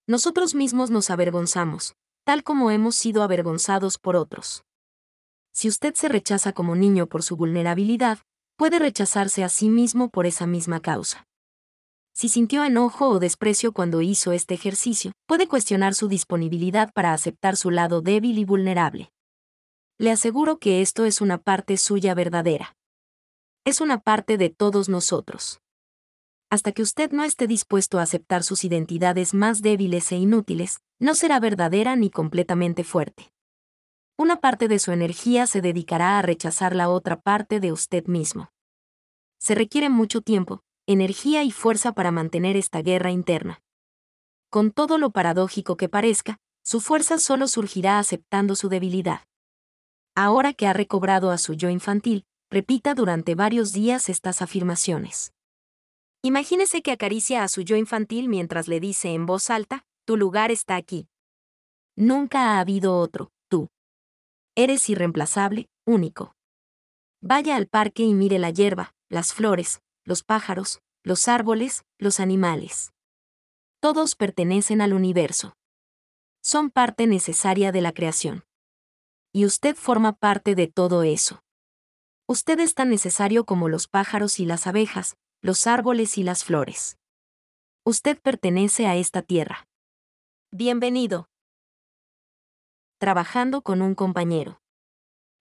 Nosotros 0.05 0.53
mismos 0.53 0.91
nos 0.91 1.09
avergonzamos, 1.09 1.95
tal 2.25 2.43
como 2.43 2.71
hemos 2.71 2.95
sido 2.95 3.23
avergonzados 3.23 3.97
por 3.97 4.15
otros. 4.15 4.65
Si 5.51 5.67
usted 5.67 5.95
se 5.95 6.09
rechaza 6.09 6.53
como 6.53 6.75
niño 6.75 7.07
por 7.07 7.23
su 7.23 7.35
vulnerabilidad, 7.35 8.19
puede 8.55 8.79
rechazarse 8.79 9.43
a 9.43 9.49
sí 9.49 9.69
mismo 9.69 10.09
por 10.09 10.25
esa 10.25 10.45
misma 10.45 10.81
causa. 10.81 11.28
Si 12.19 12.27
sintió 12.27 12.65
enojo 12.65 13.07
o 13.07 13.19
desprecio 13.19 13.71
cuando 13.71 14.01
hizo 14.01 14.33
este 14.33 14.53
ejercicio, 14.53 15.13
puede 15.25 15.47
cuestionar 15.47 15.93
su 15.93 16.09
disponibilidad 16.09 16.91
para 16.91 17.13
aceptar 17.13 17.55
su 17.55 17.71
lado 17.71 18.01
débil 18.01 18.37
y 18.39 18.43
vulnerable. 18.43 19.13
Le 19.97 20.11
aseguro 20.11 20.57
que 20.57 20.81
esto 20.81 21.05
es 21.05 21.21
una 21.21 21.37
parte 21.37 21.77
suya 21.77 22.13
verdadera. 22.15 22.75
Es 23.63 23.79
una 23.79 24.01
parte 24.01 24.37
de 24.37 24.49
todos 24.49 24.89
nosotros. 24.89 25.61
Hasta 26.49 26.73
que 26.73 26.81
usted 26.81 27.09
no 27.13 27.23
esté 27.23 27.47
dispuesto 27.47 27.99
a 27.99 28.01
aceptar 28.01 28.43
sus 28.43 28.65
identidades 28.65 29.33
más 29.33 29.61
débiles 29.61 30.11
e 30.11 30.17
inútiles, 30.17 30.81
no 30.99 31.15
será 31.15 31.39
verdadera 31.39 31.95
ni 31.95 32.09
completamente 32.09 32.83
fuerte. 32.83 33.31
Una 34.17 34.41
parte 34.41 34.67
de 34.67 34.79
su 34.79 34.91
energía 34.91 35.47
se 35.47 35.61
dedicará 35.61 36.19
a 36.19 36.21
rechazar 36.21 36.75
la 36.75 36.89
otra 36.89 37.21
parte 37.21 37.61
de 37.61 37.71
usted 37.71 38.07
mismo. 38.07 38.51
Se 39.39 39.55
requiere 39.55 39.87
mucho 39.87 40.19
tiempo, 40.19 40.63
energía 40.91 41.43
y 41.43 41.51
fuerza 41.51 41.91
para 41.93 42.09
mantener 42.09 42.57
esta 42.57 42.81
guerra 42.81 43.11
interna. 43.11 43.61
Con 44.49 44.71
todo 44.71 44.97
lo 44.97 45.11
paradójico 45.11 45.77
que 45.77 45.87
parezca, 45.87 46.39
su 46.63 46.81
fuerza 46.81 47.19
solo 47.19 47.47
surgirá 47.47 47.99
aceptando 47.99 48.55
su 48.55 48.69
debilidad. 48.69 49.21
Ahora 50.15 50.51
que 50.53 50.65
ha 50.65 50.73
recobrado 50.73 51.29
a 51.29 51.37
su 51.37 51.53
yo 51.53 51.69
infantil, 51.69 52.25
repita 52.49 52.95
durante 52.95 53.35
varios 53.35 53.71
días 53.71 54.09
estas 54.09 54.41
afirmaciones. 54.41 55.31
Imagínese 56.23 56.81
que 56.81 56.91
acaricia 56.91 57.43
a 57.43 57.49
su 57.49 57.61
yo 57.61 57.75
infantil 57.75 58.27
mientras 58.27 58.67
le 58.67 58.79
dice 58.79 59.13
en 59.13 59.27
voz 59.27 59.51
alta, 59.51 59.85
tu 60.05 60.17
lugar 60.17 60.49
está 60.49 60.75
aquí. 60.75 61.07
Nunca 61.95 62.55
ha 62.55 62.59
habido 62.61 62.97
otro, 62.97 63.31
tú. 63.47 63.69
Eres 64.55 64.89
irreemplazable, 64.89 65.69
único. 65.85 66.33
Vaya 67.21 67.57
al 67.57 67.67
parque 67.67 68.01
y 68.01 68.15
mire 68.15 68.39
la 68.39 68.49
hierba, 68.49 68.95
las 69.07 69.35
flores, 69.35 69.81
los 70.09 70.23
pájaros, 70.23 70.81
los 71.03 71.27
árboles, 71.27 71.85
los 71.99 72.19
animales. 72.19 72.93
Todos 73.79 74.15
pertenecen 74.15 74.81
al 74.81 74.93
universo. 74.93 75.53
Son 76.41 76.71
parte 76.71 77.05
necesaria 77.05 77.71
de 77.71 77.81
la 77.81 77.93
creación 77.93 78.43
y 79.31 79.45
usted 79.45 79.75
forma 79.75 80.13
parte 80.13 80.55
de 80.55 80.65
todo 80.65 81.03
eso. 81.03 81.43
Usted 82.25 82.59
es 82.59 82.73
tan 82.73 82.89
necesario 82.89 83.45
como 83.45 83.69
los 83.69 83.87
pájaros 83.87 84.39
y 84.39 84.47
las 84.47 84.65
abejas, 84.65 85.15
los 85.43 85.67
árboles 85.67 86.17
y 86.17 86.23
las 86.23 86.43
flores. 86.43 86.97
Usted 87.83 88.19
pertenece 88.19 88.87
a 88.87 88.95
esta 88.95 89.21
tierra. 89.21 89.67
Bienvenido. 90.49 91.29
Trabajando 92.97 93.61
con 93.61 93.83
un 93.83 93.93
compañero. 93.93 94.59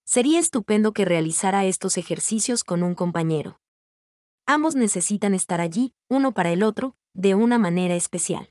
Sería 0.04 0.38
estupendo 0.38 0.92
que 0.92 1.06
realizara 1.06 1.64
estos 1.64 1.96
ejercicios 1.96 2.64
con 2.64 2.82
un 2.82 2.94
compañero. 2.94 3.58
Ambos 4.50 4.76
necesitan 4.76 5.34
estar 5.34 5.60
allí, 5.60 5.92
uno 6.08 6.32
para 6.32 6.50
el 6.50 6.62
otro, 6.62 6.96
de 7.12 7.34
una 7.34 7.58
manera 7.58 7.94
especial. 7.94 8.48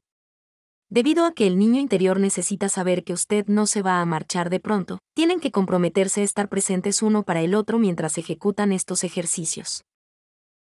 Debido 0.91 1.25
a 1.25 1.33
que 1.33 1.47
el 1.47 1.57
niño 1.57 1.81
interior 1.81 2.19
necesita 2.19 2.69
saber 2.69 3.03
que 3.03 3.13
usted 3.13 3.47
no 3.47 3.65
se 3.65 3.81
va 3.81 3.99
a 3.99 4.05
marchar 4.05 4.51
de 4.51 4.59
pronto, 4.59 4.99
tienen 5.15 5.39
que 5.39 5.51
comprometerse 5.51 6.21
a 6.21 6.23
estar 6.23 6.49
presentes 6.49 7.01
uno 7.01 7.23
para 7.23 7.41
el 7.41 7.55
otro 7.55 7.79
mientras 7.79 8.19
ejecutan 8.19 8.73
estos 8.73 9.03
ejercicios. 9.03 9.85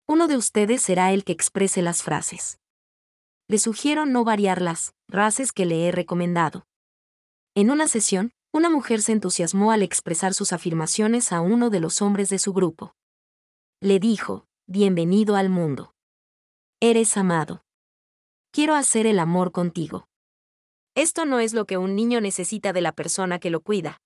Uno 0.06 0.28
de 0.28 0.36
ustedes 0.36 0.82
será 0.82 1.12
el 1.12 1.24
que 1.24 1.32
exprese 1.32 1.82
las 1.82 2.04
frases. 2.04 2.60
Le 3.48 3.58
sugiero 3.58 4.06
no 4.06 4.22
variar 4.22 4.62
las 4.62 4.94
frases 5.08 5.50
que 5.50 5.66
le 5.66 5.88
he 5.88 5.90
recomendado. 5.90 6.64
En 7.56 7.72
una 7.72 7.88
sesión, 7.88 8.30
una 8.52 8.70
mujer 8.70 9.02
se 9.02 9.10
entusiasmó 9.10 9.72
al 9.72 9.82
expresar 9.82 10.32
sus 10.32 10.52
afirmaciones 10.52 11.32
a 11.32 11.40
uno 11.40 11.70
de 11.70 11.80
los 11.80 12.02
hombres 12.02 12.28
de 12.28 12.38
su 12.38 12.52
grupo. 12.52 12.94
Le 13.80 13.98
dijo, 13.98 14.46
Bienvenido 14.66 15.36
al 15.36 15.50
mundo. 15.50 15.92
Eres 16.80 17.18
amado. 17.18 17.66
Quiero 18.50 18.74
hacer 18.74 19.06
el 19.06 19.18
amor 19.18 19.52
contigo. 19.52 20.08
Esto 20.94 21.26
no 21.26 21.38
es 21.38 21.52
lo 21.52 21.66
que 21.66 21.76
un 21.76 21.94
niño 21.94 22.22
necesita 22.22 22.72
de 22.72 22.80
la 22.80 22.92
persona 22.92 23.38
que 23.38 23.50
lo 23.50 23.60
cuida. 23.60 24.00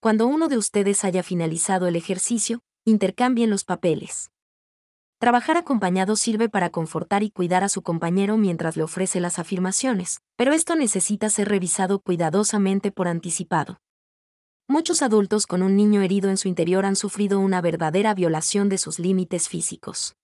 Cuando 0.00 0.26
uno 0.28 0.48
de 0.48 0.56
ustedes 0.56 1.04
haya 1.04 1.22
finalizado 1.22 1.88
el 1.88 1.96
ejercicio, 1.96 2.62
intercambien 2.86 3.50
los 3.50 3.64
papeles. 3.64 4.30
Trabajar 5.18 5.58
acompañado 5.58 6.16
sirve 6.16 6.48
para 6.48 6.70
confortar 6.70 7.22
y 7.22 7.30
cuidar 7.30 7.62
a 7.62 7.68
su 7.68 7.82
compañero 7.82 8.38
mientras 8.38 8.78
le 8.78 8.82
ofrece 8.82 9.20
las 9.20 9.38
afirmaciones, 9.38 10.22
pero 10.36 10.54
esto 10.54 10.74
necesita 10.74 11.28
ser 11.28 11.50
revisado 11.50 11.98
cuidadosamente 12.00 12.92
por 12.92 13.08
anticipado. 13.08 13.76
Muchos 14.68 15.00
adultos 15.00 15.46
con 15.46 15.62
un 15.62 15.76
niño 15.76 16.02
herido 16.02 16.28
en 16.28 16.36
su 16.36 16.48
interior 16.48 16.86
han 16.86 16.96
sufrido 16.96 17.38
una 17.38 17.60
verdadera 17.60 18.14
violación 18.14 18.68
de 18.68 18.78
sus 18.78 18.98
límites 18.98 19.48
físicos. 19.48 20.16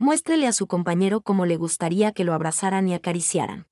Muéstrele 0.00 0.48
a 0.48 0.52
su 0.52 0.66
compañero 0.66 1.20
cómo 1.20 1.46
le 1.46 1.56
gustaría 1.56 2.10
que 2.10 2.24
lo 2.24 2.34
abrazaran 2.34 2.88
y 2.88 2.94
acariciaran. 2.94 3.68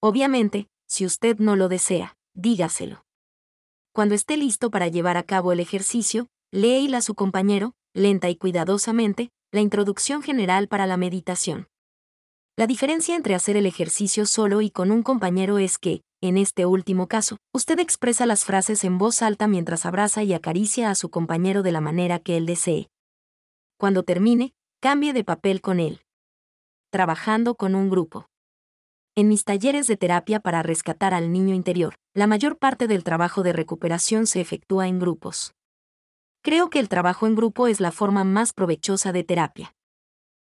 Obviamente, 0.00 0.66
si 0.88 1.06
usted 1.06 1.38
no 1.38 1.54
lo 1.54 1.68
desea, 1.68 2.16
dígaselo. 2.34 3.04
Cuando 3.92 4.16
esté 4.16 4.36
listo 4.36 4.72
para 4.72 4.88
llevar 4.88 5.16
a 5.16 5.22
cabo 5.22 5.52
el 5.52 5.60
ejercicio, 5.60 6.26
léela 6.50 6.98
a 6.98 7.02
su 7.02 7.14
compañero, 7.14 7.74
lenta 7.94 8.28
y 8.28 8.34
cuidadosamente, 8.34 9.30
la 9.52 9.60
introducción 9.60 10.20
general 10.20 10.66
para 10.66 10.86
la 10.86 10.96
meditación. 10.96 11.68
La 12.58 12.66
diferencia 12.66 13.14
entre 13.14 13.34
hacer 13.34 13.58
el 13.58 13.66
ejercicio 13.66 14.24
solo 14.24 14.62
y 14.62 14.70
con 14.70 14.90
un 14.90 15.02
compañero 15.02 15.58
es 15.58 15.76
que, 15.76 16.00
en 16.22 16.38
este 16.38 16.64
último 16.64 17.06
caso, 17.06 17.36
usted 17.52 17.78
expresa 17.78 18.24
las 18.24 18.46
frases 18.46 18.82
en 18.84 18.96
voz 18.96 19.20
alta 19.20 19.46
mientras 19.46 19.84
abraza 19.84 20.22
y 20.22 20.32
acaricia 20.32 20.88
a 20.88 20.94
su 20.94 21.10
compañero 21.10 21.62
de 21.62 21.72
la 21.72 21.82
manera 21.82 22.18
que 22.18 22.38
él 22.38 22.46
desee. 22.46 22.88
Cuando 23.76 24.04
termine, 24.04 24.54
cambie 24.80 25.12
de 25.12 25.22
papel 25.22 25.60
con 25.60 25.80
él. 25.80 26.00
Trabajando 26.90 27.56
con 27.56 27.74
un 27.74 27.90
grupo. 27.90 28.30
En 29.16 29.28
mis 29.28 29.44
talleres 29.44 29.86
de 29.86 29.98
terapia 29.98 30.40
para 30.40 30.62
rescatar 30.62 31.12
al 31.12 31.32
niño 31.32 31.54
interior, 31.54 31.96
la 32.14 32.26
mayor 32.26 32.56
parte 32.56 32.86
del 32.86 33.04
trabajo 33.04 33.42
de 33.42 33.52
recuperación 33.52 34.26
se 34.26 34.40
efectúa 34.40 34.88
en 34.88 34.98
grupos. 34.98 35.52
Creo 36.40 36.70
que 36.70 36.78
el 36.78 36.88
trabajo 36.88 37.26
en 37.26 37.34
grupo 37.34 37.66
es 37.66 37.80
la 37.80 37.92
forma 37.92 38.24
más 38.24 38.54
provechosa 38.54 39.12
de 39.12 39.24
terapia. 39.24 39.74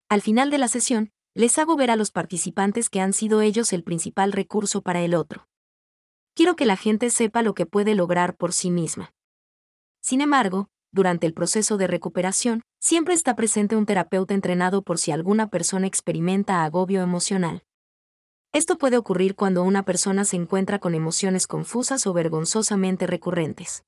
Al 0.09 0.21
final 0.21 0.49
de 0.49 0.57
la 0.57 0.67
sesión, 0.67 1.13
les 1.35 1.57
hago 1.57 1.75
ver 1.75 1.89
a 1.89 1.95
los 1.95 2.11
participantes 2.11 2.89
que 2.89 3.01
han 3.01 3.13
sido 3.13 3.41
ellos 3.41 3.73
el 3.73 3.83
principal 3.83 4.31
recurso 4.31 4.81
para 4.81 5.01
el 5.01 5.15
otro. 5.15 5.47
Quiero 6.35 6.55
que 6.55 6.65
la 6.65 6.77
gente 6.77 7.09
sepa 7.09 7.41
lo 7.41 7.53
que 7.53 7.65
puede 7.65 7.95
lograr 7.95 8.35
por 8.35 8.53
sí 8.53 8.69
misma. 8.69 9.13
Sin 10.01 10.21
embargo, 10.21 10.69
durante 10.91 11.25
el 11.25 11.33
proceso 11.33 11.77
de 11.77 11.87
recuperación, 11.87 12.61
siempre 12.79 13.15
está 13.15 13.35
presente 13.35 13.75
un 13.75 13.87
terapeuta 13.87 14.35
entrenado 14.35 14.83
por 14.83 14.99
si 14.99 15.11
alguna 15.11 15.49
persona 15.49 15.87
experimenta 15.87 16.63
agobio 16.63 17.01
emocional. 17.01 17.63
Esto 18.51 18.77
puede 18.77 18.97
ocurrir 18.97 19.35
cuando 19.35 19.63
una 19.63 19.83
persona 19.83 20.25
se 20.25 20.35
encuentra 20.35 20.77
con 20.77 20.93
emociones 20.93 21.47
confusas 21.47 22.05
o 22.05 22.13
vergonzosamente 22.13 23.07
recurrentes. 23.07 23.83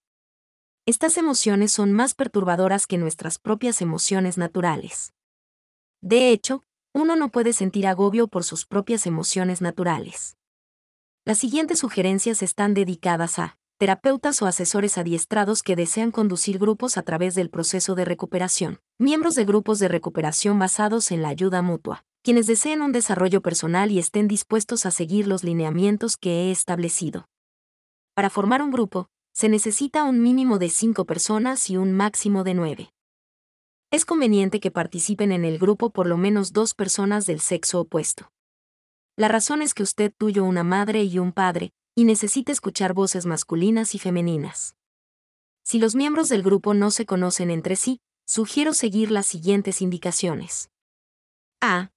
Estas 0.87 1.17
emociones 1.17 1.71
son 1.71 1.93
más 1.93 2.15
perturbadoras 2.15 2.87
que 2.87 2.97
nuestras 2.97 3.37
propias 3.37 3.81
emociones 3.83 4.39
naturales. 4.39 5.13
De 6.01 6.29
hecho, 6.29 6.63
uno 6.95 7.17
no 7.17 7.29
puede 7.29 7.51
sentir 7.51 7.87
agobio 7.87 8.29
por 8.29 8.45
sus 8.45 8.65
propias 8.65 9.05
emociones 9.05 9.61
naturales. 9.61 10.37
Las 11.25 11.37
siguientes 11.37 11.79
sugerencias 11.79 12.41
están 12.41 12.73
dedicadas 12.73 13.37
a 13.37 13.57
terapeutas 13.77 14.41
o 14.41 14.45
asesores 14.45 14.97
adiestrados 14.97 15.61
que 15.61 15.75
desean 15.75 16.11
conducir 16.11 16.57
grupos 16.57 16.97
a 16.97 17.03
través 17.03 17.35
del 17.35 17.49
proceso 17.49 17.95
de 17.95 18.05
recuperación, 18.05 18.79
miembros 18.97 19.35
de 19.35 19.43
grupos 19.43 19.79
de 19.79 19.89
recuperación 19.89 20.57
basados 20.57 21.11
en 21.11 21.21
la 21.21 21.27
ayuda 21.27 21.61
mutua, 21.61 22.05
quienes 22.23 22.47
deseen 22.47 22.81
un 22.81 22.93
desarrollo 22.93 23.41
personal 23.41 23.91
y 23.91 23.99
estén 23.99 24.29
dispuestos 24.29 24.85
a 24.85 24.91
seguir 24.91 25.27
los 25.27 25.43
lineamientos 25.43 26.15
que 26.15 26.43
he 26.43 26.51
establecido. 26.51 27.27
Para 28.13 28.29
formar 28.29 28.61
un 28.61 28.71
grupo, 28.71 29.09
se 29.33 29.49
necesita 29.49 30.05
un 30.05 30.21
mínimo 30.21 30.59
de 30.59 30.69
cinco 30.69 31.03
personas 31.03 31.69
y 31.69 31.75
un 31.75 31.91
máximo 31.91 32.45
de 32.45 32.53
nueve 32.53 32.94
es 33.95 34.03
conveniente 34.03 34.59
que 34.59 34.71
participen 34.71 35.31
en 35.31 35.45
el 35.45 35.57
grupo 35.57 35.89
por 35.89 36.05
lo 36.05 36.17
menos 36.17 36.51
dos 36.51 36.73
personas 36.73 37.25
del 37.25 37.39
sexo 37.39 37.79
opuesto. 37.79 38.29
La 39.15 39.29
razón 39.29 39.61
es 39.61 39.73
que 39.73 39.83
usted 39.83 40.11
tuyo 40.17 40.43
una 40.43 40.65
madre 40.65 41.03
y 41.05 41.17
un 41.17 41.31
padre, 41.31 41.71
y 41.95 42.03
necesita 42.03 42.51
escuchar 42.51 42.93
voces 42.93 43.25
masculinas 43.25 43.95
y 43.95 43.99
femeninas. 43.99 44.75
Si 45.63 45.79
los 45.79 45.95
miembros 45.95 46.27
del 46.27 46.43
grupo 46.43 46.73
no 46.73 46.91
se 46.91 47.05
conocen 47.05 47.49
entre 47.49 47.77
sí, 47.77 48.01
sugiero 48.25 48.73
seguir 48.73 49.11
las 49.11 49.27
siguientes 49.27 49.81
indicaciones. 49.81 50.69
A. 51.61 51.91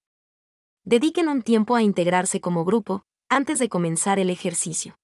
Dediquen 0.85 1.27
un 1.27 1.41
tiempo 1.41 1.75
a 1.75 1.83
integrarse 1.83 2.39
como 2.39 2.63
grupo, 2.63 3.03
antes 3.27 3.59
de 3.59 3.67
comenzar 3.67 4.19
el 4.19 4.29
ejercicio. 4.29 4.97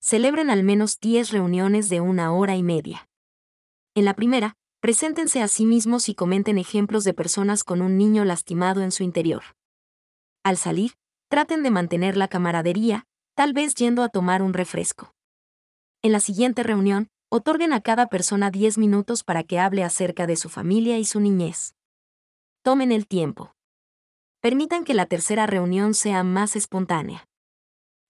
Celebren 0.00 0.48
al 0.48 0.62
menos 0.62 1.00
10 1.00 1.32
reuniones 1.32 1.88
de 1.88 2.00
una 2.00 2.32
hora 2.32 2.54
y 2.54 2.62
media. 2.62 3.08
En 3.96 4.04
la 4.04 4.14
primera, 4.14 4.56
Preséntense 4.84 5.40
a 5.40 5.48
sí 5.48 5.64
mismos 5.64 6.10
y 6.10 6.14
comenten 6.14 6.58
ejemplos 6.58 7.04
de 7.04 7.14
personas 7.14 7.64
con 7.64 7.80
un 7.80 7.96
niño 7.96 8.22
lastimado 8.26 8.82
en 8.82 8.92
su 8.92 9.02
interior. 9.02 9.42
Al 10.42 10.58
salir, 10.58 10.92
traten 11.30 11.62
de 11.62 11.70
mantener 11.70 12.18
la 12.18 12.28
camaradería, 12.28 13.06
tal 13.34 13.54
vez 13.54 13.74
yendo 13.76 14.02
a 14.02 14.10
tomar 14.10 14.42
un 14.42 14.52
refresco. 14.52 15.14
En 16.02 16.12
la 16.12 16.20
siguiente 16.20 16.62
reunión, 16.62 17.08
otorguen 17.30 17.72
a 17.72 17.80
cada 17.80 18.08
persona 18.08 18.50
10 18.50 18.76
minutos 18.76 19.24
para 19.24 19.42
que 19.42 19.58
hable 19.58 19.84
acerca 19.84 20.26
de 20.26 20.36
su 20.36 20.50
familia 20.50 20.98
y 20.98 21.06
su 21.06 21.18
niñez. 21.18 21.74
Tomen 22.62 22.92
el 22.92 23.06
tiempo. 23.06 23.54
Permitan 24.42 24.84
que 24.84 24.92
la 24.92 25.06
tercera 25.06 25.46
reunión 25.46 25.94
sea 25.94 26.24
más 26.24 26.56
espontánea. 26.56 27.26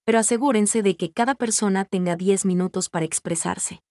Pero 0.03 0.19
asegúrense 0.19 0.83
de 0.83 0.97
que 0.97 1.13
cada 1.13 1.35
persona 1.35 1.85
tenga 1.85 2.17
10 2.17 2.43
minutos 2.43 2.89
para 2.89 3.05
expresarse. 3.05 3.81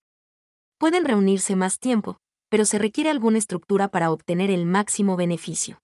Pueden 0.77 1.07
reunirse 1.07 1.57
más 1.57 1.79
tiempo, 1.79 2.19
pero 2.55 2.67
se 2.67 2.79
requiere 2.79 3.11
alguna 3.11 3.39
estructura 3.39 3.89
para 3.89 4.13
obtener 4.13 4.49
el 4.49 4.65
máximo 4.65 5.17
beneficio. 5.17 5.83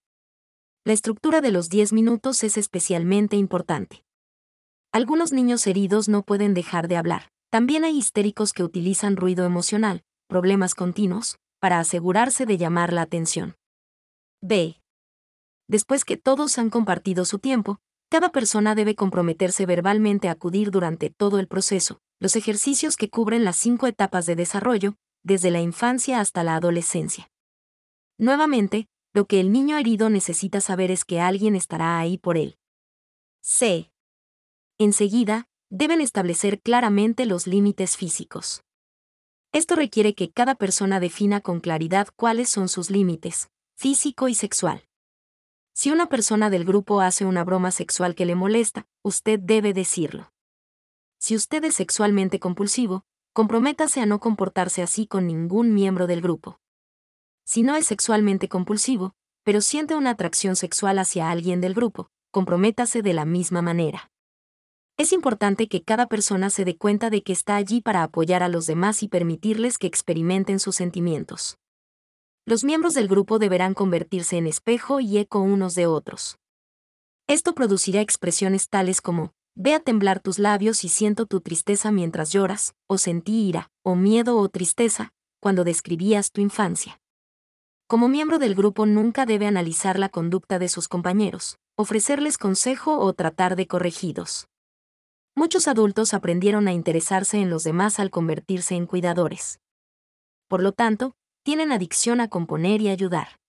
La 0.84 0.92
estructura 0.92 1.40
de 1.40 1.50
los 1.50 1.68
10 1.68 1.92
minutos 1.92 2.44
es 2.44 2.56
especialmente 2.56 3.34
importante. 3.34 4.04
Algunos 4.92 5.32
niños 5.32 5.66
heridos 5.66 6.08
no 6.08 6.22
pueden 6.22 6.54
dejar 6.54 6.86
de 6.86 6.96
hablar. 6.96 7.32
También 7.50 7.82
hay 7.82 7.98
histéricos 7.98 8.52
que 8.52 8.62
utilizan 8.62 9.16
ruido 9.16 9.44
emocional, 9.44 10.04
problemas 10.28 10.76
continuos, 10.76 11.40
para 11.58 11.80
asegurarse 11.80 12.46
de 12.46 12.56
llamar 12.56 12.92
la 12.92 13.02
atención. 13.02 13.56
B. 14.40 14.80
Después 15.66 16.04
que 16.04 16.18
todos 16.18 16.56
han 16.56 16.70
compartido 16.70 17.24
su 17.24 17.40
tiempo, 17.40 17.80
cada 18.12 18.28
persona 18.28 18.76
debe 18.76 18.94
comprometerse 18.94 19.66
verbalmente 19.66 20.28
a 20.28 20.32
acudir 20.34 20.70
durante 20.70 21.10
todo 21.10 21.40
el 21.40 21.48
proceso, 21.48 21.98
los 22.20 22.36
ejercicios 22.36 22.96
que 22.96 23.10
cubren 23.10 23.42
las 23.42 23.56
cinco 23.56 23.88
etapas 23.88 24.24
de 24.24 24.36
desarrollo, 24.36 24.94
desde 25.22 25.50
la 25.50 25.60
infancia 25.60 26.20
hasta 26.20 26.42
la 26.44 26.56
adolescencia. 26.56 27.30
Nuevamente, 28.18 28.88
lo 29.12 29.26
que 29.26 29.40
el 29.40 29.50
niño 29.52 29.76
herido 29.78 30.08
necesita 30.10 30.60
saber 30.60 30.90
es 30.90 31.04
que 31.04 31.20
alguien 31.20 31.56
estará 31.56 31.98
ahí 31.98 32.18
por 32.18 32.36
él. 32.36 32.58
C. 33.40 33.90
Enseguida, 34.78 35.48
deben 35.68 36.00
establecer 36.00 36.60
claramente 36.60 37.26
los 37.26 37.46
límites 37.46 37.96
físicos. 37.96 38.62
Esto 39.52 39.74
requiere 39.74 40.14
que 40.14 40.30
cada 40.30 40.54
persona 40.54 41.00
defina 41.00 41.40
con 41.40 41.60
claridad 41.60 42.08
cuáles 42.14 42.48
son 42.48 42.68
sus 42.68 42.90
límites, 42.90 43.50
físico 43.76 44.28
y 44.28 44.34
sexual. 44.34 44.84
Si 45.72 45.90
una 45.90 46.08
persona 46.08 46.50
del 46.50 46.64
grupo 46.64 47.00
hace 47.00 47.24
una 47.24 47.42
broma 47.42 47.70
sexual 47.70 48.14
que 48.14 48.26
le 48.26 48.34
molesta, 48.34 48.86
usted 49.02 49.40
debe 49.40 49.72
decirlo. 49.72 50.32
Si 51.18 51.34
usted 51.34 51.64
es 51.64 51.74
sexualmente 51.74 52.38
compulsivo, 52.38 53.04
comprométase 53.32 54.00
a 54.00 54.06
no 54.06 54.18
comportarse 54.20 54.82
así 54.82 55.06
con 55.06 55.26
ningún 55.26 55.72
miembro 55.72 56.06
del 56.06 56.20
grupo. 56.20 56.60
Si 57.44 57.62
no 57.62 57.76
es 57.76 57.86
sexualmente 57.86 58.48
compulsivo, 58.48 59.14
pero 59.44 59.60
siente 59.60 59.94
una 59.94 60.10
atracción 60.10 60.56
sexual 60.56 60.98
hacia 60.98 61.30
alguien 61.30 61.60
del 61.60 61.74
grupo, 61.74 62.10
comprométase 62.30 63.02
de 63.02 63.14
la 63.14 63.24
misma 63.24 63.62
manera. 63.62 64.10
Es 64.96 65.12
importante 65.12 65.66
que 65.66 65.82
cada 65.82 66.06
persona 66.06 66.50
se 66.50 66.64
dé 66.64 66.76
cuenta 66.76 67.08
de 67.08 67.22
que 67.22 67.32
está 67.32 67.56
allí 67.56 67.80
para 67.80 68.02
apoyar 68.02 68.42
a 68.42 68.48
los 68.48 68.66
demás 68.66 69.02
y 69.02 69.08
permitirles 69.08 69.78
que 69.78 69.86
experimenten 69.86 70.60
sus 70.60 70.76
sentimientos. 70.76 71.56
Los 72.44 72.64
miembros 72.64 72.94
del 72.94 73.08
grupo 73.08 73.38
deberán 73.38 73.74
convertirse 73.74 74.36
en 74.36 74.46
espejo 74.46 75.00
y 75.00 75.18
eco 75.18 75.40
unos 75.40 75.74
de 75.74 75.86
otros. 75.86 76.38
Esto 77.26 77.54
producirá 77.54 78.00
expresiones 78.00 78.68
tales 78.68 79.00
como, 79.00 79.32
Ve 79.54 79.74
a 79.74 79.80
temblar 79.80 80.20
tus 80.20 80.38
labios 80.38 80.84
y 80.84 80.88
siento 80.88 81.26
tu 81.26 81.40
tristeza 81.40 81.90
mientras 81.90 82.32
lloras, 82.32 82.74
o 82.86 82.98
sentí 82.98 83.48
ira, 83.48 83.70
o 83.82 83.94
miedo 83.94 84.36
o 84.38 84.48
tristeza, 84.48 85.12
cuando 85.40 85.64
describías 85.64 86.30
tu 86.32 86.40
infancia. 86.40 87.00
Como 87.86 88.08
miembro 88.08 88.38
del 88.38 88.54
grupo 88.54 88.86
nunca 88.86 89.26
debe 89.26 89.46
analizar 89.46 89.98
la 89.98 90.08
conducta 90.08 90.58
de 90.58 90.68
sus 90.68 90.86
compañeros, 90.86 91.58
ofrecerles 91.76 92.38
consejo 92.38 92.98
o 92.98 93.12
tratar 93.14 93.56
de 93.56 93.66
corregidos. 93.66 94.46
Muchos 95.34 95.66
adultos 95.66 96.14
aprendieron 96.14 96.68
a 96.68 96.72
interesarse 96.72 97.38
en 97.38 97.50
los 97.50 97.64
demás 97.64 97.98
al 97.98 98.10
convertirse 98.10 98.76
en 98.76 98.86
cuidadores. 98.86 99.58
Por 100.48 100.62
lo 100.62 100.72
tanto, 100.72 101.14
tienen 101.42 101.72
adicción 101.72 102.20
a 102.20 102.28
componer 102.28 102.80
y 102.82 102.88
ayudar. 102.88 103.40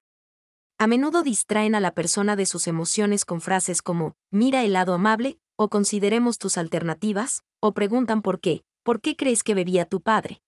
A 0.80 0.88
menudo 0.88 1.22
distraen 1.22 1.76
a 1.76 1.80
la 1.80 1.94
persona 1.94 2.36
de 2.36 2.46
sus 2.46 2.68
emociones 2.68 3.26
con 3.26 3.42
frases 3.42 3.82
como, 3.82 4.16
mira 4.32 4.64
el 4.64 4.74
lado 4.74 4.94
amable, 4.94 5.38
o 5.62 5.70
consideremos 5.70 6.40
tus 6.40 6.58
alternativas, 6.58 7.44
o 7.60 7.76
preguntan 7.76 8.24
por 8.24 8.40
qué, 8.40 8.64
¿por 8.82 9.00
qué 9.00 9.16
crees 9.16 9.44
que 9.44 9.54
bebía 9.54 9.86
tu 9.86 10.02
padre? 10.02 10.42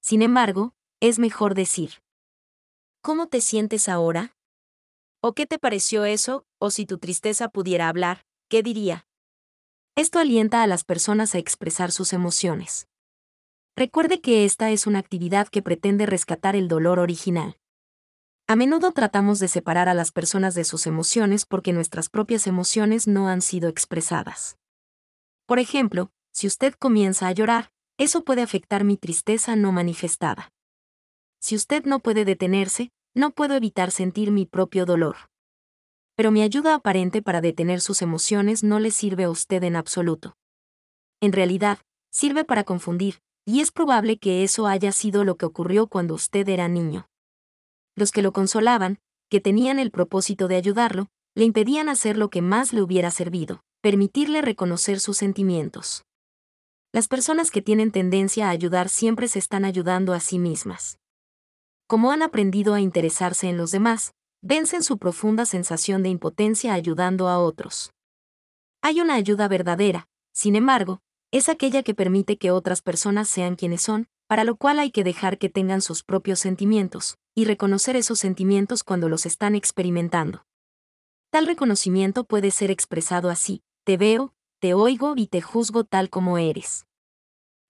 Sin 0.00 0.22
embargo, 0.22 0.74
es 0.98 1.20
mejor 1.20 1.54
decir, 1.54 2.02
¿cómo 3.00 3.28
te 3.28 3.40
sientes 3.40 3.88
ahora? 3.88 4.36
¿O 5.20 5.34
qué 5.34 5.46
te 5.46 5.60
pareció 5.60 6.04
eso? 6.04 6.44
O 6.58 6.70
si 6.70 6.84
tu 6.84 6.98
tristeza 6.98 7.48
pudiera 7.48 7.88
hablar, 7.88 8.26
¿qué 8.48 8.64
diría? 8.64 9.06
Esto 9.94 10.18
alienta 10.18 10.64
a 10.64 10.66
las 10.66 10.82
personas 10.82 11.36
a 11.36 11.38
expresar 11.38 11.92
sus 11.92 12.12
emociones. 12.12 12.88
Recuerde 13.76 14.20
que 14.20 14.44
esta 14.44 14.72
es 14.72 14.88
una 14.88 14.98
actividad 14.98 15.46
que 15.46 15.62
pretende 15.62 16.06
rescatar 16.06 16.56
el 16.56 16.66
dolor 16.66 16.98
original. 16.98 17.56
A 18.46 18.56
menudo 18.56 18.92
tratamos 18.92 19.38
de 19.38 19.48
separar 19.48 19.88
a 19.88 19.94
las 19.94 20.12
personas 20.12 20.54
de 20.54 20.64
sus 20.64 20.86
emociones 20.86 21.46
porque 21.46 21.72
nuestras 21.72 22.10
propias 22.10 22.46
emociones 22.46 23.08
no 23.08 23.26
han 23.28 23.40
sido 23.40 23.70
expresadas. 23.70 24.58
Por 25.46 25.58
ejemplo, 25.58 26.10
si 26.30 26.46
usted 26.46 26.74
comienza 26.74 27.26
a 27.26 27.32
llorar, 27.32 27.70
eso 27.96 28.22
puede 28.22 28.42
afectar 28.42 28.84
mi 28.84 28.98
tristeza 28.98 29.56
no 29.56 29.72
manifestada. 29.72 30.52
Si 31.40 31.54
usted 31.56 31.86
no 31.86 32.00
puede 32.00 32.26
detenerse, 32.26 32.90
no 33.14 33.30
puedo 33.30 33.54
evitar 33.54 33.90
sentir 33.90 34.30
mi 34.30 34.44
propio 34.44 34.84
dolor. 34.84 35.16
pero 36.16 36.30
mi 36.30 36.42
ayuda 36.42 36.74
aparente 36.74 37.22
para 37.22 37.40
detener 37.40 37.80
sus 37.80 38.00
emociones 38.00 38.62
no 38.62 38.78
le 38.78 38.90
sirve 38.90 39.24
a 39.24 39.30
usted 39.30 39.64
en 39.64 39.74
absoluto. 39.74 40.36
En 41.20 41.32
realidad, 41.32 41.78
sirve 42.10 42.44
para 42.44 42.64
confundir, 42.64 43.20
y 43.44 43.60
es 43.60 43.72
probable 43.72 44.18
que 44.18 44.44
eso 44.44 44.66
haya 44.66 44.92
sido 44.92 45.24
lo 45.24 45.36
que 45.36 45.46
ocurrió 45.46 45.88
cuando 45.88 46.14
usted 46.14 46.48
era 46.48 46.68
niño. 46.68 47.08
Los 47.96 48.10
que 48.10 48.22
lo 48.22 48.32
consolaban, 48.32 48.98
que 49.28 49.40
tenían 49.40 49.78
el 49.78 49.90
propósito 49.90 50.48
de 50.48 50.56
ayudarlo, 50.56 51.08
le 51.34 51.44
impedían 51.44 51.88
hacer 51.88 52.16
lo 52.16 52.30
que 52.30 52.42
más 52.42 52.72
le 52.72 52.82
hubiera 52.82 53.10
servido, 53.10 53.62
permitirle 53.80 54.42
reconocer 54.42 55.00
sus 55.00 55.16
sentimientos. 55.16 56.04
Las 56.92 57.08
personas 57.08 57.50
que 57.50 57.60
tienen 57.60 57.90
tendencia 57.90 58.46
a 58.46 58.50
ayudar 58.50 58.88
siempre 58.88 59.26
se 59.26 59.40
están 59.40 59.64
ayudando 59.64 60.12
a 60.12 60.20
sí 60.20 60.38
mismas. 60.38 60.98
Como 61.86 62.12
han 62.12 62.22
aprendido 62.22 62.74
a 62.74 62.80
interesarse 62.80 63.48
en 63.48 63.56
los 63.56 63.72
demás, 63.72 64.14
vencen 64.42 64.82
su 64.82 64.98
profunda 64.98 65.44
sensación 65.44 66.02
de 66.02 66.10
impotencia 66.10 66.72
ayudando 66.72 67.28
a 67.28 67.38
otros. 67.38 67.92
Hay 68.80 69.00
una 69.00 69.14
ayuda 69.14 69.48
verdadera, 69.48 70.06
sin 70.32 70.54
embargo, 70.54 71.00
es 71.30 71.48
aquella 71.48 71.82
que 71.82 71.94
permite 71.94 72.36
que 72.36 72.50
otras 72.50 72.80
personas 72.80 73.28
sean 73.28 73.56
quienes 73.56 73.82
son, 73.82 74.06
para 74.34 74.42
lo 74.42 74.56
cual 74.56 74.80
hay 74.80 74.90
que 74.90 75.04
dejar 75.04 75.38
que 75.38 75.48
tengan 75.48 75.80
sus 75.80 76.02
propios 76.02 76.40
sentimientos, 76.40 77.18
y 77.36 77.44
reconocer 77.44 77.94
esos 77.94 78.18
sentimientos 78.18 78.82
cuando 78.82 79.08
los 79.08 79.26
están 79.26 79.54
experimentando. 79.54 80.44
Tal 81.30 81.46
reconocimiento 81.46 82.24
puede 82.24 82.50
ser 82.50 82.72
expresado 82.72 83.30
así, 83.30 83.62
te 83.84 83.96
veo, 83.96 84.34
te 84.58 84.74
oigo 84.74 85.14
y 85.16 85.28
te 85.28 85.40
juzgo 85.40 85.84
tal 85.84 86.10
como 86.10 86.36
eres. 86.36 86.84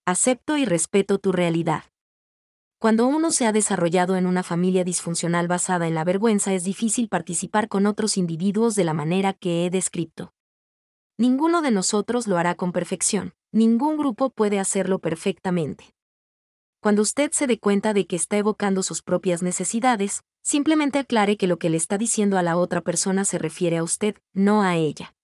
Acepto 0.07 0.57
y 0.57 0.65
respeto 0.65 1.19
tu 1.19 1.33
realidad. 1.33 1.85
Cuando 2.79 3.07
uno 3.09 3.31
se 3.31 3.45
ha 3.45 3.53
desarrollado 3.53 4.17
en 4.17 4.27
una 4.27 4.43
familia 4.43 4.85
disfuncional 4.85 5.49
basada 5.49 5.87
en 5.87 5.95
la 5.95 6.05
vergüenza 6.05 6.55
es 6.55 6.65
difícil 6.65 7.11
participar 7.11 7.69
con 7.69 7.85
otros 7.85 8.17
individuos 8.17 8.75
de 8.75 8.85
la 8.85 8.95
manera 8.95 9.35
que 9.35 9.67
he 9.67 9.71
descrito. 9.71 10.33
Ninguno 11.19 11.61
de 11.61 11.73
nosotros 11.73 12.27
lo 12.27 12.39
hará 12.39 12.55
con 12.55 12.73
perfección, 12.73 13.35
ningún 13.53 13.99
grupo 13.99 14.31
puede 14.31 14.59
hacerlo 14.59 14.99
perfectamente. 14.99 15.95
Cuando 16.85 17.01
usted 17.01 17.32
se 17.32 17.47
dé 17.47 17.59
cuenta 17.59 17.95
de 17.95 18.07
que 18.07 18.14
está 18.14 18.37
evocando 18.37 18.82
sus 18.82 19.01
propias 19.01 19.43
necesidades, 19.43 20.22
simplemente 20.43 20.99
aclare 20.99 21.39
que 21.39 21.47
lo 21.47 21.59
que 21.59 21.70
le 21.70 21.78
está 21.78 21.97
diciendo 21.97 22.37
a 22.37 22.43
la 22.43 22.59
otra 22.59 22.82
persona 22.82 23.24
se 23.24 23.39
refiere 23.39 23.78
a 23.78 23.82
usted, 23.82 24.16
no 24.35 24.61
a 24.61 24.76
ella. 24.76 25.16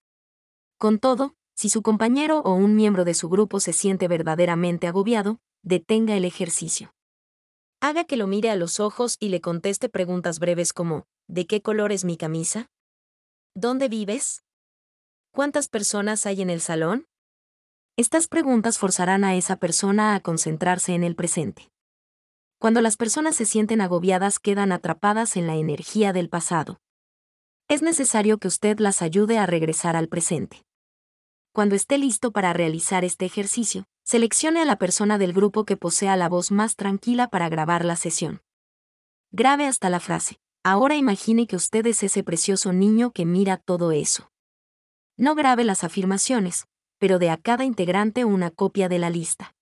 Con 0.78 0.98
todo, 0.98 1.34
si 1.54 1.68
su 1.68 1.82
compañero 1.82 2.38
o 2.38 2.54
un 2.54 2.76
miembro 2.76 3.04
de 3.04 3.12
su 3.12 3.28
grupo 3.28 3.60
se 3.60 3.74
siente 3.74 4.08
verdaderamente 4.08 4.86
agobiado, 4.86 5.38
detenga 5.62 6.16
el 6.16 6.24
ejercicio. 6.24 6.94
Haga 7.82 8.04
que 8.04 8.16
lo 8.16 8.26
mire 8.26 8.48
a 8.48 8.56
los 8.56 8.80
ojos 8.80 9.18
y 9.20 9.28
le 9.28 9.42
conteste 9.42 9.90
preguntas 9.90 10.38
breves 10.38 10.72
como, 10.72 11.04
¿de 11.28 11.46
qué 11.46 11.60
color 11.60 11.92
es 11.92 12.06
mi 12.06 12.16
camisa? 12.16 12.70
¿Dónde 13.54 13.90
vives? 13.90 14.44
¿Cuántas 15.30 15.68
personas 15.68 16.24
hay 16.24 16.40
en 16.40 16.48
el 16.48 16.62
salón? 16.62 17.06
Estas 18.00 18.28
preguntas 18.28 18.78
forzarán 18.78 19.24
a 19.24 19.34
esa 19.34 19.56
persona 19.56 20.14
a 20.14 20.20
concentrarse 20.20 20.94
en 20.94 21.04
el 21.04 21.14
presente. 21.14 21.70
Cuando 22.58 22.80
las 22.80 22.96
personas 22.96 23.36
se 23.36 23.44
sienten 23.44 23.82
agobiadas 23.82 24.38
quedan 24.38 24.72
atrapadas 24.72 25.36
en 25.36 25.46
la 25.46 25.56
energía 25.56 26.14
del 26.14 26.30
pasado. 26.30 26.80
Es 27.68 27.82
necesario 27.82 28.38
que 28.38 28.48
usted 28.48 28.78
las 28.78 29.02
ayude 29.02 29.36
a 29.36 29.44
regresar 29.44 29.96
al 29.96 30.08
presente. 30.08 30.62
Cuando 31.52 31.74
esté 31.74 31.98
listo 31.98 32.32
para 32.32 32.54
realizar 32.54 33.04
este 33.04 33.26
ejercicio, 33.26 33.84
Seleccione 34.02 34.62
a 34.62 34.64
la 34.64 34.76
persona 34.76 35.18
del 35.18 35.34
grupo 35.34 35.66
que 35.66 35.76
posea 35.76 36.16
la 36.16 36.30
voz 36.30 36.50
más 36.50 36.76
tranquila 36.76 37.28
para 37.28 37.50
grabar 37.50 37.84
la 37.84 37.96
sesión. 37.96 38.40
Grabe 39.30 39.66
hasta 39.66 39.90
la 39.90 40.00
frase. 40.00 40.40
Ahora 40.64 40.96
imagine 40.96 41.46
que 41.46 41.54
usted 41.54 41.86
es 41.86 42.02
ese 42.02 42.24
precioso 42.24 42.72
niño 42.72 43.10
que 43.12 43.26
mira 43.26 43.58
todo 43.58 43.92
eso. 43.92 44.32
No 45.18 45.34
grabe 45.34 45.64
las 45.64 45.84
afirmaciones, 45.84 46.64
pero 47.00 47.18
de 47.18 47.30
a 47.30 47.38
cada 47.38 47.64
integrante 47.64 48.24
una 48.24 48.50
copia 48.50 48.88
de 48.88 48.98
la 48.98 49.10
lista. 49.10 49.54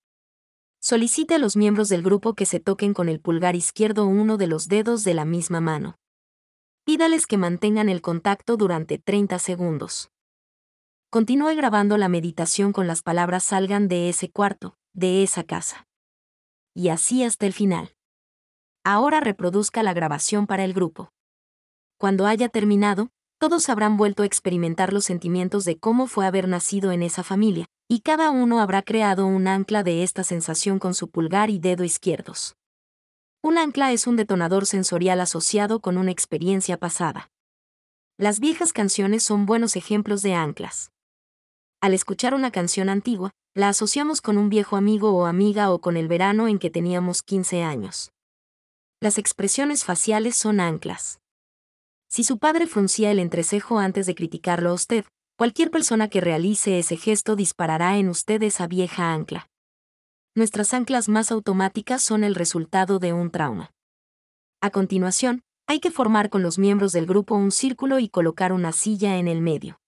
Solicite 0.81 1.35
a 1.35 1.39
los 1.39 1.55
miembros 1.55 1.87
del 1.87 2.03
grupo 2.03 2.35
que 2.35 2.45
se 2.45 2.59
toquen 2.59 2.93
con 2.93 3.09
el 3.09 3.19
pulgar 3.21 3.55
izquierdo 3.55 4.05
uno 4.05 4.37
de 4.37 4.47
los 4.47 4.67
dedos 4.67 5.03
de 5.03 5.13
la 5.13 5.25
misma 5.25 5.61
mano. 5.61 5.95
Pídales 6.83 7.25
que 7.27 7.37
mantengan 7.37 7.87
el 7.87 8.01
contacto 8.01 8.57
durante 8.57 8.97
30 8.97 9.39
segundos. 9.39 10.11
Continúe 11.09 11.55
grabando 11.55 11.97
la 11.97 12.09
meditación 12.09 12.73
con 12.73 12.87
las 12.87 13.01
palabras 13.01 13.43
salgan 13.43 13.87
de 13.87 14.09
ese 14.09 14.29
cuarto, 14.29 14.75
de 14.93 15.23
esa 15.23 15.43
casa. 15.43 15.87
Y 16.75 16.89
así 16.89 17.23
hasta 17.23 17.45
el 17.45 17.53
final. 17.53 17.95
Ahora 18.83 19.21
reproduzca 19.21 19.81
la 19.81 19.93
grabación 19.93 20.45
para 20.45 20.65
el 20.65 20.73
grupo. 20.73 21.11
Cuando 21.97 22.25
haya 22.25 22.49
terminado, 22.49 23.11
todos 23.39 23.69
habrán 23.69 23.97
vuelto 23.97 24.23
a 24.23 24.25
experimentar 24.27 24.93
los 24.93 25.05
sentimientos 25.05 25.65
de 25.65 25.79
cómo 25.79 26.05
fue 26.05 26.27
haber 26.27 26.47
nacido 26.47 26.91
en 26.91 27.01
esa 27.01 27.23
familia, 27.23 27.65
y 27.87 28.01
cada 28.01 28.29
uno 28.29 28.59
habrá 28.59 28.83
creado 28.83 29.25
un 29.25 29.47
ancla 29.47 29.81
de 29.81 30.03
esta 30.03 30.23
sensación 30.23 30.77
con 30.77 30.93
su 30.93 31.09
pulgar 31.09 31.49
y 31.49 31.57
dedo 31.57 31.83
izquierdos. 31.83 32.55
Un 33.41 33.57
ancla 33.57 33.91
es 33.93 34.05
un 34.05 34.15
detonador 34.15 34.67
sensorial 34.67 35.19
asociado 35.21 35.79
con 35.79 35.97
una 35.97 36.11
experiencia 36.11 36.77
pasada. 36.77 37.31
Las 38.17 38.39
viejas 38.39 38.73
canciones 38.73 39.23
son 39.23 39.47
buenos 39.47 39.75
ejemplos 39.75 40.21
de 40.21 40.35
anclas 40.35 40.91
al 41.81 41.93
escuchar 41.93 42.33
una 42.33 42.51
canción 42.51 42.89
antigua, 42.89 43.31
la 43.55 43.69
asociamos 43.69 44.21
con 44.21 44.37
un 44.37 44.49
viejo 44.49 44.75
amigo 44.75 45.11
o 45.11 45.25
amiga 45.25 45.71
o 45.71 45.79
con 45.79 45.95
el 45.95 46.07
verano 46.07 46.47
en 46.47 46.59
que 46.59 46.69
teníamos 46.69 47.21
15 47.21 47.63
años. 47.63 48.11
Las 48.99 49.17
expresiones 49.17 49.85
faciales 49.85 50.35
son 50.35 50.59
anclas. 50.59 51.19
Si 52.09 52.23
su 52.23 52.39
padre 52.39 52.65
fruncía 52.65 53.11
el 53.11 53.19
entrecejo 53.19 53.77
antes 53.77 54.07
de 54.07 54.15
criticarlo 54.15 54.71
a 54.71 54.73
usted, 54.73 55.05
cualquier 55.37 55.69
persona 55.69 56.09
que 56.09 56.21
realice 56.21 56.79
ese 56.79 56.97
gesto 56.97 57.35
disparará 57.35 57.97
en 57.97 58.09
usted 58.09 58.41
esa 58.41 58.65
vieja 58.65 59.13
ancla. 59.13 59.47
Nuestras 60.35 60.73
anclas 60.73 61.07
más 61.07 61.31
automáticas 61.31 62.01
son 62.01 62.23
el 62.23 62.33
resultado 62.33 62.97
de 62.97 63.13
un 63.13 63.29
trauma. 63.29 63.71
A 64.59 64.71
continuación, 64.71 65.43
hay 65.67 65.79
que 65.79 65.91
formar 65.91 66.31
con 66.31 66.41
los 66.41 66.57
miembros 66.57 66.93
del 66.93 67.05
grupo 67.05 67.35
un 67.35 67.51
círculo 67.51 67.99
y 67.99 68.09
colocar 68.09 68.53
una 68.53 68.71
silla 68.71 69.17
en 69.17 69.27
el 69.27 69.39
medio. 69.39 69.79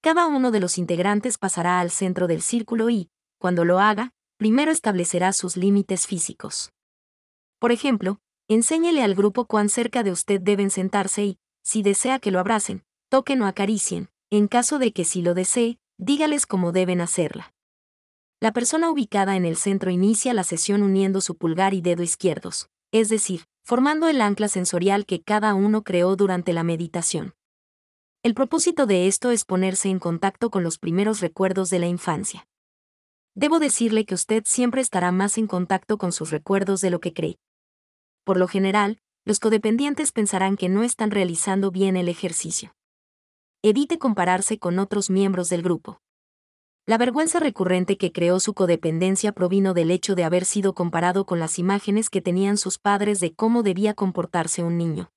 Cada 0.00 0.26
uno 0.26 0.50
de 0.50 0.60
los 0.60 0.78
integrantes 0.78 1.36
pasará 1.36 1.80
al 1.80 1.90
centro 1.90 2.26
del 2.26 2.40
círculo 2.40 2.88
y, 2.88 3.10
cuando 3.38 3.66
lo 3.66 3.80
haga, 3.80 4.12
primero 4.38 4.72
establecerá 4.72 5.34
sus 5.34 5.58
límites 5.58 6.06
físicos. 6.06 6.72
Por 7.58 7.70
ejemplo, 7.70 8.18
enséñele 8.48 9.02
al 9.02 9.14
grupo 9.14 9.46
cuán 9.46 9.68
cerca 9.68 10.02
de 10.02 10.10
usted 10.12 10.40
deben 10.40 10.70
sentarse 10.70 11.24
y, 11.24 11.38
si 11.62 11.82
desea 11.82 12.18
que 12.18 12.30
lo 12.30 12.38
abracen, 12.38 12.84
toquen 13.08 13.42
o 13.42 13.46
acaricien, 13.46 14.10
en 14.30 14.48
caso 14.48 14.78
de 14.78 14.92
que 14.92 15.04
si 15.04 15.22
lo 15.22 15.34
desee, 15.34 15.78
dígales 15.98 16.46
cómo 16.46 16.72
deben 16.72 17.00
hacerla. 17.00 17.54
La 18.40 18.52
persona 18.52 18.90
ubicada 18.90 19.36
en 19.36 19.44
el 19.46 19.56
centro 19.56 19.90
inicia 19.90 20.34
la 20.34 20.44
sesión 20.44 20.82
uniendo 20.82 21.20
su 21.20 21.36
pulgar 21.36 21.72
y 21.72 21.80
dedo 21.80 22.02
izquierdos, 22.02 22.68
es 22.92 23.08
decir, 23.08 23.44
formando 23.62 24.08
el 24.08 24.20
ancla 24.20 24.48
sensorial 24.48 25.06
que 25.06 25.22
cada 25.22 25.54
uno 25.54 25.82
creó 25.82 26.16
durante 26.16 26.52
la 26.52 26.62
meditación. 26.62 27.34
El 28.22 28.34
propósito 28.34 28.86
de 28.86 29.06
esto 29.06 29.30
es 29.30 29.44
ponerse 29.44 29.88
en 29.88 29.98
contacto 29.98 30.50
con 30.50 30.62
los 30.62 30.78
primeros 30.78 31.20
recuerdos 31.20 31.70
de 31.70 31.78
la 31.78 31.86
infancia. 31.86 32.46
Debo 33.34 33.58
decirle 33.58 34.04
que 34.04 34.14
usted 34.14 34.44
siempre 34.46 34.80
estará 34.80 35.12
más 35.12 35.38
en 35.38 35.46
contacto 35.46 35.98
con 35.98 36.12
sus 36.12 36.30
recuerdos 36.30 36.80
de 36.80 36.90
lo 36.90 37.00
que 37.00 37.12
cree. 37.12 37.38
Por 38.24 38.38
lo 38.38 38.48
general, 38.48 38.98
los 39.26 39.38
codependientes 39.38 40.12
pensarán 40.12 40.56
que 40.56 40.68
no 40.68 40.82
están 40.82 41.10
realizando 41.10 41.70
bien 41.70 41.96
el 41.96 42.08
ejercicio. 42.08 42.74
Evite 43.62 43.98
compararse 43.98 44.58
con 44.58 44.78
otros 44.78 45.08
miembros 45.10 45.48
del 45.48 45.62
grupo. 45.62 46.00
La 46.86 46.98
vergüenza 46.98 47.40
recurrente 47.40 47.96
que 47.96 48.12
creó 48.12 48.40
su 48.40 48.52
codependencia 48.52 49.32
provino 49.32 49.72
del 49.72 49.90
hecho 49.90 50.14
de 50.14 50.24
haber 50.24 50.44
sido 50.44 50.74
comparado 50.74 51.24
con 51.24 51.38
las 51.38 51.58
imágenes 51.58 52.10
que 52.10 52.20
tenían 52.20 52.58
sus 52.58 52.78
padres 52.78 53.20
de 53.20 53.34
cómo 53.34 53.62
debía 53.62 53.94
comportarse 53.94 54.62
un 54.62 54.76
niño. 54.76 55.10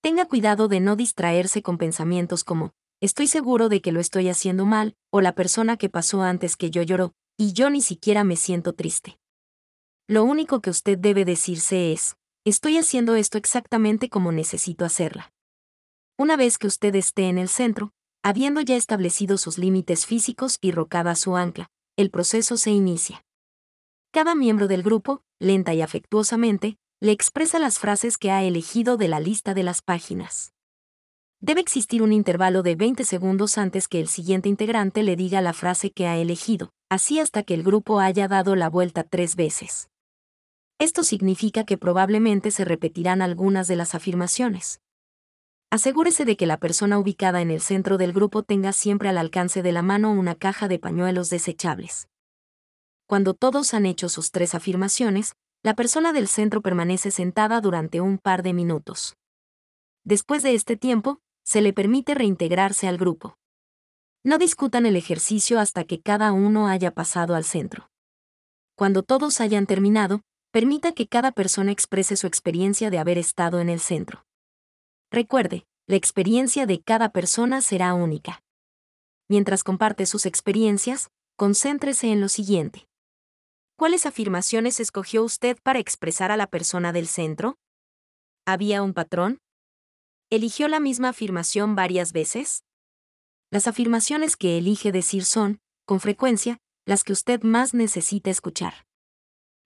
Tenga 0.00 0.24
cuidado 0.24 0.68
de 0.68 0.80
no 0.80 0.96
distraerse 0.96 1.62
con 1.62 1.76
pensamientos 1.76 2.44
como, 2.44 2.72
estoy 3.02 3.26
seguro 3.26 3.68
de 3.68 3.82
que 3.82 3.92
lo 3.92 4.00
estoy 4.00 4.30
haciendo 4.30 4.64
mal, 4.64 4.96
o 5.10 5.20
la 5.20 5.34
persona 5.34 5.76
que 5.76 5.90
pasó 5.90 6.22
antes 6.22 6.56
que 6.56 6.70
yo 6.70 6.82
lloró, 6.82 7.12
y 7.36 7.52
yo 7.52 7.68
ni 7.68 7.82
siquiera 7.82 8.24
me 8.24 8.36
siento 8.36 8.72
triste. 8.72 9.17
Lo 10.10 10.24
único 10.24 10.62
que 10.62 10.70
usted 10.70 10.96
debe 10.96 11.26
decirse 11.26 11.92
es, 11.92 12.16
estoy 12.46 12.78
haciendo 12.78 13.14
esto 13.14 13.36
exactamente 13.36 14.08
como 14.08 14.32
necesito 14.32 14.86
hacerla. 14.86 15.34
Una 16.16 16.34
vez 16.38 16.56
que 16.56 16.66
usted 16.66 16.94
esté 16.94 17.28
en 17.28 17.36
el 17.36 17.50
centro, 17.50 17.92
habiendo 18.22 18.62
ya 18.62 18.74
establecido 18.74 19.36
sus 19.36 19.58
límites 19.58 20.06
físicos 20.06 20.56
y 20.62 20.72
rocada 20.72 21.14
su 21.14 21.36
ancla, 21.36 21.68
el 21.98 22.10
proceso 22.10 22.56
se 22.56 22.70
inicia. 22.70 23.22
Cada 24.10 24.34
miembro 24.34 24.66
del 24.66 24.82
grupo, 24.82 25.20
lenta 25.38 25.74
y 25.74 25.82
afectuosamente, 25.82 26.78
le 27.00 27.12
expresa 27.12 27.58
las 27.58 27.78
frases 27.78 28.16
que 28.16 28.30
ha 28.30 28.42
elegido 28.42 28.96
de 28.96 29.08
la 29.08 29.20
lista 29.20 29.52
de 29.52 29.62
las 29.62 29.82
páginas. 29.82 30.54
Debe 31.42 31.60
existir 31.60 32.02
un 32.02 32.14
intervalo 32.14 32.62
de 32.62 32.76
20 32.76 33.04
segundos 33.04 33.58
antes 33.58 33.88
que 33.88 34.00
el 34.00 34.08
siguiente 34.08 34.48
integrante 34.48 35.02
le 35.02 35.16
diga 35.16 35.42
la 35.42 35.52
frase 35.52 35.90
que 35.90 36.06
ha 36.06 36.16
elegido, 36.16 36.70
así 36.88 37.20
hasta 37.20 37.42
que 37.42 37.52
el 37.52 37.62
grupo 37.62 38.00
haya 38.00 38.26
dado 38.26 38.56
la 38.56 38.70
vuelta 38.70 39.04
tres 39.04 39.36
veces. 39.36 39.90
Esto 40.78 41.02
significa 41.02 41.64
que 41.64 41.76
probablemente 41.76 42.50
se 42.52 42.64
repetirán 42.64 43.20
algunas 43.20 43.66
de 43.66 43.76
las 43.76 43.96
afirmaciones. 43.96 44.80
Asegúrese 45.70 46.24
de 46.24 46.36
que 46.36 46.46
la 46.46 46.58
persona 46.58 46.98
ubicada 46.98 47.42
en 47.42 47.50
el 47.50 47.60
centro 47.60 47.98
del 47.98 48.12
grupo 48.12 48.42
tenga 48.42 48.72
siempre 48.72 49.08
al 49.08 49.18
alcance 49.18 49.62
de 49.62 49.72
la 49.72 49.82
mano 49.82 50.12
una 50.12 50.34
caja 50.34 50.68
de 50.68 50.78
pañuelos 50.78 51.30
desechables. 51.30 52.08
Cuando 53.06 53.34
todos 53.34 53.74
han 53.74 53.86
hecho 53.86 54.08
sus 54.08 54.30
tres 54.30 54.54
afirmaciones, 54.54 55.34
la 55.62 55.74
persona 55.74 56.12
del 56.12 56.28
centro 56.28 56.62
permanece 56.62 57.10
sentada 57.10 57.60
durante 57.60 58.00
un 58.00 58.18
par 58.18 58.42
de 58.42 58.52
minutos. 58.52 59.16
Después 60.04 60.42
de 60.42 60.54
este 60.54 60.76
tiempo, 60.76 61.20
se 61.44 61.60
le 61.60 61.72
permite 61.72 62.14
reintegrarse 62.14 62.86
al 62.86 62.98
grupo. 62.98 63.36
No 64.24 64.38
discutan 64.38 64.86
el 64.86 64.94
ejercicio 64.94 65.58
hasta 65.58 65.84
que 65.84 66.00
cada 66.00 66.32
uno 66.32 66.68
haya 66.68 66.92
pasado 66.92 67.34
al 67.34 67.44
centro. 67.44 67.90
Cuando 68.76 69.02
todos 69.02 69.40
hayan 69.40 69.66
terminado, 69.66 70.22
permita 70.50 70.92
que 70.92 71.06
cada 71.06 71.32
persona 71.32 71.72
exprese 71.72 72.16
su 72.16 72.26
experiencia 72.26 72.90
de 72.90 72.98
haber 72.98 73.18
estado 73.18 73.60
en 73.60 73.68
el 73.68 73.80
centro. 73.80 74.24
Recuerde, 75.10 75.66
la 75.86 75.96
experiencia 75.96 76.66
de 76.66 76.82
cada 76.82 77.10
persona 77.10 77.60
será 77.60 77.94
única. 77.94 78.42
Mientras 79.28 79.62
comparte 79.62 80.06
sus 80.06 80.26
experiencias, 80.26 81.10
concéntrese 81.36 82.12
en 82.12 82.20
lo 82.20 82.28
siguiente. 82.28 82.88
¿Cuáles 83.76 84.06
afirmaciones 84.06 84.80
escogió 84.80 85.22
usted 85.22 85.56
para 85.62 85.78
expresar 85.78 86.30
a 86.30 86.36
la 86.36 86.46
persona 86.46 86.92
del 86.92 87.06
centro? 87.06 87.56
¿Había 88.44 88.82
un 88.82 88.92
patrón? 88.92 89.38
¿Eligió 90.30 90.68
la 90.68 90.80
misma 90.80 91.10
afirmación 91.10 91.76
varias 91.76 92.12
veces? 92.12 92.64
Las 93.50 93.66
afirmaciones 93.66 94.36
que 94.36 94.58
elige 94.58 94.92
decir 94.92 95.24
son, 95.24 95.60
con 95.86 96.00
frecuencia, 96.00 96.58
las 96.86 97.04
que 97.04 97.12
usted 97.12 97.42
más 97.42 97.72
necesita 97.72 98.30
escuchar. 98.30 98.87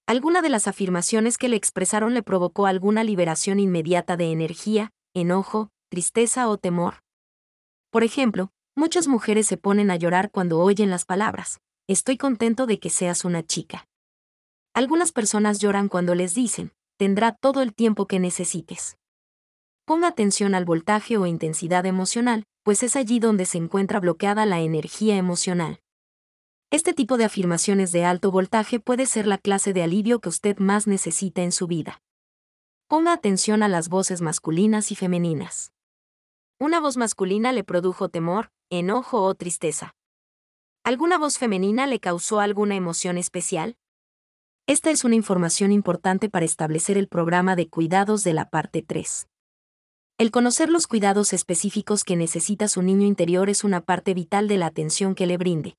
¿Alguna 0.06 0.42
de 0.42 0.48
las 0.48 0.68
afirmaciones 0.68 1.38
que 1.38 1.48
le 1.48 1.56
expresaron 1.56 2.14
le 2.14 2.22
provocó 2.22 2.66
alguna 2.66 3.04
liberación 3.04 3.60
inmediata 3.60 4.16
de 4.16 4.32
energía, 4.32 4.90
enojo, 5.14 5.70
tristeza 5.92 6.48
o 6.48 6.56
temor. 6.56 7.02
Por 7.90 8.02
ejemplo, 8.02 8.50
muchas 8.74 9.08
mujeres 9.08 9.46
se 9.46 9.58
ponen 9.58 9.90
a 9.90 9.96
llorar 9.96 10.30
cuando 10.30 10.58
oyen 10.60 10.88
las 10.88 11.04
palabras, 11.04 11.60
estoy 11.86 12.16
contento 12.16 12.64
de 12.66 12.80
que 12.80 12.88
seas 12.88 13.26
una 13.26 13.42
chica. 13.42 13.86
Algunas 14.72 15.12
personas 15.12 15.58
lloran 15.58 15.88
cuando 15.88 16.14
les 16.14 16.34
dicen, 16.34 16.72
tendrá 16.96 17.32
todo 17.32 17.60
el 17.60 17.74
tiempo 17.74 18.06
que 18.06 18.18
necesites. 18.18 18.96
Ponga 19.84 20.08
atención 20.08 20.54
al 20.54 20.64
voltaje 20.64 21.18
o 21.18 21.26
intensidad 21.26 21.84
emocional, 21.84 22.44
pues 22.62 22.82
es 22.82 22.96
allí 22.96 23.18
donde 23.18 23.44
se 23.44 23.58
encuentra 23.58 24.00
bloqueada 24.00 24.46
la 24.46 24.60
energía 24.60 25.16
emocional. 25.16 25.80
Este 26.72 26.94
tipo 26.94 27.18
de 27.18 27.26
afirmaciones 27.26 27.92
de 27.92 28.06
alto 28.06 28.30
voltaje 28.30 28.80
puede 28.80 29.04
ser 29.04 29.26
la 29.26 29.36
clase 29.36 29.74
de 29.74 29.82
alivio 29.82 30.20
que 30.20 30.30
usted 30.30 30.56
más 30.56 30.86
necesita 30.86 31.42
en 31.42 31.52
su 31.52 31.66
vida. 31.66 32.00
Ponga 32.88 33.12
atención 33.12 33.62
a 33.62 33.68
las 33.68 33.90
voces 33.90 34.22
masculinas 34.22 34.90
y 34.90 34.94
femeninas. 34.94 35.74
Una 36.58 36.80
voz 36.80 36.96
masculina 36.96 37.52
le 37.52 37.62
produjo 37.62 38.08
temor, 38.08 38.52
enojo 38.70 39.22
o 39.22 39.34
tristeza. 39.34 39.94
¿Alguna 40.82 41.18
voz 41.18 41.36
femenina 41.36 41.86
le 41.86 42.00
causó 42.00 42.40
alguna 42.40 42.74
emoción 42.74 43.18
especial? 43.18 43.76
Esta 44.66 44.90
es 44.90 45.04
una 45.04 45.14
información 45.14 45.72
importante 45.72 46.30
para 46.30 46.46
establecer 46.46 46.96
el 46.96 47.06
programa 47.06 47.54
de 47.54 47.68
cuidados 47.68 48.24
de 48.24 48.32
la 48.32 48.48
parte 48.48 48.80
3. 48.80 49.28
El 50.16 50.30
conocer 50.30 50.70
los 50.70 50.86
cuidados 50.86 51.34
específicos 51.34 52.02
que 52.02 52.16
necesita 52.16 52.66
su 52.66 52.80
niño 52.80 53.06
interior 53.06 53.50
es 53.50 53.62
una 53.62 53.82
parte 53.82 54.14
vital 54.14 54.48
de 54.48 54.56
la 54.56 54.68
atención 54.68 55.14
que 55.14 55.26
le 55.26 55.36
brinde. 55.36 55.76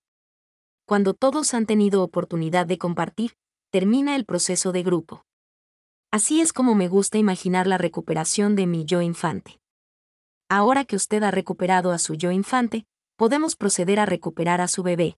Cuando 0.93 1.15
todos 1.15 1.55
han 1.55 1.65
tenido 1.65 2.03
oportunidad 2.03 2.67
de 2.67 2.77
compartir, 2.77 3.33
termina 3.71 4.15
el 4.15 4.25
proceso 4.25 4.71
de 4.71 4.83
grupo. 4.83 5.25
Así 6.11 6.39
es 6.39 6.53
como 6.53 6.75
me 6.75 6.87
gusta 6.87 7.17
imaginar 7.17 7.65
la 7.65 7.79
recuperación 7.79 8.55
de 8.55 8.67
mi 8.67 8.85
yo 8.85 9.01
infante. 9.01 9.59
Ahora 10.49 10.85
que 10.85 10.95
usted 10.95 11.23
ha 11.23 11.31
recuperado 11.31 11.93
a 11.93 11.97
su 11.97 12.13
yo 12.13 12.29
infante, 12.29 12.85
podemos 13.17 13.55
proceder 13.55 13.99
a 13.99 14.05
recuperar 14.05 14.61
a 14.61 14.67
su 14.67 14.83
bebé. 14.83 15.15